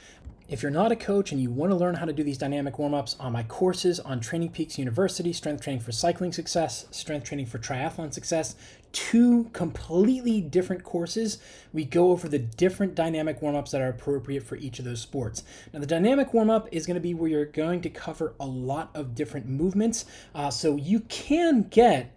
If 0.49 0.63
you're 0.63 0.71
not 0.71 0.91
a 0.91 0.97
coach 0.97 1.31
and 1.31 1.43
you 1.43 1.51
want 1.51 1.73
to 1.73 1.77
learn 1.77 1.97
how 1.97 2.07
to 2.07 2.13
do 2.15 2.23
these 2.25 2.39
dynamic 2.39 2.79
warm 2.79 2.95
ups 2.95 3.15
on 3.21 3.35
my 3.35 3.43
courses 3.43 4.01
on 4.01 4.21
Training 4.21 4.53
Peaks 4.53 4.79
University, 4.79 5.35
Strength 5.35 5.63
Training 5.63 5.83
for 5.83 5.93
Cycling 5.93 6.33
Success, 6.33 6.87
Strength 6.91 7.25
Training 7.25 7.45
for 7.45 7.59
Triathlon 7.59 8.15
Success, 8.15 8.57
two 8.93 9.45
completely 9.53 10.41
different 10.41 10.85
courses, 10.85 11.39
we 11.73 11.85
go 11.85 12.11
over 12.11 12.29
the 12.29 12.39
different 12.39 12.95
dynamic 12.95 13.43
warm 13.43 13.55
ups 13.55 13.71
that 13.71 13.81
are 13.81 13.89
appropriate 13.89 14.43
for 14.43 14.57
each 14.57 14.79
of 14.79 14.85
those 14.85 15.01
sports. 15.01 15.43
Now, 15.73 15.81
the 15.81 15.87
dynamic 15.87 16.33
warm 16.33 16.51
up 16.51 16.69
is 16.73 16.87
going 16.87 16.95
to 16.95 17.01
be 17.01 17.15
where 17.15 17.31
you're 17.31 17.45
going 17.45 17.81
to 17.83 17.91
cover 17.91 18.35
a 18.41 18.47
lot 18.47 18.91
of 18.95 19.15
different 19.15 19.47
movements. 19.47 20.05
Uh, 20.35 20.51
so 20.51 20.77
you 20.77 21.01
can 21.01 21.63
get 21.63 22.13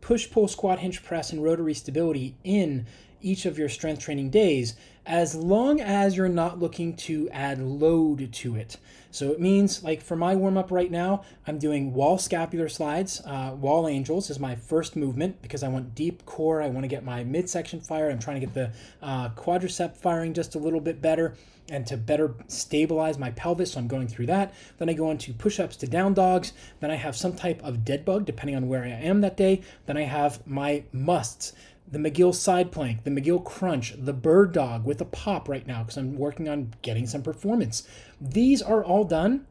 push 0.00 0.30
pull 0.30 0.46
squat 0.46 0.78
hinge 0.78 1.02
press 1.02 1.32
and 1.32 1.42
rotary 1.42 1.74
stability 1.74 2.36
in 2.44 2.86
each 3.20 3.44
of 3.44 3.58
your 3.58 3.68
strength 3.68 4.00
training 4.00 4.30
days 4.30 4.76
as 5.04 5.34
long 5.34 5.80
as 5.80 6.16
you're 6.16 6.28
not 6.28 6.58
looking 6.58 6.94
to 6.94 7.28
add 7.30 7.60
load 7.60 8.32
to 8.32 8.56
it. 8.56 8.76
So 9.16 9.32
it 9.32 9.40
means, 9.40 9.82
like 9.82 10.02
for 10.02 10.14
my 10.14 10.36
warm 10.36 10.58
up 10.58 10.70
right 10.70 10.90
now, 10.90 11.24
I'm 11.46 11.58
doing 11.58 11.94
wall 11.94 12.18
scapular 12.18 12.68
slides. 12.68 13.22
Uh, 13.24 13.56
wall 13.58 13.88
angels 13.88 14.28
is 14.28 14.38
my 14.38 14.56
first 14.56 14.94
movement 14.94 15.40
because 15.40 15.62
I 15.62 15.68
want 15.68 15.94
deep 15.94 16.26
core. 16.26 16.60
I 16.60 16.68
want 16.68 16.84
to 16.84 16.88
get 16.88 17.02
my 17.02 17.24
midsection 17.24 17.80
fired. 17.80 18.12
I'm 18.12 18.18
trying 18.18 18.42
to 18.42 18.46
get 18.46 18.52
the 18.52 18.72
uh, 19.00 19.30
quadricep 19.30 19.96
firing 19.96 20.34
just 20.34 20.54
a 20.54 20.58
little 20.58 20.80
bit 20.80 21.00
better 21.00 21.34
and 21.70 21.86
to 21.86 21.96
better 21.96 22.34
stabilize 22.48 23.16
my 23.16 23.30
pelvis. 23.30 23.72
So 23.72 23.80
I'm 23.80 23.88
going 23.88 24.06
through 24.06 24.26
that. 24.26 24.52
Then 24.76 24.90
I 24.90 24.92
go 24.92 25.10
into 25.10 25.32
push 25.32 25.58
ups 25.58 25.76
to 25.76 25.86
down 25.86 26.12
dogs. 26.12 26.52
Then 26.80 26.90
I 26.90 26.96
have 26.96 27.16
some 27.16 27.34
type 27.34 27.64
of 27.64 27.86
dead 27.86 28.04
bug 28.04 28.26
depending 28.26 28.54
on 28.54 28.68
where 28.68 28.84
I 28.84 28.88
am 28.88 29.22
that 29.22 29.38
day. 29.38 29.62
Then 29.86 29.96
I 29.96 30.02
have 30.02 30.46
my 30.46 30.84
musts 30.92 31.54
the 31.90 31.98
McGill 31.98 32.34
side 32.34 32.72
plank, 32.72 33.04
the 33.04 33.10
McGill 33.10 33.44
crunch, 33.44 33.94
the 33.96 34.12
bird 34.12 34.52
dog 34.52 34.84
with 34.84 35.00
a 35.00 35.04
pop 35.04 35.48
right 35.48 35.66
now 35.66 35.82
because 35.82 35.96
I'm 35.96 36.16
working 36.16 36.48
on 36.48 36.74
getting 36.82 37.06
some 37.06 37.22
performance. 37.22 37.86
These 38.20 38.60
are 38.60 38.84
all 38.84 39.04
done. 39.04 39.46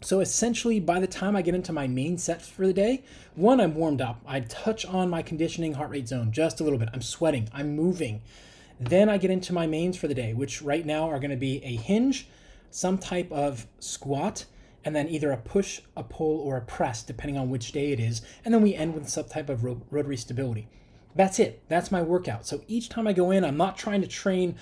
So 0.00 0.20
essentially, 0.20 0.80
by 0.80 0.98
the 0.98 1.06
time 1.06 1.36
I 1.36 1.42
get 1.42 1.54
into 1.54 1.72
my 1.72 1.86
main 1.86 2.18
sets 2.18 2.48
for 2.48 2.66
the 2.66 2.72
day, 2.72 3.04
one, 3.34 3.60
I'm 3.60 3.74
warmed 3.74 4.00
up. 4.00 4.20
I 4.26 4.40
touch 4.40 4.84
on 4.84 5.08
my 5.08 5.22
conditioning 5.22 5.74
heart 5.74 5.90
rate 5.90 6.08
zone 6.08 6.32
just 6.32 6.60
a 6.60 6.64
little 6.64 6.78
bit. 6.78 6.88
I'm 6.92 7.02
sweating, 7.02 7.48
I'm 7.52 7.76
moving. 7.76 8.20
Then 8.80 9.08
I 9.08 9.16
get 9.16 9.30
into 9.30 9.52
my 9.52 9.66
mains 9.66 9.96
for 9.96 10.08
the 10.08 10.14
day, 10.14 10.34
which 10.34 10.60
right 10.60 10.84
now 10.84 11.08
are 11.08 11.20
going 11.20 11.30
to 11.30 11.36
be 11.36 11.62
a 11.62 11.76
hinge, 11.76 12.26
some 12.70 12.98
type 12.98 13.30
of 13.30 13.66
squat, 13.78 14.44
and 14.84 14.96
then 14.96 15.08
either 15.08 15.30
a 15.30 15.36
push, 15.36 15.80
a 15.96 16.02
pull, 16.02 16.40
or 16.40 16.56
a 16.56 16.62
press, 16.62 17.04
depending 17.04 17.38
on 17.38 17.48
which 17.48 17.70
day 17.70 17.92
it 17.92 18.00
is. 18.00 18.22
And 18.44 18.52
then 18.52 18.62
we 18.62 18.74
end 18.74 18.94
with 18.94 19.08
some 19.08 19.26
type 19.26 19.48
of 19.48 19.62
rotary 19.62 20.16
stability. 20.16 20.68
That's 21.14 21.38
it. 21.38 21.62
That's 21.68 21.90
my 21.90 22.02
workout. 22.02 22.46
So 22.46 22.62
each 22.68 22.88
time 22.88 23.06
I 23.06 23.12
go 23.12 23.30
in, 23.30 23.44
I'm 23.44 23.56
not 23.56 23.76
trying 23.76 24.00
to 24.00 24.08
train 24.08 24.56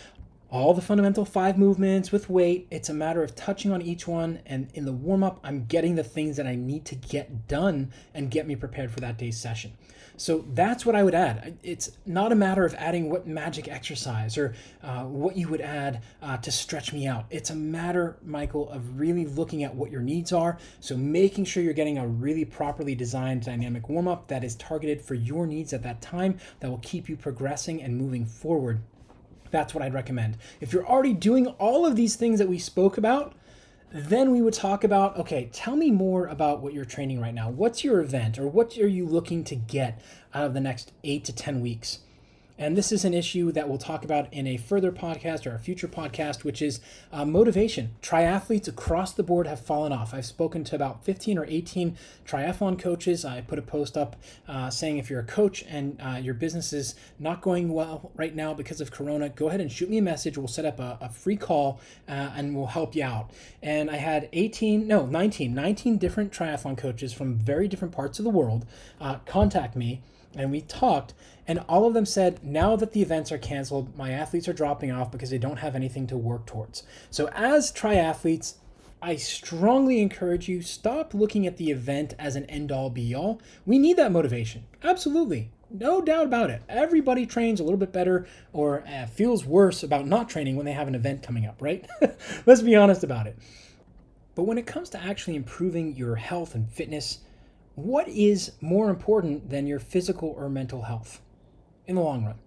all 0.51 0.75
the 0.75 0.83
fundamental 0.83 1.25
five 1.25 1.57
movements 1.57 2.11
with 2.11 2.29
weight. 2.29 2.67
It's 2.71 2.89
a 2.89 2.95
matter 2.95 3.23
of 3.23 3.37
touching 3.37 3.71
on 3.71 3.81
each 3.83 4.09
one. 4.09 4.41
And 4.47 4.69
in 4.75 4.85
the 4.85 4.93
warm 4.93 5.23
up, 5.23 5.39
I'm 5.45 5.67
getting 5.67 5.95
the 5.95 6.03
things 6.03 6.37
that 6.37 6.47
I 6.47 6.57
need 6.57 6.85
to 6.87 6.97
get 6.97 7.47
done 7.47 7.93
and 8.15 8.31
get 8.31 8.49
me 8.49 8.57
prepared 8.57 8.91
for 8.91 9.01
that 9.01 9.17
day's 9.17 9.39
session. 9.39 9.73
So 10.21 10.45
that's 10.53 10.85
what 10.85 10.95
I 10.95 11.03
would 11.03 11.15
add. 11.15 11.57
It's 11.63 11.93
not 12.05 12.31
a 12.31 12.35
matter 12.35 12.67
of 12.67 12.75
adding 12.75 13.09
what 13.09 13.27
magic 13.27 13.69
exercise 13.69 14.37
or 14.37 14.55
uh, 14.83 15.05
what 15.05 15.35
you 15.35 15.49
would 15.49 15.63
add 15.63 16.03
uh, 16.21 16.37
to 16.37 16.53
stretch 16.53 16.93
me 16.93 17.07
out. 17.07 17.25
It's 17.31 17.49
a 17.49 17.55
matter, 17.55 18.19
Michael, 18.23 18.69
of 18.69 19.01
really 19.01 19.25
looking 19.25 19.65
at 19.65 19.75
what 19.75 19.91
your 19.91 20.03
needs 20.03 20.31
are. 20.31 20.59
So 20.79 20.95
making 20.95 21.47
sure 21.47 21.63
you're 21.63 21.73
getting 21.73 21.97
a 21.97 22.07
really 22.07 22.45
properly 22.45 22.95
designed 22.95 23.47
dynamic 23.47 23.89
warm 23.89 24.09
up 24.09 24.29
that 24.29 24.45
is 24.45 24.57
targeted 24.57 25.01
for 25.01 25.15
your 25.15 25.47
needs 25.47 25.73
at 25.73 25.83
that 25.85 26.03
time 26.03 26.39
that 26.61 26.69
will 26.69 26.83
keep 26.83 27.09
you 27.09 27.17
progressing 27.17 27.83
and 27.83 27.97
moving 27.97 28.27
forward. 28.27 28.83
That's 29.51 29.73
what 29.73 29.83
I'd 29.83 29.95
recommend. 29.95 30.37
If 30.61 30.75
you're 30.75 30.87
already 30.87 31.15
doing 31.15 31.47
all 31.47 31.87
of 31.87 31.97
these 31.97 32.17
things 32.17 32.39
that 32.41 32.49
we 32.49 32.59
spoke 32.59 32.99
about, 32.99 33.35
then 33.93 34.31
we 34.31 34.41
would 34.41 34.55
talk 34.55 34.85
about 34.85 35.17
okay, 35.17 35.49
tell 35.53 35.77
me 35.77 35.91
more 35.91 36.27
about 36.27 36.61
what 36.61 36.73
you're 36.73 36.85
training 36.85 37.21
right 37.21 37.35
now. 37.35 37.51
What's 37.51 37.85
your 37.85 38.01
event 38.01 38.39
or 38.39 38.47
what 38.47 38.77
are 38.79 38.89
you 38.89 39.07
looking 39.07 39.45
to 39.45 39.57
get 39.57 40.01
out 40.33 40.45
of 40.45 40.55
the 40.55 40.61
next 40.61 40.93
eight 41.03 41.25
to 41.25 41.33
10 41.33 41.61
weeks? 41.61 41.99
And 42.61 42.77
this 42.77 42.93
is 42.93 43.07
an 43.07 43.15
issue 43.15 43.53
that 43.53 43.71
we'll 43.71 43.79
talk 43.79 44.05
about 44.05 44.31
in 44.35 44.47
a 44.47 44.59
further 44.59 44.93
podcast 44.93 45.47
or 45.47 45.55
a 45.55 45.59
future 45.59 45.89
podcast, 45.89 46.45
which 46.45 46.61
is 46.61 46.79
uh, 47.11 47.25
motivation. 47.25 47.93
Triathletes 48.03 48.69
across 48.69 49.15
the 49.15 49.23
board 49.23 49.47
have 49.47 49.65
fallen 49.65 49.95
off. 49.95 50.13
I've 50.13 50.27
spoken 50.27 50.63
to 50.65 50.77
about 50.77 51.03
15 51.03 51.39
or 51.39 51.47
18 51.47 51.97
triathlon 52.27 52.79
coaches. 52.79 53.25
I 53.25 53.41
put 53.41 53.59
a 53.59 53.63
post 53.63 53.97
up 53.97 54.17
uh, 54.47 54.69
saying 54.69 54.99
if 54.99 55.09
you're 55.09 55.21
a 55.21 55.25
coach 55.25 55.65
and 55.71 55.99
uh, 56.03 56.21
your 56.23 56.35
business 56.35 56.75
is 56.75 56.95
not 57.19 57.41
going 57.41 57.73
well 57.73 58.13
right 58.15 58.35
now 58.35 58.53
because 58.53 58.83
of 58.83 58.91
Corona, 58.91 59.31
go 59.31 59.49
ahead 59.49 59.63
and 59.63 59.73
shoot 59.73 59.89
me 59.89 59.97
a 59.97 60.03
message. 60.03 60.37
We'll 60.37 60.47
set 60.47 60.67
up 60.67 60.79
a, 60.79 60.99
a 61.01 61.09
free 61.09 61.37
call 61.37 61.81
uh, 62.11 62.33
and 62.37 62.55
we'll 62.55 62.67
help 62.67 62.95
you 62.95 63.05
out. 63.05 63.31
And 63.63 63.91
I 63.91 63.97
had 63.97 64.29
18, 64.35 64.87
no, 64.87 65.07
19, 65.07 65.55
19 65.55 65.97
different 65.97 66.31
triathlon 66.31 66.77
coaches 66.77 67.15
from 67.15 67.37
very 67.37 67.69
different 67.69 67.95
parts 67.95 68.19
of 68.19 68.27
the 68.27 68.31
world 68.31 68.67
uh, 69.01 69.21
contact 69.25 69.77
me 69.77 70.03
and 70.35 70.51
we 70.51 70.61
talked 70.61 71.15
and 71.47 71.59
all 71.69 71.87
of 71.87 71.95
them 71.95 72.07
said 72.07 72.45
now 72.45 72.77
that 72.77 72.93
the 72.93 73.03
events 73.03 73.33
are 73.33 73.39
canceled 73.39 73.97
my 73.97 74.11
athletes 74.11 74.49
are 74.49 74.53
dropping 74.53 74.91
off 74.93 75.11
because 75.11 75.31
they 75.31 75.39
don't 75.39 75.59
have 75.59 75.75
anything 75.75 76.07
to 76.07 76.17
work 76.17 76.47
towards. 76.47 76.83
So 77.11 77.29
as 77.35 77.73
triathletes 77.73 78.55
i 79.03 79.17
strongly 79.17 80.01
encourage 80.01 80.47
you 80.49 80.61
stop 80.61 81.15
looking 81.15 81.47
at 81.47 81.57
the 81.57 81.71
event 81.71 82.13
as 82.19 82.37
an 82.37 82.45
end 82.47 82.71
all 82.71 82.91
be 82.91 83.15
all 83.15 83.41
we 83.67 83.79
need 83.79 83.97
that 83.97 84.13
motivation. 84.13 84.65
Absolutely. 84.83 85.51
No 85.73 86.01
doubt 86.01 86.27
about 86.27 86.51
it. 86.51 86.63
Everybody 86.69 87.27
trains 87.27 87.61
a 87.61 87.63
little 87.63 87.79
bit 87.79 87.93
better 87.93 88.27
or 88.53 88.85
uh, 88.89 89.07
feels 89.07 89.45
worse 89.45 89.83
about 89.83 90.07
not 90.07 90.29
training 90.29 90.57
when 90.57 90.67
they 90.67 90.73
have 90.73 90.89
an 90.89 90.95
event 90.95 91.23
coming 91.23 91.47
up 91.47 91.61
right? 91.61 91.87
Let's 92.47 92.63
be 92.63 92.77
honest 92.77 93.03
about 93.05 93.27
it. 93.27 93.37
But 94.35 94.45
when 94.45 94.59
it 94.59 94.67
comes 94.67 94.91
to 94.91 95.03
actually 95.03 95.37
improving 95.37 95.97
your 95.97 96.17
health 96.17 96.55
and 96.55 96.71
fitness 96.71 97.19
what 97.85 98.09
is 98.09 98.53
more 98.61 98.91
important 98.91 99.51
than 99.51 99.67
your 99.67 99.79
physical 99.79 100.29
or 100.37 100.49
mental 100.49 100.83
health 100.83 101.21
in 101.87 101.97
the 101.97 102.03
long 102.03 102.25
run? 102.25 102.39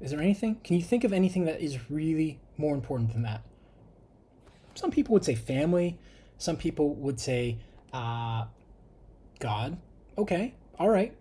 Is 0.00 0.10
there 0.10 0.20
anything? 0.20 0.56
Can 0.64 0.76
you 0.76 0.82
think 0.82 1.04
of 1.04 1.12
anything 1.12 1.44
that 1.44 1.60
is 1.60 1.90
really 1.90 2.40
more 2.56 2.74
important 2.74 3.12
than 3.12 3.22
that? 3.22 3.42
Some 4.74 4.90
people 4.90 5.12
would 5.12 5.24
say 5.24 5.34
family. 5.34 5.98
Some 6.36 6.56
people 6.56 6.94
would 6.96 7.20
say 7.20 7.58
uh, 7.92 8.46
God. 9.38 9.78
Okay, 10.18 10.54
all 10.78 10.88
right. 10.88 11.16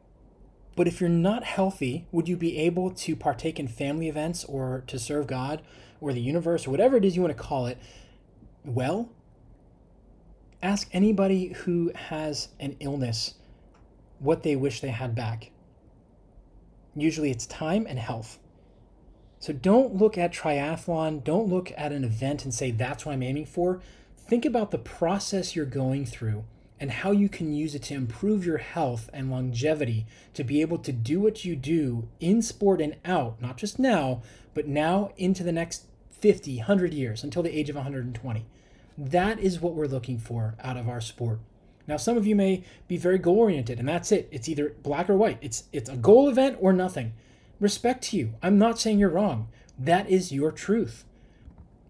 But 0.75 0.87
if 0.87 0.99
you're 0.99 1.09
not 1.09 1.43
healthy, 1.43 2.07
would 2.11 2.27
you 2.27 2.35
be 2.35 2.57
able 2.57 2.89
to 2.91 3.15
partake 3.15 3.59
in 3.59 3.67
family 3.67 4.09
events 4.09 4.43
or 4.43 4.83
to 4.87 4.97
serve 4.97 5.27
God 5.27 5.61
or 6.01 6.13
the 6.13 6.21
universe 6.21 6.65
or 6.65 6.71
whatever 6.71 6.97
it 6.97 7.05
is 7.05 7.15
you 7.15 7.21
want 7.21 7.35
to 7.35 7.41
call 7.41 7.67
it 7.67 7.77
well? 8.65 9.09
Ask 10.63 10.87
anybody 10.93 11.49
who 11.49 11.91
has 11.93 12.47
an 12.59 12.75
illness 12.79 13.35
what 14.19 14.43
they 14.43 14.55
wish 14.55 14.79
they 14.79 14.89
had 14.89 15.13
back. 15.13 15.51
Usually 16.95 17.29
it's 17.29 17.45
time 17.45 17.85
and 17.87 17.99
health. 17.99 18.39
So 19.39 19.51
don't 19.51 19.95
look 19.95 20.17
at 20.17 20.31
triathlon, 20.31 21.23
don't 21.23 21.49
look 21.49 21.73
at 21.75 21.91
an 21.91 22.05
event 22.05 22.45
and 22.45 22.53
say 22.53 22.71
that's 22.71 23.05
what 23.05 23.11
I'm 23.11 23.23
aiming 23.23 23.45
for. 23.45 23.81
Think 24.17 24.45
about 24.45 24.71
the 24.71 24.77
process 24.77 25.53
you're 25.53 25.65
going 25.65 26.05
through 26.05 26.45
and 26.79 26.91
how 26.91 27.11
you 27.11 27.27
can 27.27 27.53
use 27.53 27.75
it 27.75 27.83
to 27.83 27.93
improve 27.93 28.45
your 28.45 28.59
health 28.59 29.09
and 29.13 29.29
longevity 29.29 30.05
to 30.33 30.45
be 30.45 30.61
able 30.61 30.77
to 30.77 30.93
do 30.93 31.19
what 31.19 31.43
you 31.43 31.57
do 31.57 32.07
in 32.21 32.41
sport 32.41 32.79
and 32.79 32.95
out, 33.03 33.41
not 33.41 33.57
just 33.57 33.79
now, 33.79 34.21
but 34.53 34.67
now 34.67 35.11
into 35.17 35.43
the 35.43 35.51
next 35.51 35.87
50, 36.11 36.57
100 36.57 36.93
years 36.93 37.21
until 37.21 37.43
the 37.43 37.57
age 37.57 37.69
of 37.69 37.75
120. 37.75 38.45
That 38.97 39.39
is 39.39 39.59
what 39.59 39.73
we're 39.73 39.87
looking 39.87 40.17
for 40.17 40.55
out 40.63 40.77
of 40.77 40.87
our 40.87 41.01
sport. 41.01 41.39
Now, 41.87 41.97
some 41.97 42.15
of 42.15 42.25
you 42.25 42.35
may 42.35 42.63
be 42.87 42.97
very 42.97 43.17
goal 43.17 43.39
oriented, 43.39 43.79
and 43.79 43.87
that's 43.87 44.11
it. 44.11 44.29
It's 44.31 44.47
either 44.47 44.75
black 44.83 45.09
or 45.09 45.17
white. 45.17 45.37
It's 45.41 45.65
it's 45.73 45.89
a 45.89 45.97
goal 45.97 46.29
event 46.29 46.57
or 46.61 46.71
nothing. 46.71 47.13
Respect 47.59 48.03
to 48.05 48.17
you. 48.17 48.33
I'm 48.41 48.57
not 48.57 48.79
saying 48.79 48.99
you're 48.99 49.09
wrong. 49.09 49.49
That 49.77 50.09
is 50.09 50.31
your 50.31 50.51
truth. 50.51 51.03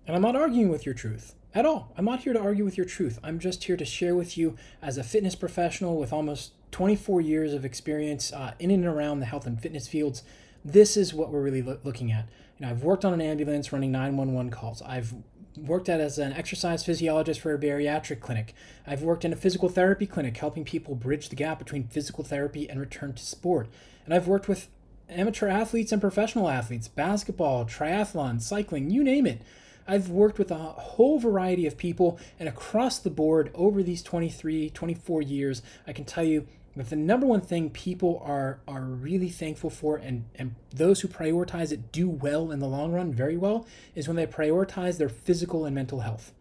And 0.06 0.16
I'm 0.16 0.22
not 0.22 0.36
arguing 0.36 0.70
with 0.70 0.86
your 0.86 0.96
truth 0.96 1.36
at 1.54 1.66
all. 1.66 1.94
I'm 1.98 2.06
not 2.06 2.22
here 2.22 2.34
to 2.34 2.40
argue 2.40 2.66
with 2.66 2.78
your 2.78 2.86
truth. 2.86 3.20
I'm 3.24 3.40
just 3.40 3.64
here 3.66 3.78
to 3.78 3.86
share 3.86 4.16
with 4.16 4.38
you 4.38 4.56
as 4.82 4.98
a 4.98 5.04
fitness 5.04 5.36
professional 5.36 5.98
with 5.98 6.12
almost 6.12 6.54
24 6.72 7.22
years 7.22 7.54
of 7.54 7.64
experience 7.64 8.34
uh, 8.34 8.54
in 8.60 8.72
and 8.72 8.86
around 8.86 9.20
the 9.20 9.26
health 9.28 9.46
and 9.46 9.62
fitness 9.62 9.88
fields. 9.88 10.24
This 10.66 10.98
is 10.98 11.14
what 11.14 11.30
we're 11.30 11.42
really 11.42 11.62
lo- 11.62 11.80
looking 11.84 12.12
at. 12.12 12.28
You 12.58 12.66
know, 12.66 12.72
I've 12.72 12.84
worked 12.84 13.06
on 13.06 13.14
an 13.14 13.22
ambulance 13.22 13.72
running 13.72 13.92
911 13.92 14.52
calls. 14.52 14.82
I've 14.82 15.14
worked 15.58 15.90
at 15.90 16.00
as 16.00 16.18
an 16.18 16.34
exercise 16.34 16.84
physiologist 16.84 17.40
for 17.40 17.54
a 17.54 17.60
bariatric 17.60 18.20
clinic. 18.20 18.54
I've 18.86 19.04
worked 19.04 19.26
in 19.26 19.34
a 19.34 19.38
physical 19.38 19.70
therapy 19.70 20.06
clinic 20.06 20.38
helping 20.38 20.66
people 20.66 20.96
bridge 20.96 21.30
the 21.30 21.36
gap 21.36 21.60
between 21.60 21.88
physical 21.88 22.24
therapy 22.24 22.70
and 22.70 22.80
return 22.80 23.14
to 23.14 23.24
sport. 23.24 23.68
And 24.06 24.14
I've 24.14 24.28
worked 24.28 24.48
with 24.48 24.68
amateur 25.10 25.48
athletes 25.48 25.92
and 25.92 26.02
professional 26.02 26.50
athletes, 26.50 26.88
basketball, 26.88 27.66
triathlon, 27.66 28.42
cycling, 28.42 28.90
you 28.90 29.04
name 29.04 29.26
it. 29.26 29.42
I've 29.88 30.10
worked 30.10 30.40
with 30.40 30.50
a 30.50 30.56
whole 30.56 31.20
variety 31.20 31.68
of 31.68 31.78
people, 31.78 32.18
and 32.40 32.48
across 32.48 33.00
the 33.00 33.10
board 33.10 33.52
over 33.54 33.84
these 33.84 34.02
23, 34.02 34.70
24 34.70 35.22
years, 35.22 35.62
I 35.86 35.92
can 35.92 36.06
tell 36.06 36.24
you 36.24 36.48
But 36.76 36.90
the 36.90 36.96
number 36.96 37.28
one 37.28 37.42
thing 37.42 37.70
people 37.70 38.22
are 38.26 38.60
are 38.68 38.82
really 38.82 39.30
thankful 39.30 39.70
for 39.70 39.98
and, 39.98 40.26
and 40.36 40.56
those 40.72 41.02
who 41.02 41.08
prioritize 41.08 41.72
it 41.72 41.92
do 41.92 42.10
well 42.10 42.52
in 42.52 42.60
the 42.60 42.68
long 42.68 42.92
run, 42.92 43.14
very 43.14 43.38
well, 43.38 43.68
is 43.94 44.08
when 44.08 44.18
they 44.18 44.26
prioritize 44.26 44.98
their 44.98 45.10
physical 45.10 45.66
and 45.66 45.76
mental 45.76 46.00
health. 46.00 46.34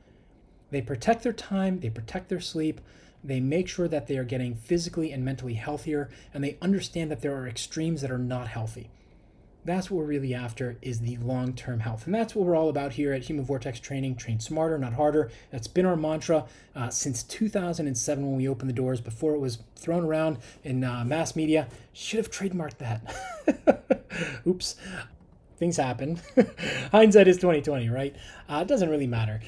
They 0.71 0.81
protect 0.81 1.23
their 1.23 1.35
time, 1.35 1.81
they 1.81 1.91
protect 1.91 2.31
their 2.31 2.41
sleep, 2.41 2.81
they 3.23 3.41
make 3.41 3.69
sure 3.69 3.89
that 3.89 4.07
they 4.07 4.17
are 4.17 4.25
getting 4.25 4.55
physically 4.55 5.13
and 5.13 5.23
mentally 5.23 5.55
healthier, 5.55 6.09
and 6.33 6.43
they 6.43 6.57
understand 6.63 7.11
that 7.11 7.21
there 7.21 7.37
are 7.37 7.47
extremes 7.47 8.01
that 8.01 8.11
are 8.11 8.19
not 8.19 8.49
healthy. 8.49 8.91
That's 9.65 9.91
what 9.91 9.99
we're 9.99 10.05
really 10.07 10.35
after 10.35 10.77
is 10.83 11.01
the 11.01 11.17
long-term 11.19 11.81
health. 11.81 12.07
And 12.07 12.15
that's 12.15 12.35
what 12.35 12.47
we're 12.47 12.57
all 12.57 12.69
about 12.69 12.93
here 12.93 13.13
at 13.13 13.23
Human 13.23 13.45
Vortex 13.45 13.79
Training, 13.79 14.17
train 14.17 14.41
smarter, 14.41 14.77
not 14.77 14.95
harder. 14.95 15.31
That's 15.51 15.69
been 15.69 15.87
our 15.87 15.97
mantra 15.97 16.47
uh, 16.75 16.91
since 16.91 17.23
2007 17.23 18.27
when 18.27 18.37
we 18.37 18.49
opened 18.49 18.69
the 18.69 18.75
doors, 18.75 19.01
before 19.01 19.35
it 19.35 19.39
was 19.39 19.59
thrown 19.77 20.05
around 20.05 20.39
in 20.65 20.83
uh, 20.83 21.05
mass 21.05 21.37
media. 21.37 21.69
Should 21.93 22.19
have 22.19 22.31
trademarked 22.31 22.79
that. 22.79 24.03
Oops. 24.47 24.75
Things 25.59 25.77
happen. 25.77 26.21
Hindsight 26.91 27.29
is 27.29 27.37
2020, 27.37 27.89
right? 27.89 28.17
Uh, 28.49 28.61
it 28.63 28.69
doesn't 28.69 28.91
really 28.91 29.07
matter. 29.07 29.41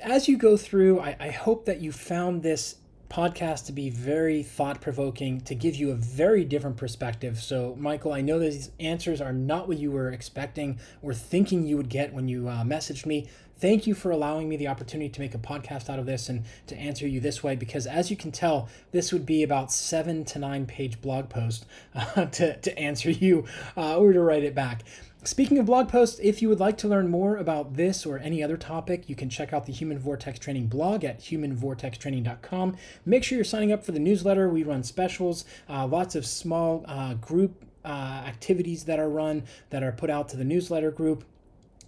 As 0.00 0.28
you 0.28 0.36
go 0.36 0.56
through, 0.56 1.00
I, 1.00 1.16
I 1.18 1.30
hope 1.30 1.64
that 1.64 1.80
you 1.80 1.90
found 1.90 2.44
this 2.44 2.76
podcast 3.08 3.66
to 3.66 3.72
be 3.72 3.90
very 3.90 4.42
thought 4.42 4.80
provoking, 4.80 5.40
to 5.42 5.54
give 5.54 5.76
you 5.76 5.90
a 5.90 5.94
very 5.94 6.44
different 6.44 6.76
perspective. 6.76 7.38
So, 7.40 7.76
Michael, 7.78 8.12
I 8.12 8.20
know 8.20 8.38
these 8.38 8.70
answers 8.80 9.20
are 9.20 9.32
not 9.32 9.68
what 9.68 9.78
you 9.78 9.90
were 9.90 10.10
expecting 10.10 10.78
or 11.02 11.14
thinking 11.14 11.66
you 11.66 11.76
would 11.76 11.88
get 11.88 12.12
when 12.12 12.28
you 12.28 12.48
uh, 12.48 12.64
messaged 12.64 13.06
me. 13.06 13.28
Thank 13.58 13.86
you 13.86 13.94
for 13.94 14.10
allowing 14.10 14.48
me 14.48 14.56
the 14.56 14.68
opportunity 14.68 15.08
to 15.08 15.20
make 15.20 15.34
a 15.34 15.38
podcast 15.38 15.88
out 15.88 15.98
of 15.98 16.04
this 16.04 16.28
and 16.28 16.44
to 16.66 16.76
answer 16.76 17.08
you 17.08 17.20
this 17.20 17.42
way 17.42 17.56
because, 17.56 17.86
as 17.86 18.10
you 18.10 18.16
can 18.16 18.30
tell, 18.30 18.68
this 18.92 19.12
would 19.12 19.24
be 19.24 19.42
about 19.42 19.72
seven 19.72 20.24
to 20.26 20.38
nine 20.38 20.66
page 20.66 21.00
blog 21.00 21.30
post 21.30 21.64
uh, 21.94 22.26
to, 22.26 22.56
to 22.58 22.78
answer 22.78 23.10
you 23.10 23.46
uh, 23.76 23.96
or 23.96 24.12
to 24.12 24.20
write 24.20 24.44
it 24.44 24.54
back. 24.54 24.82
Speaking 25.24 25.58
of 25.58 25.66
blog 25.66 25.88
posts, 25.88 26.20
if 26.22 26.40
you 26.40 26.48
would 26.48 26.60
like 26.60 26.78
to 26.78 26.88
learn 26.88 27.08
more 27.10 27.36
about 27.36 27.74
this 27.74 28.06
or 28.06 28.18
any 28.18 28.44
other 28.44 28.56
topic, 28.56 29.08
you 29.08 29.16
can 29.16 29.28
check 29.28 29.52
out 29.52 29.66
the 29.66 29.72
Human 29.72 29.98
Vortex 29.98 30.38
Training 30.38 30.68
blog 30.68 31.02
at 31.02 31.18
humanvortextraining.com. 31.18 32.76
Make 33.04 33.24
sure 33.24 33.36
you're 33.36 33.44
signing 33.44 33.72
up 33.72 33.84
for 33.84 33.90
the 33.90 33.98
newsletter. 33.98 34.48
We 34.48 34.62
run 34.62 34.84
specials, 34.84 35.44
uh, 35.68 35.86
lots 35.86 36.14
of 36.14 36.26
small 36.26 36.84
uh, 36.86 37.14
group 37.14 37.64
uh, 37.84 37.88
activities 38.26 38.84
that 38.84 39.00
are 39.00 39.08
run 39.08 39.44
that 39.70 39.82
are 39.82 39.92
put 39.92 40.10
out 40.10 40.28
to 40.28 40.36
the 40.36 40.44
newsletter 40.44 40.92
group. 40.92 41.24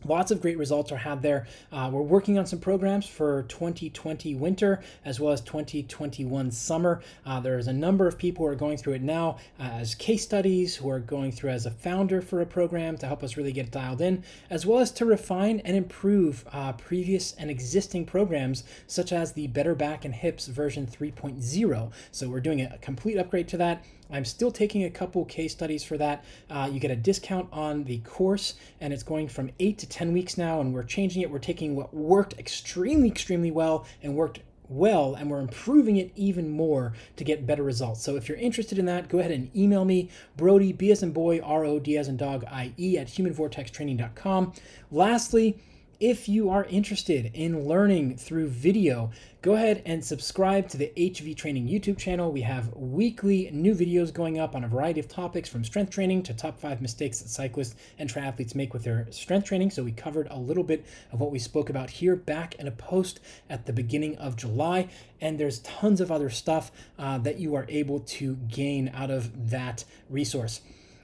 Lots 0.04 0.30
of 0.30 0.40
great 0.40 0.56
results 0.56 0.92
are 0.92 0.96
had 0.96 1.22
there. 1.22 1.46
Uh, 1.72 1.90
we're 1.92 2.02
working 2.02 2.38
on 2.38 2.46
some 2.46 2.60
programs 2.60 3.06
for 3.06 3.42
2020 3.48 4.34
winter 4.36 4.80
as 5.04 5.18
well 5.18 5.32
as 5.32 5.40
2021 5.40 6.52
summer. 6.52 7.02
Uh, 7.26 7.40
there's 7.40 7.66
a 7.66 7.72
number 7.72 8.06
of 8.06 8.16
people 8.16 8.44
who 8.44 8.52
are 8.52 8.56
going 8.56 8.78
through 8.78 8.92
it 8.92 9.02
now 9.02 9.38
uh, 9.58 9.64
as 9.64 9.96
case 9.96 10.22
studies, 10.22 10.76
who 10.76 10.88
are 10.88 11.00
going 11.00 11.32
through 11.32 11.50
as 11.50 11.66
a 11.66 11.70
founder 11.70 12.22
for 12.22 12.40
a 12.40 12.46
program 12.46 12.96
to 12.96 13.06
help 13.06 13.24
us 13.24 13.36
really 13.36 13.52
get 13.52 13.72
dialed 13.72 14.00
in, 14.00 14.22
as 14.50 14.64
well 14.64 14.78
as 14.78 14.92
to 14.92 15.04
refine 15.04 15.60
and 15.60 15.76
improve 15.76 16.44
uh, 16.52 16.72
previous 16.74 17.32
and 17.32 17.50
existing 17.50 18.06
programs, 18.06 18.62
such 18.86 19.12
as 19.12 19.32
the 19.32 19.48
Better 19.48 19.74
Back 19.74 20.04
and 20.04 20.14
Hips 20.14 20.46
version 20.46 20.86
3.0. 20.86 21.90
So 22.12 22.28
we're 22.28 22.40
doing 22.40 22.60
a 22.60 22.78
complete 22.78 23.18
upgrade 23.18 23.48
to 23.48 23.56
that. 23.56 23.84
I'm 24.10 24.24
still 24.24 24.50
taking 24.50 24.84
a 24.84 24.90
couple 24.90 25.24
case 25.24 25.52
studies 25.52 25.84
for 25.84 25.98
that. 25.98 26.24
Uh, 26.48 26.68
you 26.72 26.80
get 26.80 26.90
a 26.90 26.96
discount 26.96 27.48
on 27.52 27.84
the 27.84 27.98
course, 27.98 28.54
and 28.80 28.92
it's 28.92 29.02
going 29.02 29.28
from 29.28 29.50
eight 29.60 29.78
to 29.78 29.88
10 29.88 30.12
weeks 30.12 30.38
now, 30.38 30.60
and 30.60 30.72
we're 30.72 30.82
changing 30.82 31.22
it. 31.22 31.30
We're 31.30 31.38
taking 31.38 31.76
what 31.76 31.92
worked 31.94 32.38
extremely, 32.38 33.08
extremely 33.08 33.50
well 33.50 33.86
and 34.02 34.14
worked 34.14 34.40
well 34.68 35.14
and 35.14 35.30
we're 35.30 35.40
improving 35.40 35.96
it 35.96 36.12
even 36.14 36.50
more 36.50 36.92
to 37.16 37.24
get 37.24 37.46
better 37.46 37.62
results. 37.62 38.02
So 38.02 38.16
if 38.16 38.28
you're 38.28 38.38
interested 38.38 38.78
in 38.78 38.86
that, 38.86 39.08
go 39.08 39.18
ahead 39.18 39.30
and 39.30 39.54
email 39.56 39.84
me, 39.84 40.10
Brodie, 40.36 40.72
B 40.72 40.90
as 40.90 41.02
in 41.02 41.12
boy, 41.12 41.40
R 41.40 41.64
O 41.64 41.78
D 41.78 41.96
as 41.96 42.08
in 42.08 42.16
dog, 42.16 42.44
I 42.50 42.72
E 42.78 42.98
at 42.98 43.06
humanvortextraining.com. 43.08 44.52
Lastly, 44.90 45.58
if 46.00 46.28
you 46.28 46.48
are 46.48 46.64
interested 46.66 47.28
in 47.34 47.66
learning 47.66 48.16
through 48.16 48.46
video, 48.46 49.10
go 49.42 49.54
ahead 49.54 49.82
and 49.84 50.04
subscribe 50.04 50.68
to 50.68 50.76
the 50.76 50.92
HV 50.96 51.36
Training 51.36 51.66
YouTube 51.66 51.98
channel. 51.98 52.30
We 52.30 52.42
have 52.42 52.72
weekly 52.76 53.50
new 53.52 53.74
videos 53.74 54.14
going 54.14 54.38
up 54.38 54.54
on 54.54 54.62
a 54.62 54.68
variety 54.68 55.00
of 55.00 55.08
topics 55.08 55.48
from 55.48 55.64
strength 55.64 55.90
training 55.90 56.22
to 56.24 56.34
top 56.34 56.60
five 56.60 56.80
mistakes 56.80 57.18
that 57.18 57.30
cyclists 57.30 57.74
and 57.98 58.08
triathletes 58.08 58.54
make 58.54 58.72
with 58.72 58.84
their 58.84 59.08
strength 59.10 59.48
training. 59.48 59.72
So 59.72 59.82
we 59.82 59.90
covered 59.90 60.28
a 60.30 60.38
little 60.38 60.62
bit 60.62 60.86
of 61.10 61.18
what 61.18 61.32
we 61.32 61.40
spoke 61.40 61.68
about 61.68 61.90
here 61.90 62.14
back 62.14 62.54
in 62.60 62.68
a 62.68 62.72
post 62.72 63.18
at 63.50 63.66
the 63.66 63.72
beginning 63.72 64.16
of 64.18 64.36
July. 64.36 64.88
And 65.20 65.36
there's 65.36 65.58
tons 65.60 66.00
of 66.00 66.12
other 66.12 66.30
stuff 66.30 66.70
uh, 66.96 67.18
that 67.18 67.40
you 67.40 67.56
are 67.56 67.66
able 67.68 67.98
to 68.00 68.36
gain 68.36 68.92
out 68.94 69.10
of 69.10 69.50
that 69.50 69.84
resource. 70.08 70.60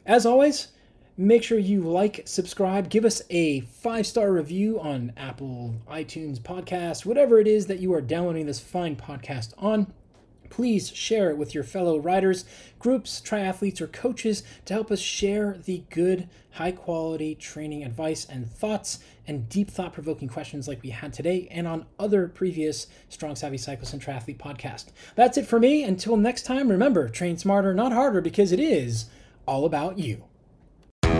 As 0.07 0.25
always, 0.25 0.69
Make 1.17 1.45
sure 1.45 1.61
you 1.61 1.81
like, 1.83 2.23
subscribe, 2.25 2.89
give 2.89 3.05
us 3.05 3.23
a 3.31 3.61
five 3.61 4.05
star 4.05 4.33
review 4.33 4.81
on 4.81 5.13
Apple, 5.17 5.77
iTunes, 5.89 6.41
podcast, 6.41 7.07
whatever 7.07 7.39
it 7.39 7.47
is 7.47 7.67
that 7.67 7.79
you 7.79 7.95
are 7.95 8.01
downloading 8.01 8.47
this 8.47 8.59
fine 8.59 8.97
podcast 8.97 9.55
on. 9.57 9.93
Please 10.51 10.91
share 10.91 11.31
it 11.31 11.39
with 11.39 11.55
your 11.55 11.63
fellow 11.63 12.01
riders, 12.01 12.45
groups, 12.81 13.21
triathletes, 13.25 13.81
or 13.81 13.87
coaches 13.87 14.43
to 14.65 14.75
help 14.75 14.91
us 14.91 14.99
share 14.99 15.57
the 15.65 15.85
good, 15.89 16.29
high 16.51 16.73
quality 16.73 17.37
training 17.37 17.85
advice 17.85 18.25
and 18.25 18.51
thoughts 18.51 18.99
and 19.25 19.49
deep 19.49 19.71
thought 19.71 19.93
provoking 19.93 20.27
questions 20.27 20.67
like 20.67 20.83
we 20.83 20.91
had 20.91 21.13
today 21.13 21.47
and 21.49 21.69
on 21.69 21.87
other 21.97 22.27
previous 22.27 22.89
Strong 23.09 23.37
Savvy 23.37 23.59
Cyclist 23.59 23.93
and 23.93 24.03
Triathlete 24.03 24.39
podcast. 24.39 24.87
That's 25.15 25.39
it 25.39 25.47
for 25.47 25.61
me. 25.61 25.85
Until 25.85 26.17
next 26.17 26.43
time, 26.43 26.69
remember 26.69 27.09
train 27.09 27.39
smarter, 27.39 27.73
not 27.73 27.93
harder, 27.93 28.21
because 28.21 28.51
it 28.51 28.59
is 28.59 29.05
all 29.47 29.65
about 29.65 29.99
you. 30.01 30.25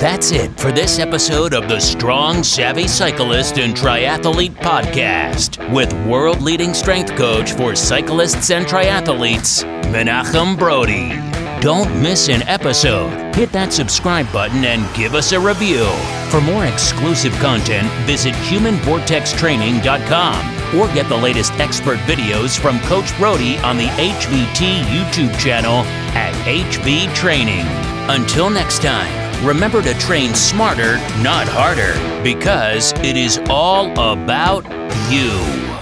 That's 0.05 0.33
it 0.33 0.61
for 0.61 0.71
this 0.71 0.99
episode 0.99 1.55
of 1.55 1.67
the 1.67 1.81
Strong 1.81 2.45
Savvy 2.45 2.87
Cyclist 2.87 3.59
and 3.59 3.75
Triathlete 3.75 4.55
Podcast 4.57 5.73
with 5.73 5.91
world 6.07 6.43
leading 6.43 6.75
strength 6.75 7.17
coach 7.17 7.53
for 7.53 7.75
cyclists 7.75 8.51
and 8.51 8.67
triathletes, 8.67 9.65
Menachem 9.85 10.59
Brodie. 10.59 11.19
Don't 11.63 12.03
miss 12.03 12.29
an 12.29 12.43
episode. 12.43 13.35
Hit 13.35 13.51
that 13.53 13.73
subscribe 13.73 14.31
button 14.31 14.67
and 14.67 14.95
give 14.95 15.15
us 15.15 15.33
a 15.33 15.41
review. 15.41 15.87
For 16.29 16.43
more 16.43 16.67
exclusive 16.67 17.33
content, 17.37 17.89
visit 18.07 18.35
humanvortextraining.com 18.35 20.79
or 20.79 20.87
get 20.93 21.09
the 21.09 21.17
latest 21.17 21.53
expert 21.53 21.99
videos 22.01 22.61
from 22.61 22.79
Coach 22.81 23.17
Brodie 23.17 23.57
on 23.61 23.79
the 23.79 23.87
HVT 23.87 24.83
YouTube 24.83 25.35
channel 25.41 25.83
at 26.15 26.35
HV 26.45 27.15
Training. 27.15 27.65
Until 28.11 28.51
next 28.51 28.83
time 28.83 29.24
remember 29.45 29.83
to 29.83 29.95
train 29.99 30.35
smarter, 30.35 30.97
not 31.23 31.47
harder, 31.47 31.93
because 32.23 32.93
it 33.05 33.17
is 33.17 33.39
all 33.49 33.91
about 33.93 34.65
you. 35.11 35.74